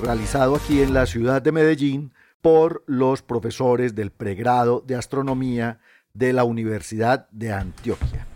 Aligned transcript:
realizado 0.00 0.56
aquí 0.56 0.80
en 0.82 0.94
la 0.94 1.06
ciudad 1.06 1.42
de 1.42 1.52
Medellín 1.52 2.12
por 2.40 2.84
los 2.86 3.22
profesores 3.22 3.94
del 3.94 4.10
pregrado 4.10 4.82
de 4.86 4.94
astronomía 4.94 5.80
de 6.14 6.32
la 6.32 6.44
Universidad 6.44 7.28
de 7.30 7.52
Antioquia. 7.52 8.26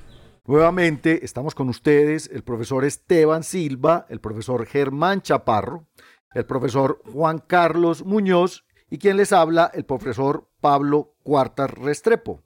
Nuevamente 0.44 1.24
estamos 1.24 1.54
con 1.54 1.68
ustedes 1.68 2.28
el 2.32 2.42
profesor 2.42 2.84
Esteban 2.84 3.44
Silva, 3.44 4.06
el 4.08 4.20
profesor 4.20 4.66
Germán 4.66 5.22
Chaparro, 5.22 5.86
el 6.34 6.44
profesor 6.46 7.00
Juan 7.12 7.38
Carlos 7.38 8.04
Muñoz 8.04 8.64
y 8.90 8.98
quien 8.98 9.16
les 9.16 9.32
habla, 9.32 9.70
el 9.72 9.84
profesor 9.84 10.48
Pablo 10.60 11.14
Cuartas 11.22 11.70
Restrepo. 11.70 12.42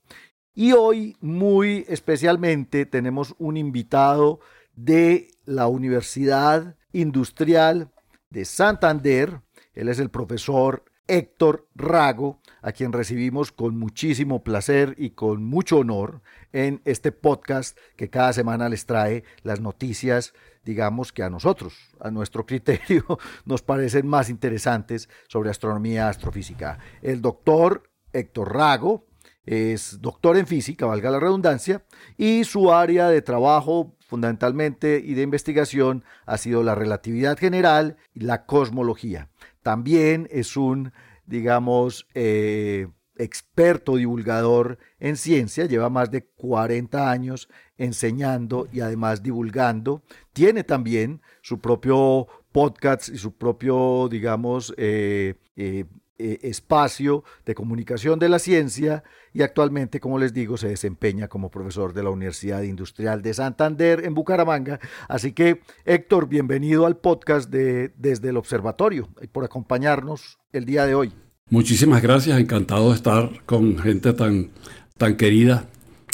Y 0.54 0.72
hoy, 0.72 1.16
muy 1.20 1.84
especialmente, 1.88 2.86
tenemos 2.86 3.34
un 3.38 3.56
invitado 3.56 4.40
de 4.74 5.28
la 5.44 5.66
Universidad 5.66 6.76
Industrial 6.92 7.90
de 8.30 8.44
Santander. 8.44 9.40
Él 9.74 9.88
es 9.88 9.98
el 9.98 10.10
profesor 10.10 10.84
Héctor 11.08 11.68
Rago, 11.74 12.40
a 12.62 12.72
quien 12.72 12.92
recibimos 12.92 13.52
con 13.52 13.78
muchísimo 13.78 14.42
placer 14.42 14.94
y 14.98 15.10
con 15.10 15.44
mucho 15.44 15.78
honor 15.78 16.20
en 16.52 16.80
este 16.84 17.12
podcast 17.12 17.78
que 17.96 18.10
cada 18.10 18.32
semana 18.32 18.68
les 18.68 18.86
trae 18.86 19.24
las 19.42 19.60
noticias, 19.60 20.34
digamos 20.64 21.12
que 21.12 21.22
a 21.22 21.30
nosotros, 21.30 21.74
a 22.00 22.10
nuestro 22.10 22.44
criterio, 22.44 23.18
nos 23.44 23.62
parecen 23.62 24.06
más 24.06 24.28
interesantes 24.30 25.08
sobre 25.28 25.50
astronomía 25.50 26.08
astrofísica. 26.08 26.78
El 27.02 27.22
doctor 27.22 27.84
Héctor 28.12 28.54
Rago 28.54 29.06
es 29.46 30.00
doctor 30.00 30.36
en 30.36 30.46
física, 30.46 30.86
valga 30.86 31.10
la 31.10 31.20
redundancia, 31.20 31.84
y 32.18 32.44
su 32.44 32.72
área 32.72 33.08
de 33.08 33.22
trabajo 33.22 33.96
fundamentalmente 34.06 35.02
y 35.04 35.14
de 35.14 35.22
investigación 35.22 36.04
ha 36.26 36.36
sido 36.36 36.62
la 36.62 36.74
relatividad 36.74 37.38
general 37.38 37.96
y 38.14 38.20
la 38.20 38.46
cosmología. 38.46 39.30
También 39.62 40.28
es 40.30 40.56
un, 40.56 40.92
digamos, 41.26 42.06
eh, 42.14 42.88
experto 43.18 43.96
divulgador 43.96 44.78
en 45.00 45.16
ciencia, 45.16 45.66
lleva 45.66 45.90
más 45.90 46.10
de 46.10 46.24
40 46.24 47.10
años 47.10 47.48
enseñando 47.78 48.68
y 48.72 48.80
además 48.80 49.22
divulgando. 49.22 50.02
Tiene 50.32 50.64
también 50.64 51.22
su 51.42 51.58
propio 51.60 52.26
podcast 52.52 53.08
y 53.08 53.18
su 53.18 53.36
propio, 53.36 54.08
digamos, 54.10 54.74
eh, 54.76 55.34
eh, 55.56 55.84
eh, 56.18 56.38
espacio 56.42 57.24
de 57.44 57.54
comunicación 57.54 58.18
de 58.18 58.30
la 58.30 58.38
ciencia 58.38 59.04
y 59.34 59.42
actualmente, 59.42 60.00
como 60.00 60.18
les 60.18 60.32
digo, 60.32 60.56
se 60.56 60.68
desempeña 60.68 61.28
como 61.28 61.50
profesor 61.50 61.92
de 61.92 62.02
la 62.02 62.08
Universidad 62.08 62.62
Industrial 62.62 63.20
de 63.20 63.34
Santander 63.34 64.02
en 64.02 64.14
Bucaramanga. 64.14 64.80
Así 65.08 65.32
que, 65.32 65.60
Héctor, 65.84 66.26
bienvenido 66.26 66.86
al 66.86 66.96
podcast 66.96 67.50
de 67.50 67.92
Desde 67.98 68.30
el 68.30 68.38
Observatorio 68.38 69.10
y 69.20 69.26
por 69.26 69.44
acompañarnos 69.44 70.38
el 70.52 70.64
día 70.64 70.86
de 70.86 70.94
hoy. 70.94 71.12
Muchísimas 71.50 72.00
gracias, 72.02 72.40
encantado 72.40 72.88
de 72.88 72.96
estar 72.96 73.44
con 73.44 73.78
gente 73.78 74.14
tan, 74.14 74.50
tan 74.96 75.18
querida 75.18 75.66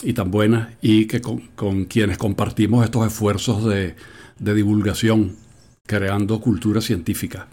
y 0.02 0.14
tan 0.14 0.32
buena 0.32 0.76
y 0.82 1.06
que 1.06 1.20
con, 1.20 1.84
quienes 1.84 2.18
compartimos 2.18 2.84
estos 2.84 3.06
esfuerzos 3.06 3.64
de, 3.64 3.94
de 4.40 4.54
divulgación, 4.54 5.36
creando 5.86 6.40
cultura 6.40 6.80
científica. 6.80 7.46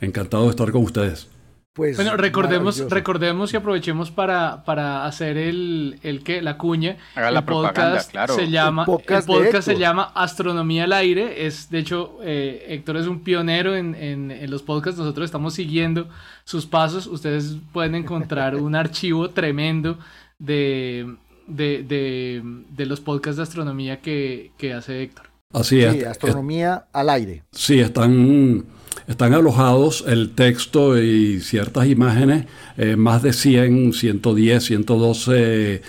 Encantado 0.00 0.44
de 0.44 0.50
estar 0.50 0.72
con 0.72 0.82
ustedes. 0.82 1.28
Pues 1.74 1.96
bueno, 1.96 2.18
recordemos, 2.18 2.90
recordemos 2.90 3.54
y 3.54 3.56
aprovechemos 3.56 4.10
para, 4.10 4.62
para 4.64 5.06
hacer 5.06 5.38
el, 5.38 5.98
el 6.02 6.22
que 6.22 6.42
la 6.42 6.58
cuña. 6.58 6.98
Haga 7.14 7.30
el 7.30 7.44
podcast 7.44 8.10
claro. 8.10 8.34
Se 8.34 8.50
llama, 8.50 8.82
el 8.82 8.86
podcast, 8.86 9.62
se 9.62 9.78
llama 9.78 10.12
Astronomía 10.14 10.84
al 10.84 10.92
aire. 10.92 11.46
Es, 11.46 11.70
de 11.70 11.78
hecho, 11.78 12.18
eh, 12.22 12.66
Héctor 12.68 12.98
es 12.98 13.06
un 13.06 13.20
pionero 13.20 13.74
en, 13.74 13.94
en, 13.94 14.50
los 14.50 14.62
podcasts. 14.62 14.98
Nosotros 14.98 15.24
estamos 15.24 15.54
siguiendo 15.54 16.10
sus 16.44 16.66
pasos. 16.66 17.06
Ustedes 17.06 17.56
pueden 17.72 17.94
encontrar 17.94 18.54
un 18.56 18.74
archivo 18.76 19.30
tremendo 19.30 19.98
de, 20.38 21.16
de, 21.46 21.82
de, 21.84 22.42
de, 22.68 22.86
los 22.86 23.00
podcasts 23.00 23.38
de 23.38 23.44
astronomía 23.44 24.02
que, 24.02 24.52
que 24.58 24.74
hace 24.74 25.04
Héctor. 25.04 25.30
Así 25.54 25.80
es. 25.80 26.04
astronomía 26.04 26.84
al 26.92 27.08
aire. 27.08 27.44
Sí, 27.50 27.80
están 27.80 28.66
están 29.12 29.34
alojados 29.34 30.04
el 30.06 30.30
texto 30.30 31.00
y 31.00 31.40
ciertas 31.40 31.86
imágenes, 31.86 32.46
eh, 32.76 32.96
más 32.96 33.22
de 33.22 33.32
100, 33.32 33.92
110, 33.92 34.64
112 34.64 35.82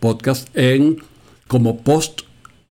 podcasts 0.00 0.50
en, 0.54 0.98
como 1.46 1.80
post 1.82 2.22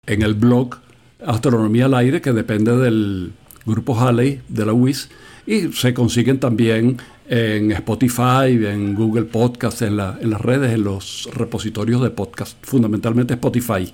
en 0.06 0.22
el 0.22 0.34
blog 0.34 0.78
Astronomía 1.26 1.86
al 1.86 1.96
Aire, 1.96 2.22
que 2.22 2.32
depende 2.32 2.76
del 2.78 3.32
grupo 3.66 4.00
Halley 4.00 4.42
de 4.48 4.66
la 4.66 4.74
UIS, 4.74 5.10
y 5.46 5.72
se 5.74 5.94
consiguen 5.94 6.40
también 6.40 6.98
en 7.28 7.72
Spotify, 7.72 8.50
en 8.50 8.96
Google 8.96 9.26
Podcast, 9.26 9.82
en, 9.82 10.00
en 10.00 10.30
las 10.30 10.42
redes, 10.42 10.74
en 10.74 10.84
los 10.84 11.30
repositorios 11.34 12.02
de 12.02 12.10
podcast, 12.10 12.58
fundamentalmente 12.62 13.34
Spotify. 13.34 13.94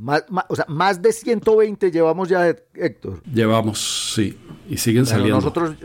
Más, 0.00 0.24
o 0.48 0.56
sea, 0.56 0.64
más 0.66 1.02
de 1.02 1.12
120 1.12 1.90
llevamos 1.90 2.28
ya, 2.28 2.48
Héctor. 2.48 3.22
Llevamos, 3.30 4.12
sí, 4.14 4.38
y 4.66 4.78
siguen 4.78 5.04
saliendo. 5.04 5.36
Nosotros, 5.36 5.76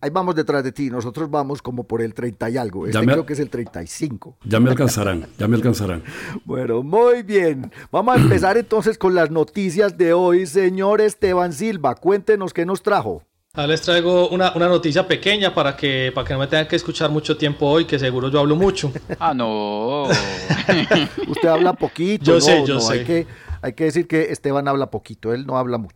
ahí 0.00 0.08
vamos 0.08 0.34
detrás 0.34 0.64
de 0.64 0.72
ti, 0.72 0.88
nosotros 0.88 1.30
vamos 1.30 1.60
como 1.60 1.84
por 1.84 2.00
el 2.00 2.14
30 2.14 2.48
y 2.48 2.56
algo. 2.56 2.86
Este 2.86 2.98
creo 2.98 3.26
que 3.26 3.34
es 3.34 3.40
el 3.40 3.50
35. 3.50 4.38
Ya 4.44 4.58
me 4.58 4.70
alcanzarán, 4.70 5.26
ya 5.36 5.46
me 5.48 5.56
alcanzarán. 5.56 6.02
bueno, 6.46 6.82
muy 6.82 7.22
bien. 7.22 7.70
Vamos 7.92 8.16
a 8.16 8.20
empezar 8.20 8.56
entonces 8.56 8.96
con 8.96 9.14
las 9.14 9.30
noticias 9.30 9.98
de 9.98 10.14
hoy. 10.14 10.46
Señor 10.46 11.02
Esteban 11.02 11.52
Silva, 11.52 11.94
cuéntenos 11.94 12.54
qué 12.54 12.64
nos 12.64 12.82
trajo. 12.82 13.22
Ah, 13.52 13.66
les 13.66 13.82
traigo 13.82 14.28
una, 14.28 14.50
noticia 14.54 15.06
pequeña 15.06 15.52
para 15.52 15.76
que, 15.76 16.12
para 16.14 16.26
que 16.26 16.32
no 16.32 16.40
me 16.40 16.46
tengan 16.46 16.68
que 16.68 16.76
escuchar 16.76 17.10
mucho 17.10 17.36
tiempo 17.36 17.66
hoy, 17.66 17.86
que 17.86 17.98
seguro 17.98 18.30
yo 18.30 18.40
hablo 18.40 18.56
mucho. 18.56 18.92
ah, 19.18 19.34
no. 19.34 20.04
Usted 21.28 21.48
habla 21.48 21.72
poquito. 21.72 22.24
Yo 22.24 22.40
sé, 22.40 22.64
yo 22.64 22.78
sé. 22.80 22.92
Hay 22.92 23.04
que, 23.04 23.26
hay 23.62 23.72
que 23.72 23.84
decir 23.84 24.06
que 24.06 24.32
Esteban 24.32 24.68
habla 24.68 24.90
poquito, 24.90 25.32
él 25.32 25.46
no 25.46 25.58
habla 25.58 25.78
mucho. 25.78 25.94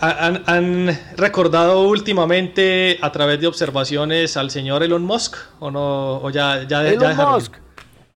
han, 0.00 0.98
recordado 1.16 1.88
últimamente 1.88 2.98
a 3.00 3.12
través 3.12 3.40
de 3.40 3.46
observaciones 3.46 4.36
al 4.36 4.50
señor 4.50 4.82
Elon 4.82 5.04
Musk? 5.04 5.36
¿O 5.60 5.70
no? 5.70 6.20
¿O 6.22 6.30
ya, 6.30 6.66
ya, 6.66 6.86
Elon 6.86 7.16
Musk. 7.16 7.54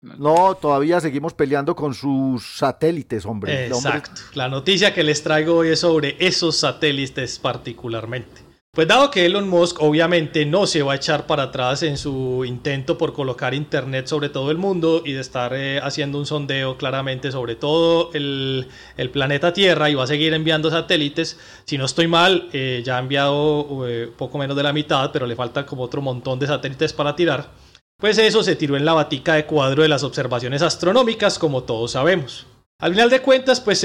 No, 0.03 0.55
todavía 0.55 0.99
seguimos 1.01 1.35
peleando 1.35 1.77
con 1.77 1.93
sus 1.93 2.57
satélites, 2.57 3.27
hombre. 3.27 3.67
Exacto. 3.67 4.23
La 4.35 4.49
noticia 4.49 4.95
que 4.95 5.05
les 5.05 5.23
traigo 5.23 5.57
hoy 5.57 5.69
es 5.69 5.81
sobre 5.81 6.17
esos 6.19 6.57
satélites 6.57 7.39
particularmente. 7.39 8.50
Pues 8.73 8.87
dado 8.87 9.11
que 9.11 9.27
Elon 9.27 9.49
Musk 9.49 9.83
obviamente 9.83 10.47
no 10.47 10.65
se 10.65 10.85
va 10.85 10.93
a 10.93 10.97
echar 10.97 11.27
para 11.27 11.45
atrás 11.45 11.83
en 11.83 11.99
su 11.99 12.45
intento 12.45 12.97
por 12.97 13.13
colocar 13.13 13.53
internet 13.53 14.07
sobre 14.07 14.29
todo 14.29 14.53
el 14.53 14.59
mundo 14.59 15.03
y 15.05 15.11
de 15.11 15.21
estar 15.21 15.53
eh, 15.57 15.81
haciendo 15.83 16.19
un 16.19 16.27
sondeo 16.27 16.79
claramente 16.79 17.33
sobre 17.33 17.57
todo 17.57 18.13
el, 18.15 18.69
planeta 19.13 19.53
Tierra 19.53 19.91
y 19.91 19.95
va 19.97 20.05
a 20.05 20.07
seguir 20.07 20.35
enviando 20.35 20.71
satélites, 20.71 21.37
si 21.65 21.79
no 21.79 21.85
estoy 21.85 22.07
mal, 22.07 22.49
eh, 22.53 22.81
ya 22.85 22.97
ha 22.97 23.01
enviado 23.01 23.89
eh, 23.89 24.09
poco 24.17 24.39
menos 24.39 24.57
de 24.57 24.63
la 24.63 24.73
mitad, 24.73 25.11
pero 25.11 25.27
le 25.27 25.34
falta 25.34 25.66
como 25.66 25.83
otro 25.83 26.01
montón 26.01 26.39
de 26.39 26.47
satélites 26.47 26.93
para 26.93 27.16
tirar, 27.16 27.51
pues 27.97 28.19
eso 28.19 28.45
se 28.45 28.55
tiró 28.55 28.77
en 28.77 28.84
la 28.84 28.93
batica 28.93 29.34
de 29.34 29.47
cuadro 29.47 29.83
de 29.83 29.89
las 29.89 30.05
observaciones 30.05 30.63
astronómicas 30.63 31.41
como 31.41 31.65
todos 31.65 31.91
sabemos. 31.91 32.47
Al 32.78 32.93
final 32.93 33.11
de 33.11 33.21
cuentas, 33.21 33.61
pues 33.61 33.84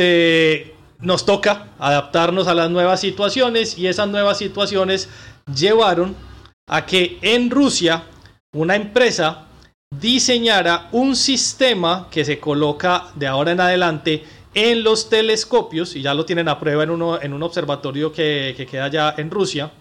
nos 0.99 1.25
toca 1.25 1.67
adaptarnos 1.79 2.47
a 2.47 2.53
las 2.53 2.69
nuevas 2.69 2.99
situaciones 2.99 3.77
y 3.77 3.87
esas 3.87 4.07
nuevas 4.07 4.37
situaciones 4.37 5.09
llevaron 5.53 6.15
a 6.67 6.85
que 6.85 7.19
en 7.21 7.49
Rusia 7.49 8.03
una 8.53 8.75
empresa 8.75 9.45
diseñara 9.91 10.89
un 10.91 11.15
sistema 11.15 12.07
que 12.09 12.25
se 12.25 12.39
coloca 12.39 13.07
de 13.15 13.27
ahora 13.27 13.51
en 13.51 13.61
adelante 13.61 14.23
en 14.53 14.83
los 14.83 15.09
telescopios, 15.09 15.95
y 15.95 16.01
ya 16.01 16.13
lo 16.13 16.25
tienen 16.25 16.47
a 16.47 16.59
prueba 16.59 16.83
en, 16.83 16.89
uno, 16.89 17.21
en 17.21 17.33
un 17.33 17.43
observatorio 17.43 18.13
que, 18.13 18.53
que 18.55 18.65
queda 18.65 18.85
allá 18.85 19.13
en 19.17 19.29
Rusia, 19.29 19.71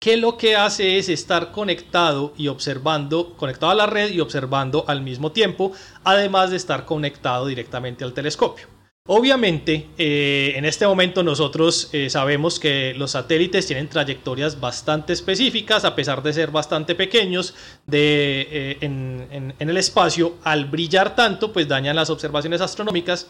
que 0.00 0.16
lo 0.16 0.36
que 0.36 0.56
hace 0.56 0.98
es 0.98 1.08
estar 1.08 1.52
conectado 1.52 2.34
y 2.36 2.48
observando, 2.48 3.34
conectado 3.36 3.70
a 3.70 3.76
la 3.76 3.86
red 3.86 4.10
y 4.10 4.20
observando 4.20 4.84
al 4.88 5.02
mismo 5.02 5.30
tiempo, 5.30 5.72
además 6.02 6.50
de 6.50 6.56
estar 6.56 6.84
conectado 6.84 7.46
directamente 7.46 8.02
al 8.02 8.12
telescopio. 8.12 8.73
Obviamente, 9.06 9.90
eh, 9.98 10.54
en 10.56 10.64
este 10.64 10.86
momento 10.86 11.22
nosotros 11.22 11.90
eh, 11.92 12.08
sabemos 12.08 12.58
que 12.58 12.94
los 12.94 13.10
satélites 13.10 13.66
tienen 13.66 13.90
trayectorias 13.90 14.58
bastante 14.58 15.12
específicas, 15.12 15.84
a 15.84 15.94
pesar 15.94 16.22
de 16.22 16.32
ser 16.32 16.50
bastante 16.50 16.94
pequeños 16.94 17.54
de, 17.86 18.48
eh, 18.50 18.78
en, 18.80 19.52
en, 19.58 19.68
el 19.68 19.76
espacio, 19.76 20.36
al 20.42 20.64
brillar 20.64 21.14
tanto, 21.14 21.52
pues 21.52 21.68
dañan 21.68 21.96
las 21.96 22.08
observaciones 22.08 22.62
astronómicas. 22.62 23.26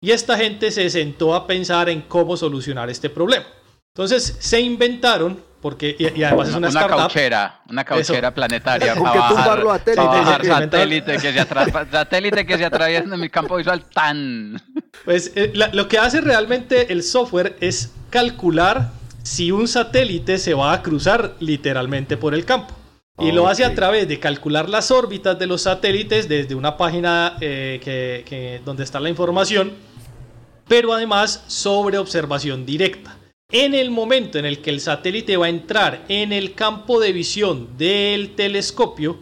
Y 0.00 0.12
esta 0.12 0.38
gente 0.38 0.70
se 0.70 0.88
sentó 0.88 1.34
a 1.34 1.46
pensar 1.46 1.90
en 1.90 2.00
cómo 2.02 2.34
solucionar 2.38 2.88
este 2.88 3.10
problema. 3.10 3.44
Entonces 3.94 4.34
se 4.40 4.62
inventaron 4.62 5.44
porque 5.60 5.96
y, 5.98 6.22
además 6.22 6.48
es 6.48 6.54
una, 6.54 6.68
una 6.68 6.86
cauchera, 6.86 7.60
una 7.68 7.84
cauchera 7.84 8.32
planetaria 8.32 8.94
para 9.02 9.20
bajar, 9.20 10.44
satélite, 10.44 11.12
que 11.18 11.32
se 11.32 11.46
satélite 11.90 12.46
que 12.46 12.58
se 12.58 12.64
atraviesa 12.64 13.14
en 13.14 13.20
mi 13.20 13.28
campo 13.28 13.56
visual 13.56 13.84
tan. 13.84 14.60
Pues 15.04 15.32
eh, 15.34 15.52
lo 15.54 15.88
que 15.88 15.98
hace 15.98 16.20
realmente 16.20 16.92
el 16.92 17.02
software 17.02 17.56
es 17.60 17.92
calcular 18.10 18.90
si 19.22 19.52
un 19.52 19.68
satélite 19.68 20.38
se 20.38 20.54
va 20.54 20.72
a 20.72 20.82
cruzar 20.82 21.34
literalmente 21.40 22.16
por 22.16 22.34
el 22.34 22.44
campo. 22.44 22.74
Y 23.20 23.32
lo 23.32 23.48
hace 23.48 23.64
a 23.64 23.74
través 23.74 24.06
de 24.06 24.20
calcular 24.20 24.68
las 24.68 24.92
órbitas 24.92 25.36
de 25.38 25.48
los 25.48 25.62
satélites 25.62 26.28
desde 26.28 26.54
una 26.54 26.76
página 26.76 27.36
eh, 27.40 27.80
que, 27.82 28.62
donde 28.64 28.84
está 28.84 29.00
la 29.00 29.08
información, 29.08 29.72
pero 30.68 30.92
además 30.92 31.42
sobre 31.48 31.98
observación 31.98 32.64
directa. 32.64 33.17
En 33.50 33.72
el 33.72 33.90
momento 33.90 34.38
en 34.38 34.44
el 34.44 34.60
que 34.60 34.68
el 34.68 34.78
satélite 34.78 35.38
va 35.38 35.46
a 35.46 35.48
entrar 35.48 36.04
en 36.08 36.34
el 36.34 36.52
campo 36.52 37.00
de 37.00 37.12
visión 37.12 37.78
del 37.78 38.34
telescopio, 38.34 39.20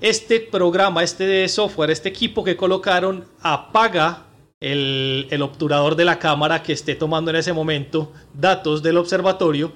este 0.00 0.40
programa, 0.40 1.02
este 1.02 1.46
software, 1.46 1.90
este 1.90 2.08
equipo 2.08 2.42
que 2.42 2.56
colocaron 2.56 3.26
apaga 3.42 4.28
el, 4.60 5.28
obturador 5.42 5.94
de 5.94 6.06
la 6.06 6.18
cámara 6.18 6.62
que 6.62 6.72
esté 6.72 6.94
tomando 6.94 7.30
en 7.30 7.36
ese 7.36 7.52
momento 7.52 8.14
datos 8.32 8.82
del 8.82 8.96
observatorio 8.96 9.74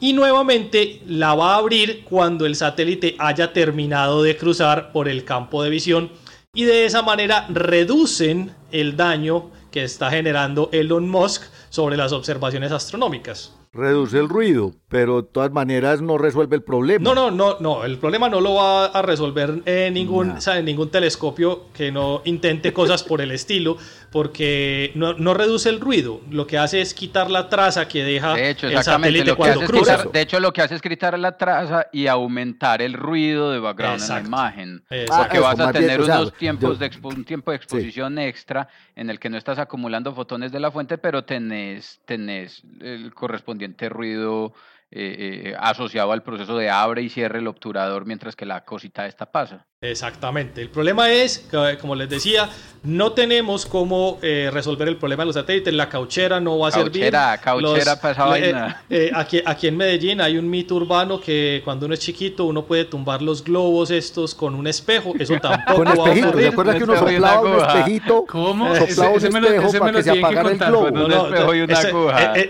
y 0.00 0.12
nuevamente 0.12 1.02
la 1.08 1.34
va 1.34 1.54
a 1.54 1.58
abrir 1.58 2.04
cuando 2.04 2.46
el 2.46 2.54
satélite 2.54 3.16
haya 3.18 3.52
terminado 3.52 4.22
de 4.22 4.36
cruzar 4.36 4.92
por 4.92 5.08
el 5.08 5.24
campo 5.24 5.64
de 5.64 5.70
visión 5.70 6.12
y 6.54 6.64
de 6.64 6.84
esa 6.84 7.02
manera 7.02 7.48
reducen 7.48 8.54
el 8.70 8.96
daño 8.96 9.50
que 9.72 9.82
está 9.82 10.08
generando 10.08 10.68
Elon 10.72 11.08
Musk 11.08 11.42
sobre 11.70 11.96
las 11.96 12.12
observaciones 12.12 12.72
astronómicas. 12.72 13.54
Reduce 13.72 14.18
el 14.18 14.28
ruido, 14.28 14.74
pero 14.88 15.22
de 15.22 15.28
todas 15.28 15.52
maneras 15.52 16.02
no 16.02 16.18
resuelve 16.18 16.56
el 16.56 16.62
problema. 16.64 17.04
No, 17.04 17.14
no, 17.14 17.30
no, 17.30 17.60
no. 17.60 17.84
El 17.84 17.98
problema 17.98 18.28
no 18.28 18.40
lo 18.40 18.54
va 18.54 18.86
a 18.86 19.00
resolver 19.00 19.62
en 19.64 19.94
ningún, 19.94 20.34
ningún 20.64 20.90
telescopio 20.90 21.68
que 21.72 21.92
no 21.92 22.20
intente 22.24 22.72
cosas 22.72 23.04
por 23.04 23.20
el 23.20 23.30
estilo, 23.30 23.76
porque 24.10 24.90
no, 24.96 25.34
reduce 25.34 25.68
el 25.68 25.78
ruido. 25.78 26.20
Lo 26.30 26.48
que 26.48 26.58
hace 26.58 26.80
es 26.80 26.94
quitar 26.94 27.30
la 27.30 27.48
traza 27.48 27.86
que 27.86 28.02
deja 28.02 28.34
de 28.34 28.50
hecho, 28.50 28.66
el 28.66 28.82
satélite 28.82 29.36
cuando 29.36 29.60
cruza. 29.60 30.02
de 30.12 30.20
hecho, 30.20 30.40
lo 30.40 30.52
que 30.52 30.62
hace 30.62 30.74
es 30.74 30.82
quitar 30.82 31.16
la 31.16 31.38
traza 31.38 31.86
y 31.92 32.08
aumentar 32.08 32.82
el 32.82 32.94
ruido 32.94 33.52
de 33.52 33.60
background 33.60 34.02
en 34.02 34.08
la 34.08 34.20
imagen. 34.20 34.84
Porque 35.16 35.38
vas 35.38 35.60
a 35.60 35.70
tener 35.70 36.00
unos 36.00 36.32
tiempos 36.32 36.80
de 36.80 36.90
un 37.04 37.24
tiempo 37.24 37.52
de 37.52 37.56
exposición 37.56 38.18
extra 38.18 38.66
en 38.96 39.10
el 39.10 39.20
que 39.20 39.30
no 39.30 39.38
estás 39.38 39.60
acumulando 39.60 40.12
fotones 40.12 40.50
de 40.50 40.58
la 40.58 40.72
fuente, 40.72 40.98
pero 40.98 41.22
tenés, 41.22 42.00
tenés 42.04 42.64
el 42.80 43.14
correspondiente 43.14 43.59
ruido 43.88 44.52
eh, 44.90 45.50
eh, 45.52 45.56
asociado 45.58 46.12
al 46.12 46.22
proceso 46.22 46.56
de 46.56 46.68
abre 46.70 47.02
y 47.02 47.08
cierre 47.08 47.38
el 47.38 47.46
obturador 47.46 48.06
mientras 48.06 48.34
que 48.34 48.46
la 48.46 48.64
cosita 48.64 49.06
esta 49.06 49.30
pasa. 49.30 49.66
Exactamente. 49.82 50.60
El 50.60 50.68
problema 50.68 51.10
es, 51.10 51.48
como 51.80 51.94
les 51.94 52.10
decía, 52.10 52.50
no 52.82 53.12
tenemos 53.12 53.64
cómo 53.64 54.18
eh, 54.20 54.50
resolver 54.52 54.88
el 54.88 54.96
problema 54.96 55.22
de 55.22 55.28
los 55.28 55.36
satélites. 55.36 55.72
La 55.72 55.88
cauchera 55.88 56.38
no 56.38 56.58
va 56.58 56.68
a 56.68 56.70
servir. 56.70 57.10
Cauchera, 57.10 57.98
para 57.98 58.76
aquí, 59.14 59.42
aquí 59.42 59.66
en 59.68 59.78
Medellín 59.78 60.20
hay 60.20 60.36
un 60.36 60.50
mito 60.50 60.74
urbano 60.74 61.18
que 61.18 61.62
cuando 61.64 61.86
uno 61.86 61.94
es 61.94 62.00
chiquito 62.00 62.44
uno 62.44 62.66
puede 62.66 62.84
tumbar 62.84 63.22
los 63.22 63.42
globos 63.42 63.90
estos 63.90 64.34
con 64.34 64.54
un 64.54 64.66
espejo. 64.66 65.14
Eso 65.18 65.34
tampoco 65.40 65.82
va 65.82 65.90
a 65.90 65.94
ocurrir. 65.94 66.30
¿Te 66.30 66.48
acuerdas 66.48 66.76
que 66.76 66.84
uno 66.84 66.98
soplaba 66.98 67.40
un 67.40 67.58
espejito? 67.60 68.24
¿Cómo? 68.28 68.76
Soplaba 68.76 69.10
un 69.12 69.24
espejo 69.24 69.72
para 69.78 69.92
que 69.92 70.02
se 70.02 70.10
apagara 70.10 70.50
el 70.50 70.58
globo. 70.58 70.88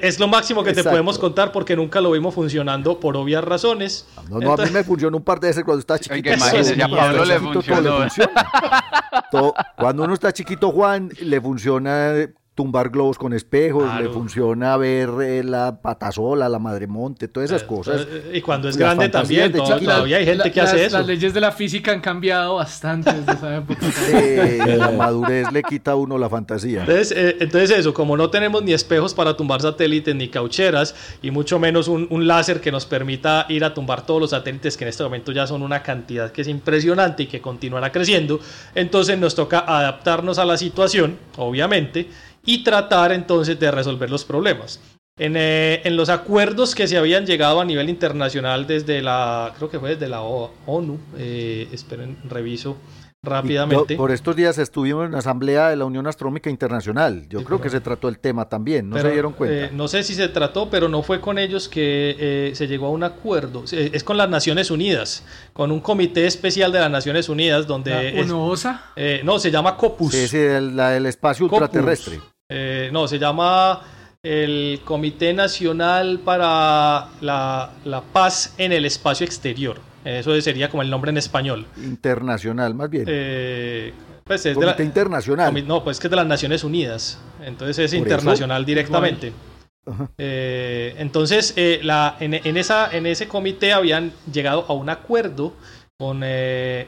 Es 0.02 0.18
lo 0.18 0.26
máximo 0.26 0.64
que 0.64 0.72
te 0.72 0.82
podemos 0.82 1.16
contar 1.16 1.52
porque 1.52 1.76
nunca 1.76 2.00
lo 2.00 2.10
vimos 2.10 2.34
funcionando 2.34 2.98
por 2.98 3.16
obvias 3.16 3.44
razones. 3.44 4.04
No, 4.28 4.40
no, 4.40 4.52
a 4.52 4.56
mí 4.56 4.70
me 4.72 4.82
funcionó 4.82 5.16
un 5.16 5.22
par 5.22 5.38
de 5.38 5.46
veces 5.46 5.62
cuando 5.62 5.78
estaba 5.78 6.00
chiquito. 6.00 6.30
Pablo 7.20 7.34
le 7.34 7.40
funcionó. 7.40 8.06
cuando 9.76 10.04
uno 10.04 10.14
está 10.14 10.32
chiquito, 10.32 10.70
Juan, 10.70 11.10
le 11.20 11.40
funciona 11.40 12.14
tumbar 12.60 12.90
globos 12.90 13.16
con 13.16 13.32
espejos, 13.32 13.88
le 14.02 14.10
funciona 14.10 14.76
ver 14.76 15.08
eh, 15.22 15.42
la 15.42 15.80
patasola, 15.80 16.46
la 16.46 16.58
madremonte, 16.58 17.26
todas 17.26 17.48
esas 17.48 17.62
eh, 17.62 17.66
cosas. 17.66 18.06
Eh, 18.06 18.32
y 18.34 18.42
cuando 18.42 18.68
es 18.68 18.76
grande 18.76 19.08
también, 19.08 19.50
todavía 19.50 20.18
hay 20.18 20.26
gente 20.26 20.52
que 20.52 20.60
hace 20.60 20.84
eso. 20.84 20.98
Las 20.98 21.06
leyes 21.06 21.32
de 21.32 21.40
la 21.40 21.52
física 21.52 21.90
han 21.90 22.02
cambiado 22.02 22.56
bastante 22.56 23.14
desde 23.14 23.32
esa 23.32 23.56
época. 23.56 23.80
la 24.76 24.90
madurez 24.90 25.50
le 25.50 25.62
quita 25.62 25.92
a 25.92 25.94
uno 25.94 26.18
la 26.18 26.28
fantasía. 26.28 26.80
Entonces, 26.80 27.14
entonces 27.40 27.78
eso, 27.78 27.94
como 27.94 28.14
no 28.14 28.28
tenemos 28.28 28.62
ni 28.62 28.74
espejos 28.74 29.14
para 29.14 29.34
tumbar 29.34 29.62
satélites, 29.62 30.14
ni 30.14 30.28
caucheras, 30.28 30.94
y 31.22 31.30
mucho 31.30 31.58
menos 31.58 31.88
un, 31.88 32.08
un 32.10 32.26
láser 32.26 32.60
que 32.60 32.70
nos 32.70 32.84
permita 32.84 33.46
ir 33.48 33.64
a 33.64 33.72
tumbar 33.72 34.04
todos 34.04 34.20
los 34.20 34.30
satélites, 34.30 34.76
que 34.76 34.84
en 34.84 34.88
este 34.88 35.02
momento 35.02 35.32
ya 35.32 35.46
son 35.46 35.62
una 35.62 35.82
cantidad 35.82 36.30
que 36.30 36.42
es 36.42 36.48
impresionante 36.48 37.22
y 37.22 37.26
que 37.26 37.40
continuará 37.40 37.90
creciendo, 37.90 38.38
entonces 38.74 39.18
nos 39.18 39.34
toca 39.34 39.60
adaptarnos 39.60 40.38
a 40.38 40.44
la 40.44 40.58
situación, 40.58 41.16
obviamente, 41.38 42.10
y 42.44 42.64
tratar 42.64 43.12
entonces 43.12 43.58
de 43.58 43.70
resolver 43.70 44.10
los 44.10 44.24
problemas. 44.24 44.80
En, 45.18 45.36
eh, 45.36 45.82
en, 45.84 45.96
los 45.96 46.08
acuerdos 46.08 46.74
que 46.74 46.88
se 46.88 46.96
habían 46.96 47.26
llegado 47.26 47.60
a 47.60 47.64
nivel 47.64 47.90
internacional 47.90 48.66
desde 48.66 49.02
la, 49.02 49.52
creo 49.56 49.68
que 49.68 49.78
fue 49.78 49.90
desde 49.90 50.08
la 50.08 50.22
ONU, 50.22 50.98
eh, 51.18 51.68
esperen, 51.72 52.16
reviso 52.24 52.78
rápidamente. 53.22 53.96
por 53.96 54.10
estos 54.10 54.34
días 54.34 54.58
estuvimos 54.58 55.06
en 55.06 55.12
la 55.12 55.18
Asamblea 55.18 55.68
de 55.68 55.76
la 55.76 55.84
Unión 55.84 56.06
Astronómica 56.06 56.48
Internacional. 56.48 57.26
Yo 57.28 57.44
creo 57.44 57.60
que 57.60 57.68
se 57.68 57.80
trató 57.80 58.08
el 58.08 58.18
tema 58.18 58.48
también, 58.48 58.88
¿no 58.88 58.98
se 58.98 59.10
dieron 59.10 59.32
cuenta? 59.32 59.66
Eh, 59.66 59.70
no 59.72 59.88
sé 59.88 60.02
si 60.02 60.14
se 60.14 60.28
trató, 60.28 60.70
pero 60.70 60.88
no 60.88 61.02
fue 61.02 61.20
con 61.20 61.38
ellos 61.38 61.68
que 61.68 62.16
eh, 62.18 62.52
se 62.54 62.66
llegó 62.66 62.86
a 62.86 62.90
un 62.90 63.04
acuerdo. 63.04 63.64
Es 63.70 64.04
con 64.04 64.16
las 64.16 64.28
Naciones 64.28 64.70
Unidas, 64.70 65.24
con 65.52 65.70
un 65.70 65.80
comité 65.80 66.26
especial 66.26 66.72
de 66.72 66.80
las 66.80 66.90
Naciones 66.90 67.28
Unidas 67.28 67.66
donde... 67.66 67.90
¿La 67.90 68.02
eh, 68.96 69.22
no, 69.24 69.38
se 69.38 69.50
llama 69.50 69.76
COPUS. 69.76 70.12
Sí, 70.12 70.28
sí, 70.28 70.38
el, 70.38 70.78
el 70.78 71.06
espacio 71.06 71.46
ultraterrestre. 71.46 72.20
No, 72.92 73.08
se 73.08 73.18
llama 73.18 73.82
el 74.22 74.80
Comité 74.84 75.32
Nacional 75.32 76.20
para 76.24 77.08
la, 77.20 77.70
la 77.84 78.00
Paz 78.02 78.54
en 78.58 78.72
el 78.72 78.84
Espacio 78.84 79.24
Exterior. 79.24 79.80
Eso 80.04 80.38
sería 80.40 80.70
como 80.70 80.82
el 80.82 80.90
nombre 80.90 81.10
en 81.10 81.18
español. 81.18 81.66
Internacional, 81.76 82.74
más 82.74 82.90
bien. 82.90 83.04
Eh, 83.06 83.92
pues 84.24 84.46
es 84.46 84.56
de 84.58 84.84
internacional. 84.84 85.66
No, 85.66 85.84
pues 85.84 85.96
es 85.96 86.00
que 86.00 86.06
es 86.06 86.10
de 86.10 86.16
las 86.16 86.26
Naciones 86.26 86.64
Unidas. 86.64 87.18
Entonces 87.44 87.78
es 87.78 87.94
internacional 87.94 88.64
directamente. 88.64 89.32
Eh, 90.18 90.94
entonces, 90.98 91.54
eh, 91.56 91.80
la, 91.82 92.16
en, 92.20 92.56
esa, 92.56 92.94
en 92.94 93.06
ese 93.06 93.26
comité 93.26 93.72
habían 93.72 94.12
llegado 94.32 94.64
a 94.68 94.72
un 94.72 94.88
acuerdo 94.88 95.54
con, 96.00 96.24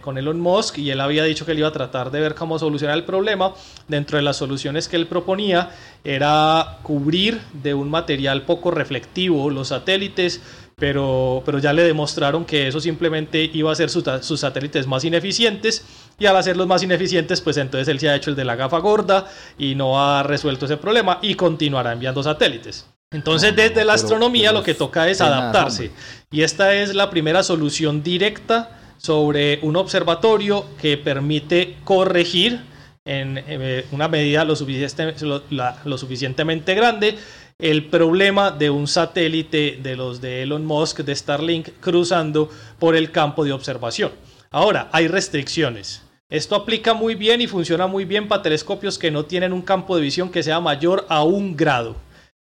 con 0.00 0.16
Elon 0.16 0.40
Musk 0.40 0.78
y 0.78 0.90
él 0.90 0.99
había 0.99 1.25
dicho 1.25 1.45
que 1.45 1.52
él 1.52 1.59
iba 1.59 1.69
a 1.69 1.73
tratar 1.73 2.11
de 2.11 2.19
ver 2.19 2.35
cómo 2.35 2.59
solucionar 2.59 2.97
el 2.97 3.04
problema. 3.04 3.52
Dentro 3.87 4.16
de 4.16 4.23
las 4.23 4.38
soluciones 4.38 4.88
que 4.88 4.97
él 4.97 5.07
proponía 5.07 5.69
era 6.02 6.78
cubrir 6.83 7.38
de 7.52 7.75
un 7.75 7.90
material 7.90 8.47
poco 8.47 8.71
reflectivo 8.71 9.50
los 9.50 9.69
satélites 9.69 10.40
pero, 10.76 11.42
pero 11.45 11.59
ya 11.59 11.75
le 11.75 11.83
demostraron 11.83 12.47
que 12.47 12.69
eso 12.69 12.81
simplemente 12.81 13.50
iba 13.52 13.69
a 13.69 13.75
hacer 13.75 13.90
sus, 13.90 14.40
satélites 14.40 14.87
más 14.87 15.04
ineficientes 15.04 15.85
y 16.19 16.25
al 16.25 16.35
hacerlos 16.35 16.66
más 16.66 16.83
ineficientes, 16.83 17.42
pues 17.42 17.59
entonces 17.59 17.88
él 17.88 18.00
se 18.00 18.09
ha 18.09 18.16
hecho 18.16 18.31
el 18.31 18.37
de 18.37 18.47
la 18.47 18.57
gafa 18.57 18.78
gorda 18.78 19.26
y 19.59 19.75
no 19.75 20.02
ha 20.02 20.23
resuelto 20.23 20.64
ese 20.64 20.78
problema 20.78 21.19
y 21.21 21.35
continuará 21.35 21.92
enviando 21.92 22.23
satélites. 22.23 22.87
Entonces, 23.12 23.54
desde 23.54 23.85
la 23.85 23.92
astronomía 23.92 24.52
lo 24.52 24.62
que 24.62 24.73
toca 24.73 25.07
es 25.11 25.21
adaptarse. 25.21 25.90
Y 26.31 26.42
esta 26.42 26.73
es 26.75 26.95
la 26.95 27.11
primera 27.11 27.42
solución 27.42 28.02
directa 28.02 28.82
sobre 29.02 29.59
un 29.62 29.76
observatorio 29.76 30.64
que 30.80 30.97
permite 30.97 31.76
corregir 31.85 32.61
en 33.04 33.42
eh, 33.49 33.85
una 33.90 34.06
medida 34.06 34.44
lo, 34.44 34.54
lo 35.85 35.99
suficientemente 35.99 36.75
grande 36.75 37.18
el 37.59 37.87
problema 37.87 38.50
de 38.50 38.71
un 38.71 38.88
satélite 38.88 39.78
de 39.80 39.97
los 39.97 40.21
de 40.21 40.42
Elon 40.42 40.66
Musk, 40.66 41.00
de 41.00 41.14
Starlink, 41.14 41.68
cruzando 41.80 42.50
por 42.78 42.97
el 42.97 43.12
campo 43.12 43.44
de 43.44 43.52
observación. 43.52 44.11
Ahora, 44.50 44.88
hay 44.92 45.06
restricciones. 45.06 46.02
Esto 46.28 46.56
aplica 46.56 46.92
muy 46.92 47.14
bien 47.14 47.40
y 47.40 47.47
funciona 47.47 47.87
muy 47.87 48.04
bien 48.04 48.26
para 48.26 48.42
telescopios 48.42 48.99
que 48.99 49.12
no 49.12 49.26
tienen 49.26 49.52
un 49.52 49.62
campo 49.62 49.94
de 49.94 50.02
visión 50.02 50.30
que 50.30 50.42
sea 50.42 50.59
mayor 50.59 51.06
a 51.09 51.23
un 51.23 51.56
grado. 51.56 51.94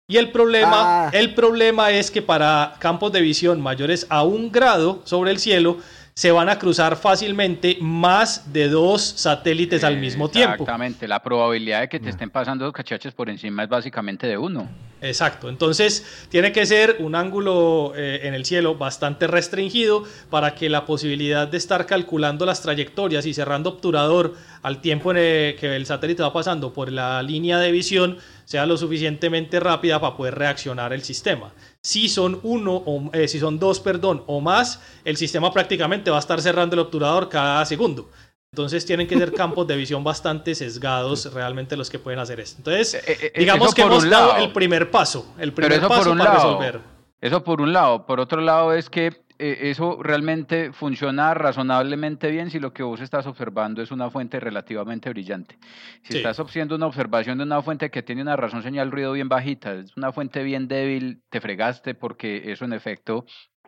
Y 0.09 0.17
el 0.17 0.33
problema, 0.33 1.07
ah. 1.07 1.11
el 1.13 1.35
problema 1.35 1.91
es 1.91 2.11
que 2.11 2.23
para 2.23 2.77
campos 2.79 3.13
de 3.13 3.21
visión 3.21 3.61
mayores 3.61 4.07
a 4.09 4.25
un 4.25 4.51
grado 4.51 5.03
sobre 5.05 5.31
el 5.31 5.39
cielo, 5.39 5.79
se 6.21 6.31
van 6.31 6.51
a 6.51 6.59
cruzar 6.59 6.97
fácilmente 6.97 7.79
más 7.81 8.53
de 8.53 8.69
dos 8.69 9.01
satélites 9.01 9.83
al 9.85 9.97
mismo 9.97 10.29
tiempo. 10.29 10.65
Exactamente, 10.65 11.09
la 11.09 11.23
probabilidad 11.23 11.81
de 11.81 11.89
que 11.89 11.99
te 11.99 12.05
mm. 12.05 12.11
estén 12.11 12.29
pasando 12.29 12.67
dos 12.67 12.75
cachaches 12.75 13.15
por 13.15 13.31
encima 13.31 13.63
es 13.63 13.71
básicamente 13.71 14.27
de 14.27 14.37
uno. 14.37 14.69
Exacto, 15.01 15.49
entonces 15.49 16.27
tiene 16.29 16.53
que 16.53 16.67
ser 16.67 16.97
un 16.99 17.15
ángulo 17.15 17.95
eh, 17.97 18.21
en 18.25 18.35
el 18.35 18.45
cielo 18.45 18.75
bastante 18.75 19.29
restringido 19.29 20.05
para 20.29 20.55
que 20.55 20.69
la 20.69 20.85
posibilidad 20.85 21.49
de 21.49 21.57
estar 21.57 21.87
calculando 21.87 22.45
las 22.45 22.61
trayectorias 22.61 23.25
y 23.25 23.33
cerrando 23.33 23.71
obturador 23.71 24.35
al 24.61 24.83
tiempo 24.83 25.13
en 25.13 25.17
el 25.17 25.57
que 25.57 25.75
el 25.75 25.87
satélite 25.87 26.23
va 26.23 26.35
pasando 26.35 26.75
por 26.75 26.93
la 26.93 27.23
línea 27.23 27.59
de 27.59 27.73
visión 27.73 28.19
sea 28.45 28.67
lo 28.67 28.77
suficientemente 28.77 29.59
rápida 29.59 30.01
para 30.01 30.17
poder 30.17 30.35
reaccionar 30.35 30.93
el 30.93 31.03
sistema. 31.03 31.53
Si 31.83 32.09
son 32.09 32.41
uno 32.43 32.75
o 32.75 33.11
eh, 33.13 33.27
si 33.27 33.39
son 33.41 33.59
dos, 33.59 33.81
perdón, 33.81 34.23
o 34.27 34.41
más, 34.41 34.83
el 35.05 35.17
sistema 35.17 35.53
prácticamente 35.53 36.11
va 36.11 36.17
a 36.19 36.21
estar 36.21 36.41
cerrando 36.41 36.75
el 36.75 36.81
obturador 36.81 37.29
cada 37.29 37.65
segundo. 37.65 38.11
Entonces 38.53 38.85
tienen 38.85 39.07
que 39.07 39.17
ser 39.17 39.33
campos 39.33 39.67
de 39.67 39.77
visión 39.77 40.03
bastante 40.03 40.55
sesgados 40.55 41.33
realmente 41.33 41.77
los 41.77 41.89
que 41.89 42.01
pueden 42.01 42.19
hacer 42.19 42.41
esto. 42.41 42.57
Entonces, 42.59 42.95
eh, 42.95 43.03
eh, 43.07 43.33
digamos 43.39 43.73
que 43.73 43.83
hemos 43.83 44.09
dado 44.09 44.37
el 44.37 44.53
primer 44.53 44.91
paso, 44.91 45.35
el 45.39 45.53
primer 45.53 45.81
paso 45.87 46.17
para 46.17 46.35
resolver. 46.35 46.81
Eso 47.21 47.45
por 47.45 47.61
un 47.61 47.73
lado. 47.73 48.07
Por 48.07 48.19
otro 48.19 48.41
lado 48.41 48.73
es 48.75 48.91
que 48.91 49.23
eh, 49.41 49.71
eso 49.71 49.99
realmente 50.03 50.71
funciona 50.71 51.33
razonablemente 51.33 52.31
bien 52.31 52.51
si 52.51 52.61
lo 52.61 52.75
que 52.75 52.83
vos 52.83 53.01
estás 53.01 53.27
observando 53.27 53.81
es 53.81 53.91
una 53.91 54.11
fuente 54.11 54.39
relativamente 54.39 55.09
brillante. 55.09 55.59
Si 56.03 56.19
estás 56.19 56.39
haciendo 56.39 56.75
una 56.75 56.87
observación 56.87 57.39
de 57.39 57.45
una 57.45 57.63
fuente 57.63 57.91
que 57.91 58.03
tiene 58.03 58.21
una 58.21 58.37
razón 58.37 58.63
señal 58.63 58.91
ruido 58.91 59.13
bien 59.13 59.31
bajita, 59.31 59.73
es 59.73 59.97
una 59.97 60.13
fuente 60.13 60.43
bien 60.43 60.69
débil, 60.69 61.23
te 61.31 61.41
fregaste 61.41 61.95
porque 61.95 62.53
eso 62.53 62.67
en 62.67 62.75
efecto 62.75 63.25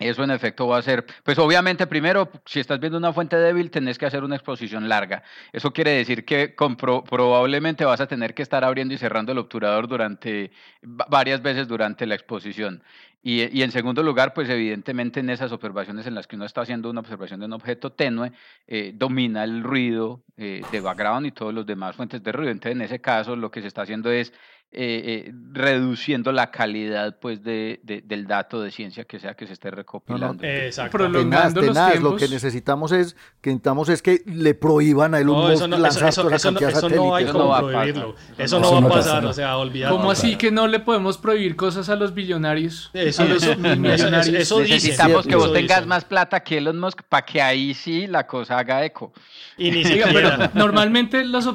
eso 0.08 0.24
en 0.24 0.30
efecto 0.30 0.66
va 0.66 0.78
a 0.78 0.82
ser, 0.82 1.04
pues 1.22 1.38
obviamente 1.38 1.86
primero, 1.86 2.30
si 2.44 2.60
estás 2.60 2.80
viendo 2.80 2.98
una 2.98 3.12
fuente 3.12 3.36
débil, 3.36 3.70
tenés 3.70 3.98
que 3.98 4.06
hacer 4.06 4.24
una 4.24 4.36
exposición 4.36 4.88
larga. 4.88 5.22
Eso 5.52 5.72
quiere 5.72 5.92
decir 5.92 6.24
que 6.24 6.54
probablemente 6.56 7.84
vas 7.84 8.00
a 8.00 8.06
tener 8.06 8.34
que 8.34 8.42
estar 8.42 8.64
abriendo 8.64 8.94
y 8.94 8.98
cerrando 8.98 9.32
el 9.32 9.38
obturador 9.38 9.88
durante 9.88 10.50
varias 10.82 11.42
veces 11.42 11.68
durante 11.68 12.06
la 12.06 12.14
exposición. 12.14 12.82
Y, 13.24 13.62
en 13.62 13.70
segundo 13.70 14.02
lugar, 14.02 14.34
pues 14.34 14.48
evidentemente 14.48 15.20
en 15.20 15.30
esas 15.30 15.52
observaciones 15.52 16.08
en 16.08 16.14
las 16.14 16.26
que 16.26 16.34
uno 16.34 16.44
está 16.44 16.62
haciendo 16.62 16.90
una 16.90 17.00
observación 17.00 17.38
de 17.38 17.46
un 17.46 17.52
objeto 17.52 17.92
tenue, 17.92 18.32
eh, 18.66 18.92
domina 18.96 19.44
el 19.44 19.62
ruido 19.62 20.24
eh, 20.36 20.62
de 20.72 20.80
background 20.80 21.26
y 21.26 21.30
todas 21.30 21.54
las 21.54 21.64
demás 21.64 21.94
fuentes 21.94 22.20
de 22.20 22.32
ruido. 22.32 22.50
Entonces, 22.50 22.72
en 22.72 22.82
ese 22.82 23.00
caso, 23.00 23.36
lo 23.36 23.52
que 23.52 23.60
se 23.60 23.68
está 23.68 23.82
haciendo 23.82 24.10
es 24.10 24.32
eh, 24.74 25.26
eh, 25.26 25.34
reduciendo 25.52 26.32
la 26.32 26.50
calidad 26.50 27.18
pues 27.20 27.44
de, 27.44 27.80
del 27.82 28.26
dato 28.26 28.62
de 28.62 28.70
ciencia 28.70 29.04
que 29.04 29.18
sea 29.18 29.34
que 29.34 29.46
se 29.46 29.52
esté 29.52 29.70
recopilando. 29.70 30.42
Exacto. 30.42 30.96
Prolongando 30.96 31.60
los 31.60 31.74
tiempos. 31.74 32.00
Lo 32.00 32.16
que 32.16 32.26
necesitamos 32.28 32.90
es 32.90 33.14
que 33.42 33.50
necesitamos 33.50 33.90
es 33.90 34.00
que 34.00 34.22
le 34.24 34.54
prohíban 34.54 35.14
a 35.14 35.18
Elon 35.18 35.36
Musk 35.36 35.52
eso 35.52 35.68
no, 35.68 35.76
lanzar 35.76 36.08
eso, 36.08 36.30
eso, 36.30 36.48
eso, 36.58 36.88
no 36.88 37.14
hay 37.14 37.26
como 37.26 37.54
prohibirlo. 37.54 38.14
Eso 38.38 38.60
no 38.60 38.72
va 38.72 38.88
a 38.88 38.90
pasar, 38.90 39.26
o 39.26 39.32
sea, 39.34 39.58
olvídate. 39.58 39.94
¿Cómo 39.94 40.10
así 40.10 40.36
que 40.36 40.50
no 40.50 40.66
le 40.66 40.80
podemos 40.80 41.18
prohibir 41.18 41.54
cosas 41.54 41.90
a 41.90 41.96
los 41.96 42.14
billonarios? 42.14 42.90
Eso, 42.94 43.24
a 43.24 43.26
los 43.26 43.58
millonarios. 43.58 44.28
Eso, 44.28 44.60
Necesitamos 44.60 45.26
que 45.26 45.36
vos 45.36 45.52
tengas 45.52 45.86
más 45.86 46.06
plata 46.06 46.40
que 46.40 46.56
Elon 46.56 46.80
Musk 46.80 47.02
para 47.10 47.26
que 47.26 47.42
ahí 47.42 47.74
sí 47.74 48.06
la 48.06 48.26
cosa 48.26 48.58
haga 48.58 48.82
eco. 48.86 49.12
Y 49.58 49.70
ni 49.70 49.84
siquiera. 49.84 50.50
normalmente 50.54 51.26
los, 51.26 51.46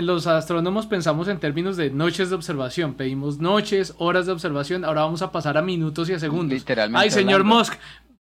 los 0.00 0.26
astrónomos 0.26 0.86
pensamos 0.86 1.28
en 1.28 1.40
términos 1.40 1.78
de 1.78 1.90
noches 1.90 2.28
de 2.28 2.41
observación. 2.42 2.94
Pedimos 2.94 3.38
noches, 3.38 3.94
horas 3.98 4.26
de 4.26 4.32
observación. 4.32 4.84
Ahora 4.84 5.02
vamos 5.02 5.22
a 5.22 5.30
pasar 5.30 5.56
a 5.56 5.62
minutos 5.62 6.10
y 6.10 6.14
a 6.14 6.18
segundos. 6.18 6.58
Literalmente. 6.58 7.04
Ay, 7.04 7.10
señor 7.10 7.44
Musk, 7.44 7.74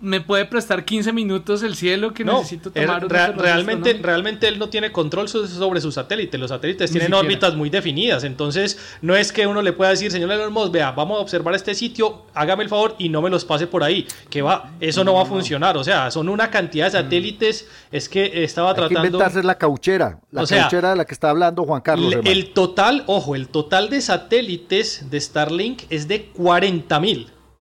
¿Me 0.01 0.23
puede 0.23 0.47
prestar 0.47 0.85
15 0.85 1.13
minutos 1.13 1.63
el 1.63 1.77
cielo 1.77 2.15
que 2.15 2.25
necesito 2.25 2.71
tomar? 2.71 3.07
realmente, 3.37 3.93
realmente 4.03 4.49
él 4.49 4.59
no 4.59 4.71
tiene 4.71 4.91
control 4.93 5.29
sobre 5.29 5.81
sus 5.83 5.95
satélites. 5.95 6.41
Los 6.41 6.49
satélites 6.49 6.91
tienen 6.91 7.13
órbitas 7.13 7.55
muy 7.55 7.69
definidas. 7.69 8.25
Entonces, 8.25 8.79
no 9.03 9.15
es 9.15 9.31
que 9.31 9.47
uno 9.47 9.61
le 9.61 9.75
pueda 9.75 9.91
decir, 9.91 10.11
señor 10.11 10.33
Elon 10.33 10.55
Musk, 10.55 10.73
vea, 10.73 10.93
vamos 10.93 11.19
a 11.19 11.21
observar 11.21 11.55
este 11.55 11.75
sitio, 11.75 12.23
hágame 12.33 12.63
el 12.63 12.71
favor 12.71 12.95
y 12.99 13.11
no 13.11 13.21
me 13.21 13.29
los 13.29 13.45
pase 13.45 13.67
por 13.67 13.85
ahí. 13.85 14.07
Que 14.31 14.41
va, 14.41 14.73
eso 14.81 15.05
no, 15.05 15.15
va 15.15 15.23
a 15.23 15.27
funcionar. 15.27 15.77
O 15.77 15.85
sea, 15.85 16.11
son 16.11 16.31
una 16.31 16.51
cantidad 16.51 16.87
de 16.87 16.93
satélites. 16.93 17.69
Es 17.93 18.09
que 18.09 18.43
estaba 18.43 18.73
tratando. 18.73 19.03
Que 19.03 19.07
inventarse 19.09 19.43
la 19.43 19.59
cauchera. 19.59 20.19
La 20.31 20.47
cauchera 20.47 20.91
de 20.91 20.97
la 20.97 21.05
que 21.05 21.13
está 21.13 21.29
hablando 21.29 21.65
Juan 21.65 21.83
Carlos. 21.83 22.15
el 22.25 22.55
total, 22.55 23.05
ojo, 23.07 23.35
el 23.35 23.49
total 23.49 23.91
de 23.91 24.01
satélites 24.01 25.11
de 25.11 25.21
Starlink 25.21 25.83
es 25.91 26.09
de 26.09 26.25
40 26.27 27.01
mil. 27.01 27.31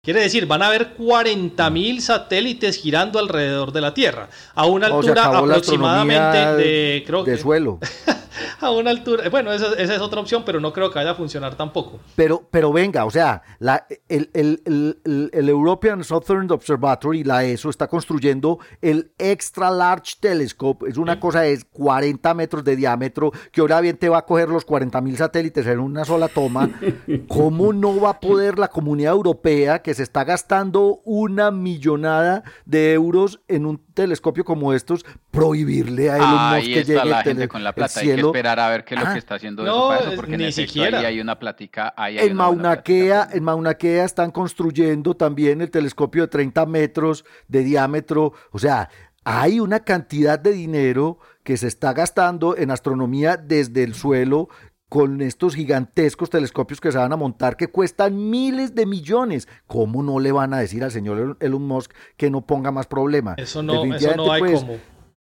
Quiere 0.05 0.19
decir, 0.19 0.45
van 0.47 0.61
a 0.61 0.67
haber 0.67 0.97
40.000 0.97 2.01
satélites 2.01 2.75
girando 2.75 3.19
alrededor 3.19 3.71
de 3.71 3.79
la 3.79 3.93
Tierra, 3.93 4.27
a 4.53 4.65
una 4.65 4.87
altura 4.87 5.23
aproximadamente 5.27 6.61
de, 6.61 7.03
creo 7.07 7.23
de 7.23 7.37
suelo. 7.37 7.79
a 8.59 8.71
una 8.71 8.89
altura, 8.89 9.29
bueno, 9.29 9.51
esa, 9.51 9.73
es 9.73 9.99
otra 9.99 10.19
opción, 10.21 10.43
pero 10.45 10.59
no 10.59 10.73
creo 10.73 10.89
que 10.89 10.99
vaya 10.99 11.11
a 11.11 11.15
funcionar 11.15 11.55
tampoco. 11.55 11.99
Pero, 12.15 12.47
pero 12.49 12.71
venga, 12.71 13.05
o 13.05 13.11
sea, 13.11 13.41
la, 13.59 13.85
el, 14.09 14.29
el, 14.33 15.31
el, 15.33 15.49
European 15.49 16.03
Southern 16.03 16.51
Observatory, 16.51 17.23
la 17.23 17.43
ESO, 17.43 17.69
está 17.69 17.87
construyendo 17.87 18.59
el 18.81 19.11
Extra 19.17 19.69
Large 19.71 20.15
Telescope, 20.19 20.89
es 20.89 20.97
una 20.97 21.19
cosa 21.19 21.41
de 21.41 21.61
40 21.71 22.33
metros 22.33 22.63
de 22.63 22.75
diámetro, 22.75 23.31
que 23.51 23.61
ahora 23.61 23.81
bien 23.81 23.97
te 23.97 24.09
va 24.09 24.19
a 24.19 24.25
coger 24.25 24.49
los 24.49 24.65
40.000 24.65 25.15
satélites 25.15 25.65
en 25.67 25.79
una 25.79 26.05
sola 26.05 26.27
toma. 26.27 26.69
¿Cómo 27.27 27.73
no 27.73 27.99
va 27.99 28.11
a 28.11 28.19
poder 28.19 28.59
la 28.59 28.69
comunidad 28.69 29.13
europea 29.13 29.81
que 29.81 29.93
se 29.93 30.03
está 30.03 30.23
gastando 30.23 31.01
una 31.05 31.51
millonada 31.51 32.43
de 32.65 32.93
euros 32.93 33.41
en 33.47 33.65
un 33.65 33.77
telescopio 33.93 34.43
como 34.43 34.73
estos, 34.73 35.05
prohibirle 35.31 36.09
a 36.09 36.17
Elon 36.17 36.55
Musk 36.55 36.65
que 36.65 36.83
llegue 36.83 37.05
la 37.05 37.23
gente 37.23 37.47
con 37.47 37.63
la 37.63 37.73
plata. 37.73 37.99
Hay 37.99 38.07
que 38.07 38.21
esperar 38.21 38.59
a 38.59 38.69
ver 38.69 38.83
qué 38.83 38.95
es 38.95 39.01
lo 39.01 39.13
que 39.13 39.19
está 39.19 39.35
haciendo 39.35 39.63
no, 39.63 39.93
eso, 39.93 40.11
porque 40.15 40.37
ni 40.37 40.51
siquiera. 40.51 40.99
hay 40.99 41.19
una 41.19 41.39
plática. 41.39 41.93
en, 41.97 42.35
Mauna 42.35 42.81
Kea, 42.81 43.29
en 43.31 43.43
Mauna 43.43 43.75
Kea 43.75 44.05
están 44.05 44.31
construyendo 44.31 45.15
también 45.15 45.61
el 45.61 45.71
telescopio 45.71 46.23
de 46.23 46.27
30 46.29 46.65
metros 46.65 47.25
de 47.47 47.63
diámetro. 47.63 48.33
O 48.51 48.59
sea, 48.59 48.89
hay 49.23 49.59
una 49.59 49.81
cantidad 49.81 50.37
de 50.37 50.51
dinero 50.51 51.19
que 51.43 51.57
se 51.57 51.67
está 51.67 51.93
gastando 51.93 52.57
en 52.57 52.71
astronomía 52.71 53.37
desde 53.37 53.83
el 53.83 53.93
suelo 53.93 54.49
con 54.93 55.21
estos 55.21 55.55
gigantescos 55.55 56.29
telescopios 56.29 56.79
que 56.79 56.91
se 56.91 56.99
van 56.99 57.11
a 57.11 57.15
montar 57.15 57.57
que 57.57 57.65
cuestan 57.65 58.29
miles 58.29 58.75
de 58.75 58.85
millones. 58.85 59.47
¿Cómo 59.65 60.03
no 60.03 60.19
le 60.19 60.31
van 60.31 60.53
a 60.53 60.59
decir 60.59 60.83
al 60.83 60.91
señor 60.91 61.35
Elon 61.39 61.63
Musk 61.63 61.91
que 62.15 62.29
no 62.29 62.45
ponga 62.45 62.69
más 62.69 62.85
problema? 62.85 63.33
Eso 63.37 63.63
no, 63.63 63.85
eso 63.85 64.15
no 64.15 64.31
hay 64.31 64.41
pues, 64.41 64.59
como. 64.59 64.77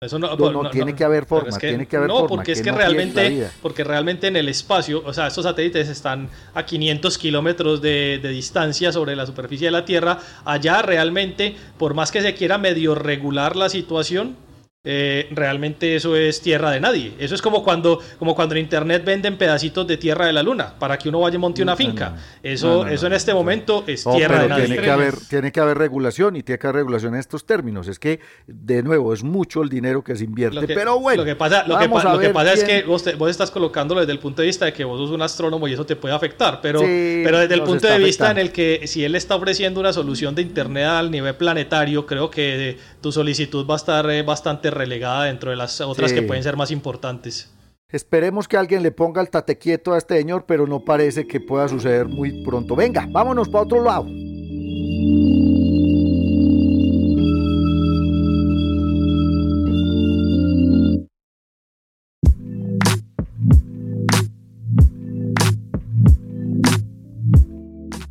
Eso 0.01 0.17
no, 0.17 0.35
no, 0.35 0.69
tiene 0.71 0.95
que 0.95 1.03
haber 1.03 1.27
forma, 1.27 1.55
tiene 1.59 1.85
que 1.85 1.95
haber 1.95 2.09
no, 2.09 2.25
porque 2.25 2.53
es 2.53 2.63
que, 2.63 2.71
realmente, 2.71 3.51
porque 3.61 3.83
realmente 3.83 4.25
en 4.25 4.35
el 4.35 4.49
espacio, 4.49 5.03
o 5.05 5.13
sea, 5.13 5.27
estos 5.27 5.43
satélites 5.43 5.89
están 5.89 6.27
a 6.55 6.65
500 6.65 7.19
kilómetros 7.19 7.83
de, 7.83 8.17
de, 8.19 8.29
distancia 8.29 8.91
sobre 8.91 9.15
la 9.15 9.27
superficie 9.27 9.67
de 9.67 9.71
la 9.71 9.85
Tierra. 9.85 10.17
Allá 10.43 10.81
realmente, 10.81 11.55
por 11.77 11.93
más 11.93 12.11
que 12.11 12.23
se 12.23 12.33
quiera 12.33 12.57
medio 12.57 12.95
regular 12.95 13.55
la 13.55 13.69
situación, 13.69 14.37
eh, 14.83 15.27
realmente 15.29 15.95
eso 15.95 16.15
es 16.15 16.41
tierra 16.41 16.71
de 16.71 16.79
nadie. 16.79 17.13
Eso 17.19 17.35
es 17.35 17.41
como 17.43 17.63
cuando, 17.63 17.99
como 18.17 18.33
cuando 18.33 18.55
en 18.55 18.61
internet 18.61 19.05
venden 19.05 19.37
pedacitos 19.37 19.85
de 19.85 19.97
tierra 19.97 20.25
de 20.25 20.33
la 20.33 20.41
luna 20.41 20.73
para 20.79 20.97
que 20.97 21.07
uno 21.07 21.19
vaya 21.19 21.35
y 21.35 21.37
monte 21.37 21.61
una 21.61 21.75
finca. 21.75 22.15
eso, 22.41 22.87
eso 22.87 23.05
en 23.05 23.13
este 23.13 23.31
momento 23.31 23.83
es 23.85 24.03
tierra 24.03 24.41
de 24.41 24.49
nadie. 24.49 24.65
Tiene 24.65 24.81
que, 24.81 24.89
haber, 24.89 25.15
tiene 25.29 25.51
que 25.51 25.59
haber 25.59 25.77
regulación 25.77 26.35
y 26.35 26.41
tiene 26.41 26.57
que 26.57 26.65
haber 26.65 26.77
regulación 26.77 27.13
en 27.13 27.19
estos 27.19 27.45
términos. 27.45 27.87
Es 27.87 27.99
que, 27.99 28.21
de 28.47 28.81
nuevo, 28.81 29.13
es 29.13 29.21
mucho 29.23 29.61
el 29.61 29.69
dinero 29.69 30.03
que 30.03 30.15
se 30.15 30.23
invierte. 30.23 30.67
pero 30.73 30.99
bueno, 30.99 31.21
lo 31.21 31.25
que 31.25 31.35
pasa, 31.35 31.63
lo 31.67 31.77
que, 31.77 32.29
pasa 32.29 32.53
es 32.53 32.63
que 32.63 32.81
vos, 32.81 33.05
vos, 33.19 33.29
estás 33.29 33.51
colocándolo 33.51 33.99
desde 33.99 34.13
el 34.13 34.19
punto 34.19 34.41
de 34.41 34.47
vista 34.47 34.65
de 34.65 34.73
que 34.73 34.83
vos 34.83 34.99
sos 34.99 35.11
un 35.11 35.21
astrónomo 35.21 35.67
y 35.67 35.73
eso 35.73 35.85
te 35.85 35.95
puede 35.95 36.15
afectar. 36.15 36.59
Pero, 36.59 36.79
pero 36.79 37.37
desde 37.37 37.53
el 37.53 37.61
punto 37.61 37.85
de 37.85 37.99
vista 37.99 38.31
en 38.31 38.39
el 38.39 38.51
que 38.51 38.87
si 38.87 39.05
él 39.05 39.13
está 39.13 39.35
ofreciendo 39.35 39.79
una 39.79 39.93
solución 39.93 40.33
de 40.33 40.41
internet 40.41 40.85
al 40.85 41.11
nivel 41.11 41.35
planetario, 41.35 42.07
creo 42.07 42.31
que 42.31 42.79
tu 42.99 43.11
solicitud 43.11 43.67
va 43.69 43.75
a 43.75 43.77
estar 43.77 44.09
eh, 44.09 44.23
bastante 44.23 44.70
relegada 44.71 45.25
dentro 45.25 45.51
de 45.51 45.57
las 45.57 45.79
otras 45.81 46.13
que 46.13 46.21
pueden 46.21 46.43
ser 46.43 46.57
más 46.57 46.71
importantes. 46.71 47.51
Esperemos 47.89 48.47
que 48.47 48.55
alguien 48.55 48.83
le 48.83 48.91
ponga 48.91 49.21
el 49.21 49.29
tate 49.29 49.57
quieto 49.57 49.93
a 49.93 49.97
este 49.97 50.17
señor, 50.17 50.45
pero 50.47 50.65
no 50.65 50.85
parece 50.85 51.27
que 51.27 51.41
pueda 51.41 51.67
suceder 51.67 52.07
muy 52.07 52.43
pronto. 52.43 52.75
Venga, 52.75 53.05
vámonos 53.09 53.49
para 53.49 53.65
otro 53.65 53.83
lado. 53.83 54.05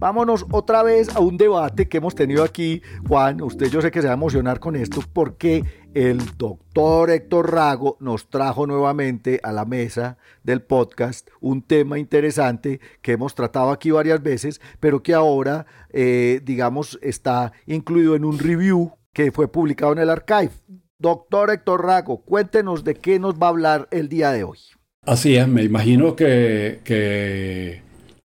Vámonos 0.00 0.47
otra 0.50 0.83
vez 0.83 1.14
a 1.14 1.21
un 1.21 1.37
debate 1.37 1.87
que 1.87 1.99
hemos 1.99 2.14
tenido 2.14 2.42
aquí, 2.42 2.80
Juan. 3.07 3.42
Usted 3.42 3.69
yo 3.69 3.83
sé 3.83 3.90
que 3.90 4.00
se 4.00 4.07
va 4.07 4.14
a 4.14 4.16
emocionar 4.16 4.59
con 4.59 4.75
esto 4.75 5.02
porque 5.12 5.62
el 5.92 6.23
doctor 6.38 7.11
Héctor 7.11 7.52
Rago 7.52 7.99
nos 8.00 8.30
trajo 8.30 8.66
nuevamente 8.66 9.40
a 9.42 9.52
la 9.52 9.66
mesa 9.66 10.16
del 10.42 10.62
podcast 10.62 11.28
un 11.42 11.61
tema 11.61 11.99
interesante 11.99 12.80
que 13.02 13.12
hemos 13.12 13.35
tratado 13.35 13.73
aquí 13.73 13.90
varias 13.90 14.23
veces, 14.23 14.62
pero 14.80 15.02
que 15.02 15.12
ahora, 15.12 15.66
eh, 15.90 16.40
digamos, 16.45 16.99
está 17.02 17.52
incluido 17.66 18.16
en 18.16 18.25
un 18.25 18.38
review 18.38 18.92
que 19.12 19.30
fue 19.33 19.52
publicado 19.52 19.92
en 19.92 19.99
el 19.99 20.09
archive. 20.09 20.52
Doctor 20.99 21.50
Héctor 21.50 21.85
Rago, 21.85 22.23
cuéntenos 22.23 22.85
de 22.85 22.95
qué 22.95 23.19
nos 23.19 23.35
va 23.35 23.49
a 23.49 23.50
hablar 23.50 23.88
el 23.90 24.09
día 24.09 24.33
de 24.33 24.45
hoy. 24.45 24.61
Así 25.02 25.37
es, 25.37 25.47
me 25.47 25.62
imagino 25.62 26.16
que, 26.16 26.80
que, 26.85 27.83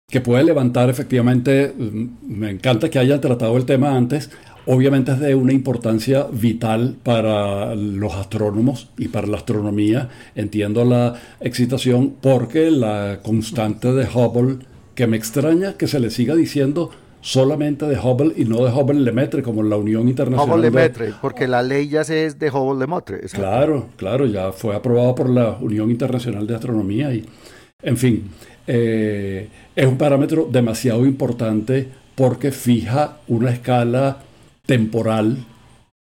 que 0.10 0.22
puede 0.22 0.44
levantar 0.44 0.90
efectivamente, 0.90 1.74
mm, 1.78 2.08
me 2.28 2.50
encanta 2.50 2.90
que 2.90 3.00
hayan 3.00 3.22
tratado 3.22 3.58
el 3.58 3.66
tema 3.66 3.96
antes, 3.96 4.30
obviamente 4.66 5.12
es 5.12 5.20
de 5.20 5.36
una 5.36 5.54
importancia 5.54 6.28
vital 6.32 6.96
para 7.04 7.76
los 7.76 8.14
astrónomos 8.16 8.90
y 8.98 9.08
para 9.08 9.28
la 9.28 9.38
astronomía. 9.38 10.10
Entiendo 10.36 10.86
la 10.86 11.16
excitación 11.40 12.16
porque 12.22 12.72
la 12.72 13.20
constante 13.24 13.94
de 13.94 14.06
Hubble, 14.06 14.66
que 14.96 15.08
me 15.08 15.18
extraña 15.18 15.74
que 15.74 15.88
se 15.88 16.00
le 16.00 16.10
siga 16.10 16.36
diciendo 16.36 16.92
solamente 17.22 17.86
de 17.86 17.98
Hubble 17.98 18.34
y 18.36 18.46
no 18.46 18.64
de 18.64 18.72
Hubble-Lemaitre 18.72 19.44
como 19.44 19.64
la 19.64 19.76
Unión 19.76 20.08
Internacional. 20.08 20.60
Hubble-Lemaitre, 20.60 21.14
porque 21.22 21.48
la 21.48 21.62
ley 21.62 21.90
ya 21.90 22.04
se 22.04 22.26
es 22.26 22.40
de 22.40 22.52
Hubble-Lemaitre. 22.52 23.22
Claro, 23.32 23.90
claro, 23.98 24.26
ya 24.26 24.52
fue 24.52 24.76
aprobado 24.76 25.16
por 25.16 25.30
la 25.30 25.58
Unión 25.60 25.92
Internacional 25.92 26.48
de 26.48 26.56
Astronomía 26.56 27.14
y, 27.14 27.26
en 27.82 27.98
fin, 27.98 28.30
eh, 28.68 29.50
es 29.80 29.86
un 29.86 29.98
parámetro 29.98 30.50
demasiado 30.52 31.06
importante 31.06 31.88
porque 32.14 32.52
fija 32.52 33.20
una 33.30 33.50
escala 33.50 34.18
temporal, 34.66 35.38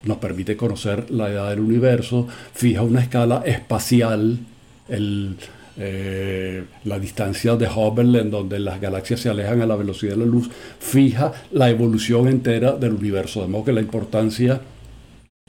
nos 0.04 0.18
permite 0.18 0.58
conocer 0.58 1.10
la 1.10 1.30
edad 1.30 1.52
del 1.52 1.62
universo, 1.62 2.28
fija 2.54 2.82
una 2.82 3.00
escala 3.00 3.44
espacial, 3.46 4.40
eh, 4.90 6.64
la 6.84 7.00
distancia 7.00 7.56
de 7.56 7.68
Hubble 7.68 8.20
en 8.20 8.30
donde 8.30 8.60
las 8.60 8.82
galaxias 8.82 9.22
se 9.22 9.30
alejan 9.30 9.62
a 9.62 9.66
la 9.66 9.78
velocidad 9.78 10.16
de 10.16 10.26
la 10.26 10.26
luz, 10.26 10.50
fija 10.80 11.32
la 11.54 11.70
evolución 11.70 12.28
entera 12.28 12.74
del 12.74 12.96
universo, 12.96 13.42
de 13.42 13.48
modo 13.48 13.64
que 13.64 13.72
la 13.72 13.80
importancia 13.80 14.60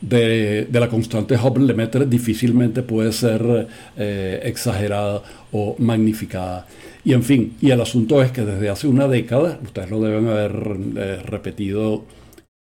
de, 0.02 0.68
la 0.72 0.88
constante 0.88 1.36
Hubble-Lemaitre 1.36 2.06
difícilmente 2.06 2.82
puede 2.82 3.12
ser 3.12 3.68
eh, 3.96 4.40
exagerada 4.44 5.22
o 5.52 5.76
magnificada. 5.78 6.66
Y 7.04 7.14
en 7.14 7.22
fin, 7.22 7.54
y 7.60 7.70
el 7.70 7.80
asunto 7.80 8.22
es 8.22 8.30
que 8.30 8.42
desde 8.42 8.68
hace 8.68 8.86
una 8.86 9.08
década, 9.08 9.58
ustedes 9.62 9.90
lo 9.90 10.00
deben 10.00 10.28
haber 10.28 10.76
eh, 10.96 11.22
repetido 11.24 12.04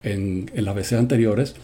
en, 0.02 0.50
en 0.54 0.64
las 0.64 0.74
veces 0.74 0.98
anteriores, 0.98 1.54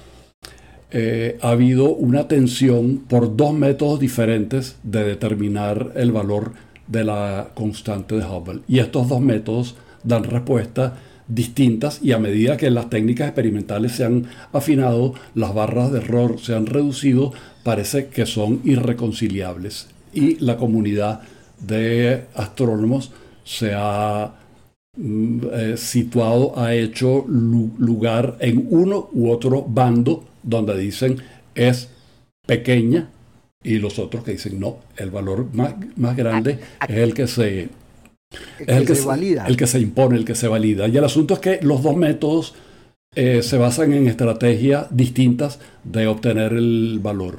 eh, 0.97 1.38
ha 1.40 1.50
habido 1.50 1.93
una 1.93 2.28
tensión 2.28 2.99
por 3.09 3.37
dos 3.37 3.52
métodos 3.52 3.99
diferentes 3.99 4.76
de 4.85 5.02
determinar 5.02 5.90
el 5.97 6.12
valor 6.12 6.52
de 6.87 7.02
la 7.02 7.49
constante 7.54 8.14
de 8.14 8.25
Hubble. 8.25 8.61
Y 8.69 8.78
estos 8.78 9.09
dos 9.09 9.21
métodos 9.21 9.75
dan 10.04 10.23
respuestas 10.23 10.93
distintas 11.28 12.00
y 12.02 12.12
a 12.12 12.19
medida 12.19 12.57
que 12.57 12.71
las 12.71 12.90
técnicas 12.90 13.28
experimentales 13.28 13.93
se 13.93 14.04
han 14.04 14.26
afinado, 14.52 15.14
las 15.35 15.54
barras 15.54 15.93
de 15.93 15.99
error 15.99 16.38
se 16.40 16.54
han 16.54 16.66
reducido, 16.66 17.33
parece 17.62 18.09
que 18.09 18.26
son 18.26 18.61
irreconciliables. 18.64 19.88
Y 20.12 20.37
la 20.37 20.57
comunidad 20.57 21.23
de 21.61 22.25
astrónomos 22.35 23.12
se 23.45 23.73
ha 23.75 24.35
mm, 24.97 25.38
eh, 25.52 25.76
situado, 25.76 26.59
ha 26.59 26.75
hecho 26.75 27.25
lugar 27.26 28.37
en 28.40 28.66
uno 28.71 29.09
u 29.12 29.31
otro 29.31 29.64
bando 29.66 30.25
donde 30.43 30.76
dicen 30.78 31.19
es 31.54 31.88
pequeña 32.47 33.11
y 33.62 33.78
los 33.78 33.99
otros 33.99 34.25
que 34.25 34.33
dicen 34.33 34.61
no, 34.61 34.78
el 34.97 35.11
valor 35.11 35.47
más, 35.54 35.75
más 35.97 36.16
grande 36.16 36.59
es 36.87 36.97
el 36.97 37.14
que 37.14 37.26
se... 37.26 37.69
el 38.67 38.87
que, 38.87 38.95
se, 38.95 39.07
valida. 39.07 39.47
El 39.47 39.57
que 39.57 39.67
se 39.67 39.81
impone, 39.81 40.17
el 40.17 40.25
que 40.25 40.35
se 40.35 40.49
valida. 40.49 40.88
Y 40.88 40.97
el 40.97 41.05
asunto 41.05 41.35
es 41.35 41.41
que 41.41 41.61
los 41.62 41.83
dos 41.83 41.97
métodos 41.97 42.55
eh, 43.14 43.43
se 43.43 43.59
basan 43.59 43.93
en 43.93 44.09
estrategias 44.09 44.87
distintas 44.91 45.61
de 45.85 46.07
obtener 46.07 46.53
el 46.53 46.99
valor. 47.03 47.38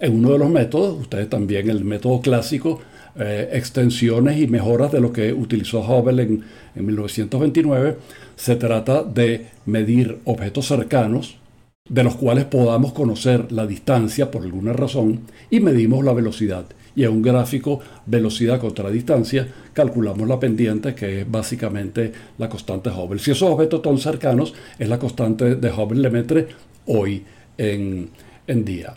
En 0.00 0.16
uno 0.16 0.32
de 0.32 0.38
los 0.38 0.50
métodos, 0.50 1.00
ustedes 1.00 1.28
también, 1.28 1.70
el 1.70 1.84
método 1.84 2.20
clásico, 2.20 2.80
eh, 3.14 3.50
extensiones 3.52 4.40
y 4.40 4.48
mejoras 4.48 4.90
de 4.90 5.00
lo 5.00 5.12
que 5.12 5.32
utilizó 5.32 5.80
Hubble 5.80 6.22
en, 6.22 6.44
en 6.74 6.86
1929, 6.86 7.96
se 8.34 8.56
trata 8.56 9.04
de 9.04 9.46
medir 9.66 10.18
objetos 10.24 10.66
cercanos, 10.66 11.38
de 11.88 12.02
los 12.02 12.16
cuales 12.16 12.46
podamos 12.46 12.92
conocer 12.92 13.52
la 13.52 13.66
distancia 13.66 14.30
por 14.30 14.42
alguna 14.42 14.72
razón 14.72 15.20
y 15.50 15.60
medimos 15.60 16.04
la 16.04 16.12
velocidad. 16.12 16.64
Y 16.94 17.04
en 17.04 17.10
un 17.10 17.22
gráfico 17.22 17.80
velocidad 18.06 18.60
contra 18.60 18.90
distancia 18.90 19.48
calculamos 19.72 20.28
la 20.28 20.38
pendiente 20.38 20.94
que 20.94 21.22
es 21.22 21.30
básicamente 21.30 22.12
la 22.38 22.48
constante 22.48 22.90
Hubble. 22.90 23.18
Si 23.18 23.30
esos 23.30 23.50
objetos 23.50 23.80
son 23.82 23.98
cercanos 23.98 24.54
es 24.78 24.88
la 24.88 24.98
constante 24.98 25.56
de 25.56 25.70
Hubble-Lemaitre 25.70 26.48
hoy 26.86 27.24
en, 27.56 28.10
en, 28.46 28.64
día. 28.64 28.94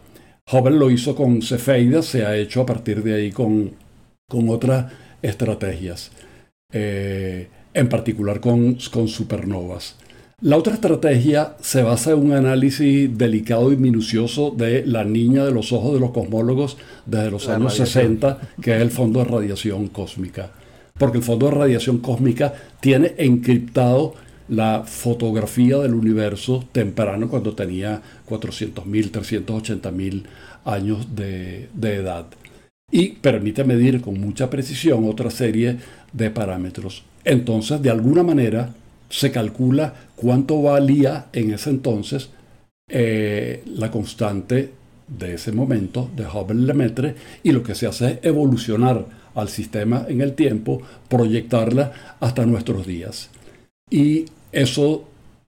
Hubble 0.51 0.77
lo 0.77 0.91
hizo 0.91 1.15
con 1.15 1.41
cefeidas, 1.41 2.05
se 2.05 2.25
ha 2.25 2.36
hecho 2.36 2.62
a 2.62 2.65
partir 2.65 3.03
de 3.03 3.15
ahí 3.15 3.31
con, 3.31 3.71
con 4.27 4.49
otras 4.49 4.91
estrategias, 5.21 6.12
eh, 6.71 7.47
en 7.73 7.89
particular 7.89 8.39
con, 8.39 8.77
con 8.91 9.08
supernovas. 9.08 9.97
La 10.45 10.58
otra 10.58 10.75
estrategia 10.75 11.55
se 11.60 11.81
basa 11.81 12.12
en 12.12 12.19
un 12.19 12.34
análisis 12.34 13.17
delicado 13.17 13.73
y 13.73 13.77
minucioso 13.77 14.51
de 14.51 14.86
la 14.86 15.03
niña 15.03 15.43
de 15.43 15.51
los 15.51 15.73
ojos 15.73 15.95
de 15.95 15.99
los 15.99 16.12
cosmólogos 16.12 16.77
desde 17.08 17.31
los 17.31 17.49
años 17.49 17.73
60, 17.73 18.39
que 18.62 18.75
es 18.75 18.81
el 18.84 18.91
fondo 18.91 19.21
de 19.21 19.25
radiación 19.25 19.88
cósmica. 19.88 20.51
Porque 20.99 21.17
el 21.17 21.23
fondo 21.23 21.47
de 21.47 21.53
radiación 21.53 21.97
cósmica 21.97 22.53
tiene 22.79 23.15
encriptado 23.17 24.13
la 24.47 24.84
fotografía 24.86 25.79
del 25.79 25.95
universo 25.95 26.63
temprano 26.71 27.27
cuando 27.27 27.55
tenía 27.55 27.99
400.000, 28.29 29.10
380.000 29.10 30.25
años 30.65 31.15
de, 31.15 31.69
de 31.73 31.95
edad. 31.95 32.27
Y 32.91 33.13
permite 33.13 33.63
medir 33.63 33.99
con 33.99 34.21
mucha 34.21 34.51
precisión 34.51 35.10
otra 35.10 35.31
serie 35.31 35.77
de 36.13 36.29
parámetros. 36.29 37.03
Entonces, 37.23 37.81
de 37.81 37.89
alguna 37.89 38.21
manera, 38.21 38.75
se 39.15 39.32
calcula 39.32 39.93
cuánto 40.17 40.62
valía 40.62 41.28
en 41.32 41.54
ese 41.54 41.69
entonces 41.69 42.32
eh, 42.89 43.63
la 43.65 43.89
constante 43.89 44.71
de 45.08 45.36
ese 45.36 45.54
momento 45.54 46.10
de 46.13 46.25
Hubble-Lemaitre 46.25 47.15
y 47.41 47.54
lo 47.54 47.63
que 47.63 47.75
se 47.75 47.88
hace 47.88 48.06
es 48.08 48.19
evolucionar 48.23 49.06
al 49.34 49.47
sistema 49.47 50.06
en 50.10 50.19
el 50.19 50.34
tiempo, 50.34 50.82
proyectarla 51.08 52.17
hasta 52.19 52.45
nuestros 52.45 52.86
días. 52.86 53.30
Y 53.89 54.25
eso 54.51 55.06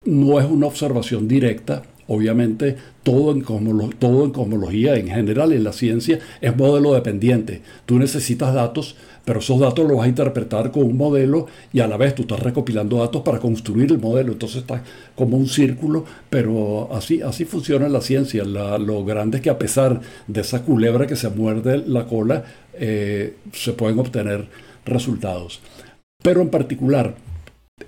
no 0.07 0.41
es 0.41 0.47
una 0.47 0.67
observación 0.67 1.29
directa, 1.29 1.83
obviamente 2.07 2.77
todo 3.03 3.33
en, 3.33 3.43
todo 3.99 4.25
en 4.25 4.31
cosmología 4.31 4.97
en 4.97 5.09
general 5.09 5.53
en 5.53 5.65
la 5.65 5.75
ciencia 5.75 6.19
es 6.41 6.57
modelo 6.57 6.95
dependiente. 6.95 7.61
Tú 7.85 7.99
necesitas 7.99 8.55
datos 8.55 8.97
pero 9.31 9.39
esos 9.39 9.61
datos 9.61 9.87
los 9.87 9.97
vas 9.97 10.07
a 10.07 10.09
interpretar 10.09 10.73
con 10.73 10.83
un 10.83 10.97
modelo 10.97 11.47
y 11.73 11.79
a 11.79 11.87
la 11.87 11.97
vez 11.97 12.17
tú 12.17 12.23
estás 12.23 12.41
recopilando 12.41 12.97
datos 12.97 13.23
para 13.23 13.39
construir 13.39 13.93
el 13.93 14.01
modelo. 14.01 14.33
Entonces 14.33 14.63
está 14.63 14.83
como 15.15 15.37
un 15.37 15.47
círculo, 15.47 16.05
pero 16.29 16.93
así, 16.93 17.23
así 17.23 17.45
funciona 17.45 17.89
la 17.89 18.01
ciencia. 18.01 18.43
lo 18.43 19.05
grande 19.05 19.37
es 19.37 19.45
que 19.45 19.51
a 19.51 19.57
pesar 19.57 20.01
de 20.27 20.41
esa 20.41 20.65
culebra 20.65 21.07
que 21.07 21.15
se 21.15 21.29
muerde 21.29 21.79
la 21.87 22.07
cola, 22.07 22.43
eh, 22.75 23.37
se 23.53 23.73
pueden 23.73 24.01
obtener 24.01 24.49
resultados. 24.85 25.61
Pero 26.21 26.41
en 26.43 26.49
particular, 26.49 27.15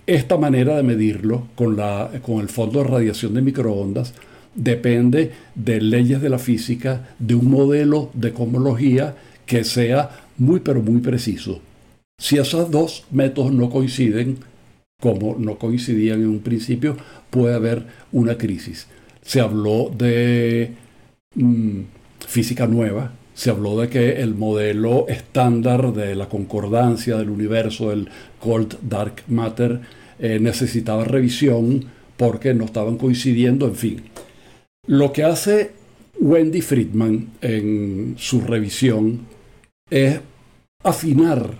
esta 0.06 0.36
manera 0.36 0.76
de 0.76 0.84
medirlo 0.84 1.48
con, 1.56 1.76
la, 1.76 2.08
con 2.24 2.38
el 2.38 2.50
fondo 2.50 2.84
de 2.84 2.88
radiación 2.88 3.34
de 3.34 3.42
microondas 3.42 4.14
depende 4.54 5.32
de 5.56 5.80
leyes 5.80 6.22
de 6.22 6.28
la 6.28 6.38
física, 6.38 7.08
de 7.18 7.34
un 7.34 7.50
modelo 7.50 8.10
de 8.14 8.32
cosmología 8.32 9.16
que 9.44 9.64
sea 9.64 10.21
muy 10.42 10.60
pero 10.60 10.82
muy 10.82 11.00
preciso. 11.00 11.60
Si 12.18 12.36
esos 12.36 12.70
dos 12.70 13.04
métodos 13.10 13.52
no 13.52 13.70
coinciden, 13.70 14.38
como 15.00 15.36
no 15.38 15.58
coincidían 15.58 16.20
en 16.20 16.28
un 16.28 16.40
principio, 16.40 16.96
puede 17.30 17.54
haber 17.54 17.86
una 18.12 18.36
crisis. 18.36 18.86
Se 19.22 19.40
habló 19.40 19.90
de 19.96 20.72
mm, 21.34 21.80
física 22.26 22.66
nueva, 22.66 23.12
se 23.34 23.50
habló 23.50 23.80
de 23.80 23.88
que 23.88 24.20
el 24.20 24.34
modelo 24.34 25.06
estándar 25.08 25.92
de 25.92 26.14
la 26.14 26.28
concordancia 26.28 27.16
del 27.16 27.30
universo, 27.30 27.92
el 27.92 28.08
Cold 28.40 28.76
Dark 28.82 29.22
Matter, 29.28 29.80
eh, 30.18 30.38
necesitaba 30.40 31.04
revisión 31.04 31.86
porque 32.16 32.52
no 32.54 32.64
estaban 32.64 32.98
coincidiendo, 32.98 33.66
en 33.66 33.74
fin. 33.74 34.02
Lo 34.86 35.12
que 35.12 35.24
hace 35.24 35.70
Wendy 36.20 36.60
Friedman 36.60 37.30
en 37.40 38.14
su 38.18 38.40
revisión 38.40 39.20
es 39.90 40.20
afinar 40.82 41.50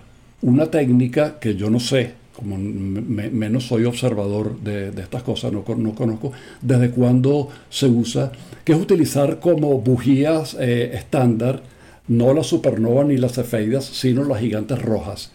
una 0.41 0.69
técnica 0.69 1.39
que 1.39 1.55
yo 1.55 1.69
no 1.69 1.79
sé, 1.79 2.13
como 2.35 2.57
menos 2.57 3.67
soy 3.67 3.85
observador 3.85 4.59
de, 4.59 4.89
estas 4.89 5.23
cosas, 5.23 5.51
no, 5.51 5.63
no, 5.77 5.95
conozco 5.95 6.31
desde 6.61 6.89
cuándo 6.89 7.49
se 7.69 7.87
usa, 7.87 8.31
que 8.63 8.73
es 8.73 8.79
utilizar 8.79 9.39
como 9.39 9.79
bujías 9.79 10.57
eh, 10.59 10.91
estándar 10.93 11.61
no 12.07 12.33
las 12.33 12.47
supernovas 12.47 13.05
ni 13.07 13.17
las 13.17 13.33
cefeidas, 13.33 13.85
sino 13.85 14.23
las 14.23 14.39
gigantes 14.39 14.81
rojas. 14.81 15.31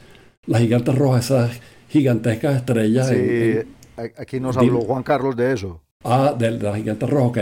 Las 0.46 0.60
gigantes 0.60 0.94
rojas, 0.94 1.26
esas 1.26 1.60
gigantescas 1.88 2.56
estrellas. 2.56 3.08
Sí, 3.08 3.60
aquí 4.16 4.40
nos 4.40 4.56
habló 4.56 4.80
Juan 4.82 5.02
Carlos 5.02 5.36
de 5.36 5.52
eso. 5.52 5.80
Ah, 6.04 6.32
de, 6.38 6.52
la 6.52 6.76
gigante 6.76 7.06
roja, 7.06 7.26
ok. 7.26 7.38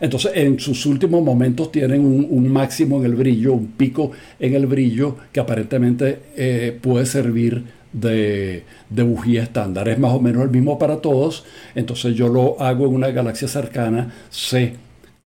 Entonces, 0.00 0.32
en 0.34 0.58
sus 0.58 0.86
últimos 0.86 1.22
momentos 1.22 1.70
tienen 1.70 2.04
un, 2.06 2.48
máximo 2.48 2.98
en 2.98 3.04
el 3.04 3.14
brillo, 3.14 3.52
un 3.52 3.66
pico 3.72 4.12
en 4.40 4.54
el 4.54 4.66
brillo 4.66 5.16
que 5.30 5.40
aparentemente 5.40 6.20
eh, 6.34 6.78
puede 6.80 7.04
servir 7.04 7.64
de, 7.92 8.64
bujía 8.90 9.42
estándar. 9.42 9.88
Es 9.88 9.98
más 9.98 10.12
o 10.12 10.20
menos 10.20 10.42
el 10.42 10.50
mismo 10.50 10.78
para 10.78 11.02
todos. 11.02 11.44
Entonces, 11.74 12.14
yo 12.14 12.28
lo 12.28 12.60
hago 12.62 12.86
en 12.86 12.94
una 12.94 13.10
galaxia 13.10 13.46
cercana, 13.46 14.10
sé 14.30 14.76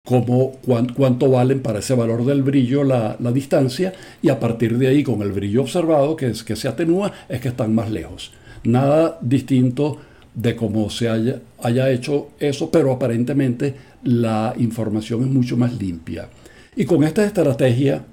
cómo, 0.05 0.53
cuánto 0.95 1.31
valen 1.31 1.61
para 1.63 1.79
ese 1.79 1.95
valor 1.95 2.27
del 2.27 2.43
brillo 2.43 2.85
la, 2.85 3.17
distancia 3.33 3.95
y 4.21 4.29
a 4.29 4.39
partir 4.39 4.77
de 4.77 4.89
ahí, 4.89 5.03
con 5.03 5.23
el 5.23 5.33
brillo 5.33 5.63
observado, 5.63 6.15
que, 6.15 6.27
es, 6.27 6.45
que 6.45 6.57
se 6.57 6.69
atenúa, 6.69 7.11
es 7.31 7.41
que 7.41 7.49
están 7.49 7.75
más 7.75 7.91
lejos. 7.91 8.33
Nada 8.65 9.19
distinto 9.23 9.99
de 10.37 10.55
cómo 10.55 10.89
se 10.91 11.09
haya, 11.09 11.41
haya 11.63 11.91
hecho 11.91 12.29
eso, 12.39 12.71
pero 12.71 12.93
aparentemente 12.93 13.75
la 14.05 14.55
información 14.59 15.23
es 15.23 15.29
mucho 15.29 15.57
más 15.57 15.73
limpia. 15.81 16.29
Y 16.77 16.85
con 16.85 17.03
esta 17.03 17.25
estrategia, 17.25 18.05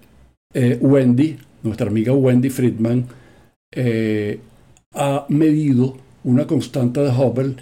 eh, 0.54 0.80
Wendy, 0.82 1.38
nuestra 1.62 1.88
amiga 1.88 2.14
Wendy 2.14 2.50
Friedman, 2.50 3.06
eh, 3.72 4.40
ha 4.94 5.26
medido 5.28 5.98
una 6.24 6.48
constante 6.48 7.02
de 7.02 7.10
Hubble 7.10 7.56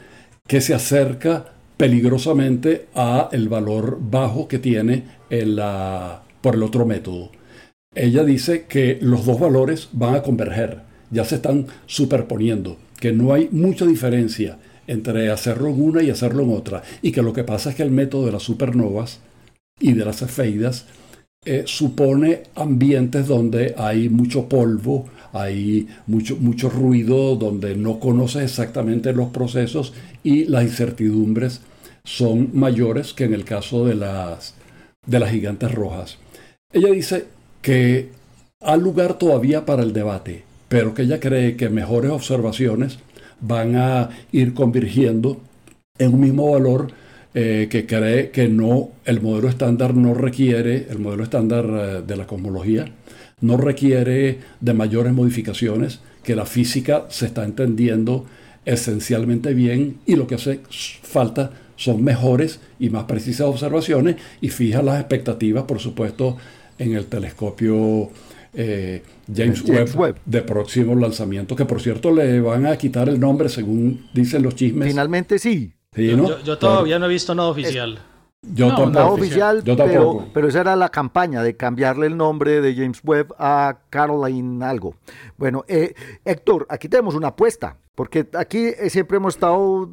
que 0.48 0.62
se 0.62 0.76
acerca 0.76 1.46
peligrosamente 1.76 2.88
a 2.94 3.30
el 3.32 3.50
valor 3.50 3.98
bajo 4.00 4.48
que 4.48 4.60
tiene 4.60 5.06
la, 5.30 6.22
por 6.42 6.54
el 6.54 6.62
otro 6.62 6.86
método. 6.86 7.32
Ella 7.96 8.24
dice 8.24 8.66
que 8.68 9.00
los 9.02 9.26
dos 9.26 9.40
valores 9.40 9.90
van 9.92 10.14
a 10.14 10.22
converger, 10.22 10.82
ya 11.10 11.26
se 11.26 11.36
están 11.36 11.66
superponiendo 11.88 12.78
que 13.02 13.12
no 13.12 13.34
hay 13.34 13.50
mucha 13.52 13.86
diferencia 13.86 14.60
entre 14.88 15.30
hacerlo 15.32 15.70
en 15.70 15.82
una 15.82 16.04
y 16.04 16.10
hacerlo 16.10 16.44
en 16.44 16.54
otra, 16.54 16.84
y 17.02 17.12
que 17.12 17.22
lo 17.22 17.34
que 17.34 17.44
pasa 17.44 17.72
es 17.72 17.76
que 17.76 17.84
el 17.84 17.92
método 17.92 18.28
de 18.28 18.32
las 18.32 18.44
supernovas 18.44 19.20
y 19.80 19.94
de 19.94 20.06
las 20.06 20.20
cefeidas 20.20 20.86
eh, 21.44 21.64
supone 21.66 22.44
ambientes 22.54 23.28
donde 23.28 23.74
hay 23.76 24.08
mucho 24.10 24.48
polvo, 24.48 25.10
hay 25.34 25.88
mucho, 26.06 26.38
mucho 26.38 26.70
ruido, 26.70 27.36
donde 27.36 27.76
no 27.76 28.00
conoces 28.00 28.44
exactamente 28.44 29.14
los 29.14 29.30
procesos 29.30 29.94
y 30.24 30.46
las 30.46 30.64
incertidumbres 30.64 31.62
son 32.04 32.50
mayores 32.54 33.14
que 33.14 33.24
en 33.24 33.34
el 33.34 33.44
caso 33.44 33.86
de 33.86 33.96
las, 33.96 34.54
de 35.08 35.20
las 35.20 35.32
gigantes 35.32 35.72
rojas. 35.72 36.20
Ella 36.72 36.92
dice 36.92 37.26
que 37.64 38.10
hay 38.60 38.80
lugar 38.80 39.18
todavía 39.18 39.66
para 39.66 39.82
el 39.82 39.94
debate, 39.94 40.44
pero 40.72 40.94
que 40.94 41.02
ella 41.02 41.20
cree 41.20 41.58
que 41.58 41.68
mejores 41.68 42.12
observaciones 42.12 43.00
van 43.42 43.76
a 43.76 44.10
ir 44.32 44.54
convirgiendo 44.54 45.42
en 45.98 46.14
un 46.14 46.22
mismo 46.22 46.50
valor 46.50 46.94
eh, 47.34 47.68
que 47.70 47.86
cree 47.86 48.32
que 48.32 48.48
no, 48.48 48.92
el 49.04 49.20
modelo 49.20 49.50
estándar 49.50 49.94
no 49.94 50.14
requiere, 50.14 50.88
el 50.90 51.00
modelo 51.00 51.24
estándar 51.24 51.66
eh, 51.66 52.02
de 52.08 52.16
la 52.16 52.26
cosmología, 52.26 52.86
no 53.42 53.58
requiere 53.58 54.40
de 54.62 54.74
mayores 54.74 55.12
modificaciones, 55.12 56.00
que 56.24 56.38
la 56.38 56.46
física 56.46 57.06
se 57.10 57.26
está 57.26 57.44
entendiendo 57.44 58.26
esencialmente 58.64 59.54
bien 59.54 59.98
y 60.06 60.16
lo 60.16 60.26
que 60.26 60.36
hace 60.36 60.62
falta 60.70 61.52
son 61.76 62.02
mejores 62.02 62.62
y 62.80 62.90
más 62.90 63.04
precisas 63.04 63.48
observaciones 63.48 64.16
y 64.40 64.48
fija 64.48 64.82
las 64.82 65.02
expectativas, 65.02 65.66
por 65.66 65.80
supuesto, 65.80 66.38
en 66.80 66.94
el 66.94 67.08
telescopio 67.08 68.10
eh, 68.54 69.04
James, 69.34 69.64
Webb, 69.96 70.18
de 70.26 70.42
próximo 70.42 70.96
lanzamiento, 70.96 71.56
que 71.56 71.66
por 71.66 71.82
cierto 71.82 72.12
le 72.12 72.42
van 72.42 72.66
a 72.66 72.78
quitar 72.78 73.10
el 73.10 73.20
nombre 73.20 73.50
según 73.50 74.08
dicen 74.14 74.44
los 74.44 74.56
chismes. 74.56 74.88
Finalmente 74.88 75.40
sí. 75.40 75.74
yo, 75.96 76.58
todavía 76.58 77.00
no 77.00 77.06
he 77.06 77.10
visto 77.10 77.34
nada 77.36 77.50
oficial. 77.50 78.00
Yo 78.44 78.76
tampoco. 78.76 79.14
oficial, 79.14 79.62
pero, 79.64 80.26
pero, 80.34 80.48
esa 80.48 80.62
era 80.62 80.76
la 80.76 80.90
campaña 80.90 81.44
de 81.44 81.56
cambiarle 81.56 82.08
el 82.08 82.18
nombre 82.18 82.60
de 82.60 82.74
James 82.74 83.00
Webb 83.04 83.36
a 83.38 83.78
Caroline 83.92 84.66
algo. 84.66 84.96
Bueno, 85.38 85.64
eh, 85.68 85.94
Héctor, 86.26 86.66
aquí 86.68 86.90
tenemos 86.90 87.14
una 87.14 87.28
apuesta. 87.28 87.78
Porque 87.96 88.26
aquí 88.38 88.68
eh, 88.68 88.90
siempre 88.90 89.18
hemos 89.18 89.36
estado 89.36 89.90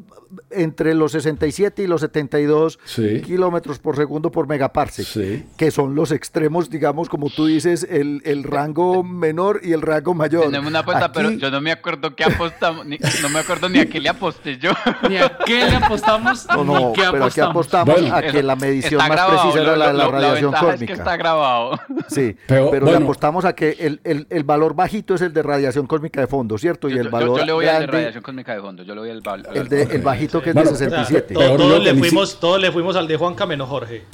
entre 0.51 0.95
los 0.95 1.13
67 1.13 1.83
y 1.83 1.87
los 1.87 2.01
72 2.03 2.79
kilómetros 3.25 3.79
por 3.79 3.97
segundo 3.97 4.31
por 4.31 4.47
megaparsec, 4.47 5.47
que 5.57 5.71
son 5.71 5.95
los 5.95 6.13
extremos, 6.13 6.71
digamos, 6.71 7.09
como 7.09 7.31
tú 7.31 7.47
dices, 7.47 7.87
el, 7.89 8.23
el 8.25 8.45
rango 8.45 9.03
menor 9.03 9.61
y 9.63 9.73
el 9.73 9.83
rango 9.83 10.15
mayor. 10.15 10.45
Tenemos 10.45 10.69
una 10.69 10.81
apuesta, 10.81 11.13
pero 11.13 11.31
yo 11.33 11.51
no 11.51 11.61
me 11.61 11.73
acuerdo 11.73 12.15
qué 12.15 12.25
apostamos, 12.25 12.87
no 12.87 13.29
me 13.31 13.39
acuerdo 13.41 13.69
ni 13.69 13.81
a 13.81 13.87
qué 13.87 14.01
le 14.01 14.09
aposté 14.11 14.59
yo. 14.59 14.73
Ni 15.09 15.17
a 15.17 15.37
qué 15.45 15.69
le 15.69 15.77
apostamos, 15.77 16.47
no, 16.55 16.65
no, 16.65 16.93
qué 16.93 17.03
pero 17.11 17.25
aquí 17.25 17.41
apostamos 17.41 17.99
a 18.13 18.23
que 18.23 18.43
la 18.43 18.55
medición 18.57 18.99
más 19.09 19.27
precisa 19.27 19.61
era 19.61 19.77
la 19.77 19.89
de 19.89 19.95
la 19.95 20.09
radiación 20.09 20.53
cósmica. 20.53 20.75
Es 20.75 20.87
que 20.87 20.93
está 20.93 21.17
grabado. 21.17 21.79
Sí, 22.09 22.37
pero, 22.47 22.71
le 22.81 22.97
apostamos 22.97 23.45
a 23.45 23.55
que 23.55 23.77
el, 23.81 24.01
el, 24.05 24.27
el, 24.31 24.45
valor 24.45 24.75
bajito 24.75 25.15
es 25.15 25.21
el 25.21 25.33
de 25.33 25.43
radiación 25.43 25.87
cósmica 25.87 26.21
de 26.21 26.27
fondo, 26.27 26.59
¿cierto? 26.59 26.89
Y 26.89 26.93
el 26.93 27.09
valor 27.09 27.45
le 27.45 27.53
voy 27.53 27.67
radiación 27.89 28.23
cósmica 28.23 28.55
de 28.55 28.61
fondo. 28.61 28.83
Yo 28.83 28.95
le 28.95 29.01
voy 29.01 29.11
al, 29.11 29.23
el, 29.55 29.69
de, 29.69 29.83
el 29.83 30.03
bajito 30.03 30.41
que 30.41 30.51
es 30.51 30.55
de 30.55 30.67
67. 30.67 31.35
todos, 31.35 31.83
le 31.83 31.95
fuimos, 31.95 32.39
todos 32.39 32.61
le 32.61 32.71
fuimos 32.73 32.97
al 32.97 33.09
de 33.09 33.17
Juan 33.17 33.35
Cameno 33.35 33.67
Jorge. 33.67 34.05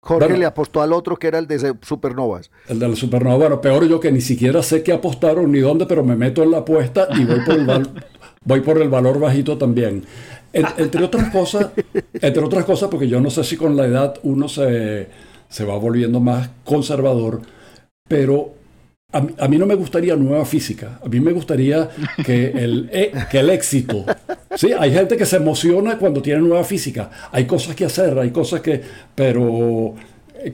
Jorge 0.00 0.38
le 0.38 0.44
apostó 0.44 0.82
al 0.82 0.92
otro 0.92 1.16
que 1.16 1.26
era 1.26 1.38
el 1.38 1.48
de 1.48 1.74
supernovas. 1.82 2.50
El 2.68 2.78
de 2.78 2.88
la 2.88 2.94
supernova, 2.94 3.36
bueno, 3.36 3.60
peor 3.60 3.88
yo 3.88 3.98
que 3.98 4.12
ni 4.12 4.20
siquiera 4.20 4.62
sé 4.62 4.84
qué 4.84 4.92
apostaron 4.92 5.50
ni 5.50 5.58
dónde, 5.58 5.84
pero 5.86 6.04
me 6.04 6.14
meto 6.14 6.44
en 6.44 6.52
la 6.52 6.58
apuesta 6.58 7.08
y 7.18 7.24
voy 7.24 7.40
por 7.44 7.54
el, 7.56 7.88
voy 8.44 8.60
por 8.60 8.80
el 8.80 8.88
valor 8.88 9.18
bajito 9.18 9.58
también. 9.58 10.04
entre 10.52 11.04
otras 11.04 11.30
cosas, 11.30 11.70
entre 12.14 12.44
otras 12.44 12.64
cosas, 12.64 12.88
porque 12.88 13.08
yo 13.08 13.20
no 13.20 13.30
sé 13.30 13.42
si 13.42 13.56
con 13.56 13.76
la 13.76 13.86
edad 13.86 14.14
uno 14.22 14.48
se, 14.48 15.08
se 15.48 15.64
va 15.64 15.76
volviendo 15.76 16.20
más 16.20 16.50
conservador, 16.64 17.42
pero 18.08 18.54
a, 19.12 19.48
mí 19.48 19.56
no 19.56 19.66
me 19.66 19.74
gustaría 19.74 20.16
nueva 20.16 20.44
física, 20.44 20.98
a 21.02 21.08
mí 21.08 21.20
me 21.20 21.32
gustaría 21.32 21.88
que 22.24 22.48
el, 22.48 22.90
e, 22.92 23.12
que 23.30 23.38
el 23.38 23.50
éxito. 23.50 24.04
Sí, 24.54 24.72
hay 24.72 24.92
gente 24.92 25.16
que 25.16 25.24
se 25.24 25.36
emociona 25.36 25.96
cuando 25.98 26.20
tiene 26.20 26.40
nueva 26.40 26.64
física, 26.64 27.10
hay 27.30 27.46
cosas 27.46 27.74
que 27.76 27.84
hacer, 27.84 28.18
hay 28.18 28.30
cosas 28.30 28.60
que... 28.60 28.82
Pero 29.14 29.94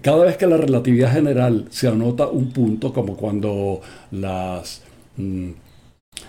cada 0.00 0.24
vez 0.24 0.36
que 0.36 0.46
la 0.46 0.56
relatividad 0.56 1.12
general 1.12 1.66
se 1.70 1.88
anota 1.88 2.26
un 2.28 2.52
punto, 2.52 2.92
como 2.92 3.16
cuando 3.16 3.80
las... 4.10 4.82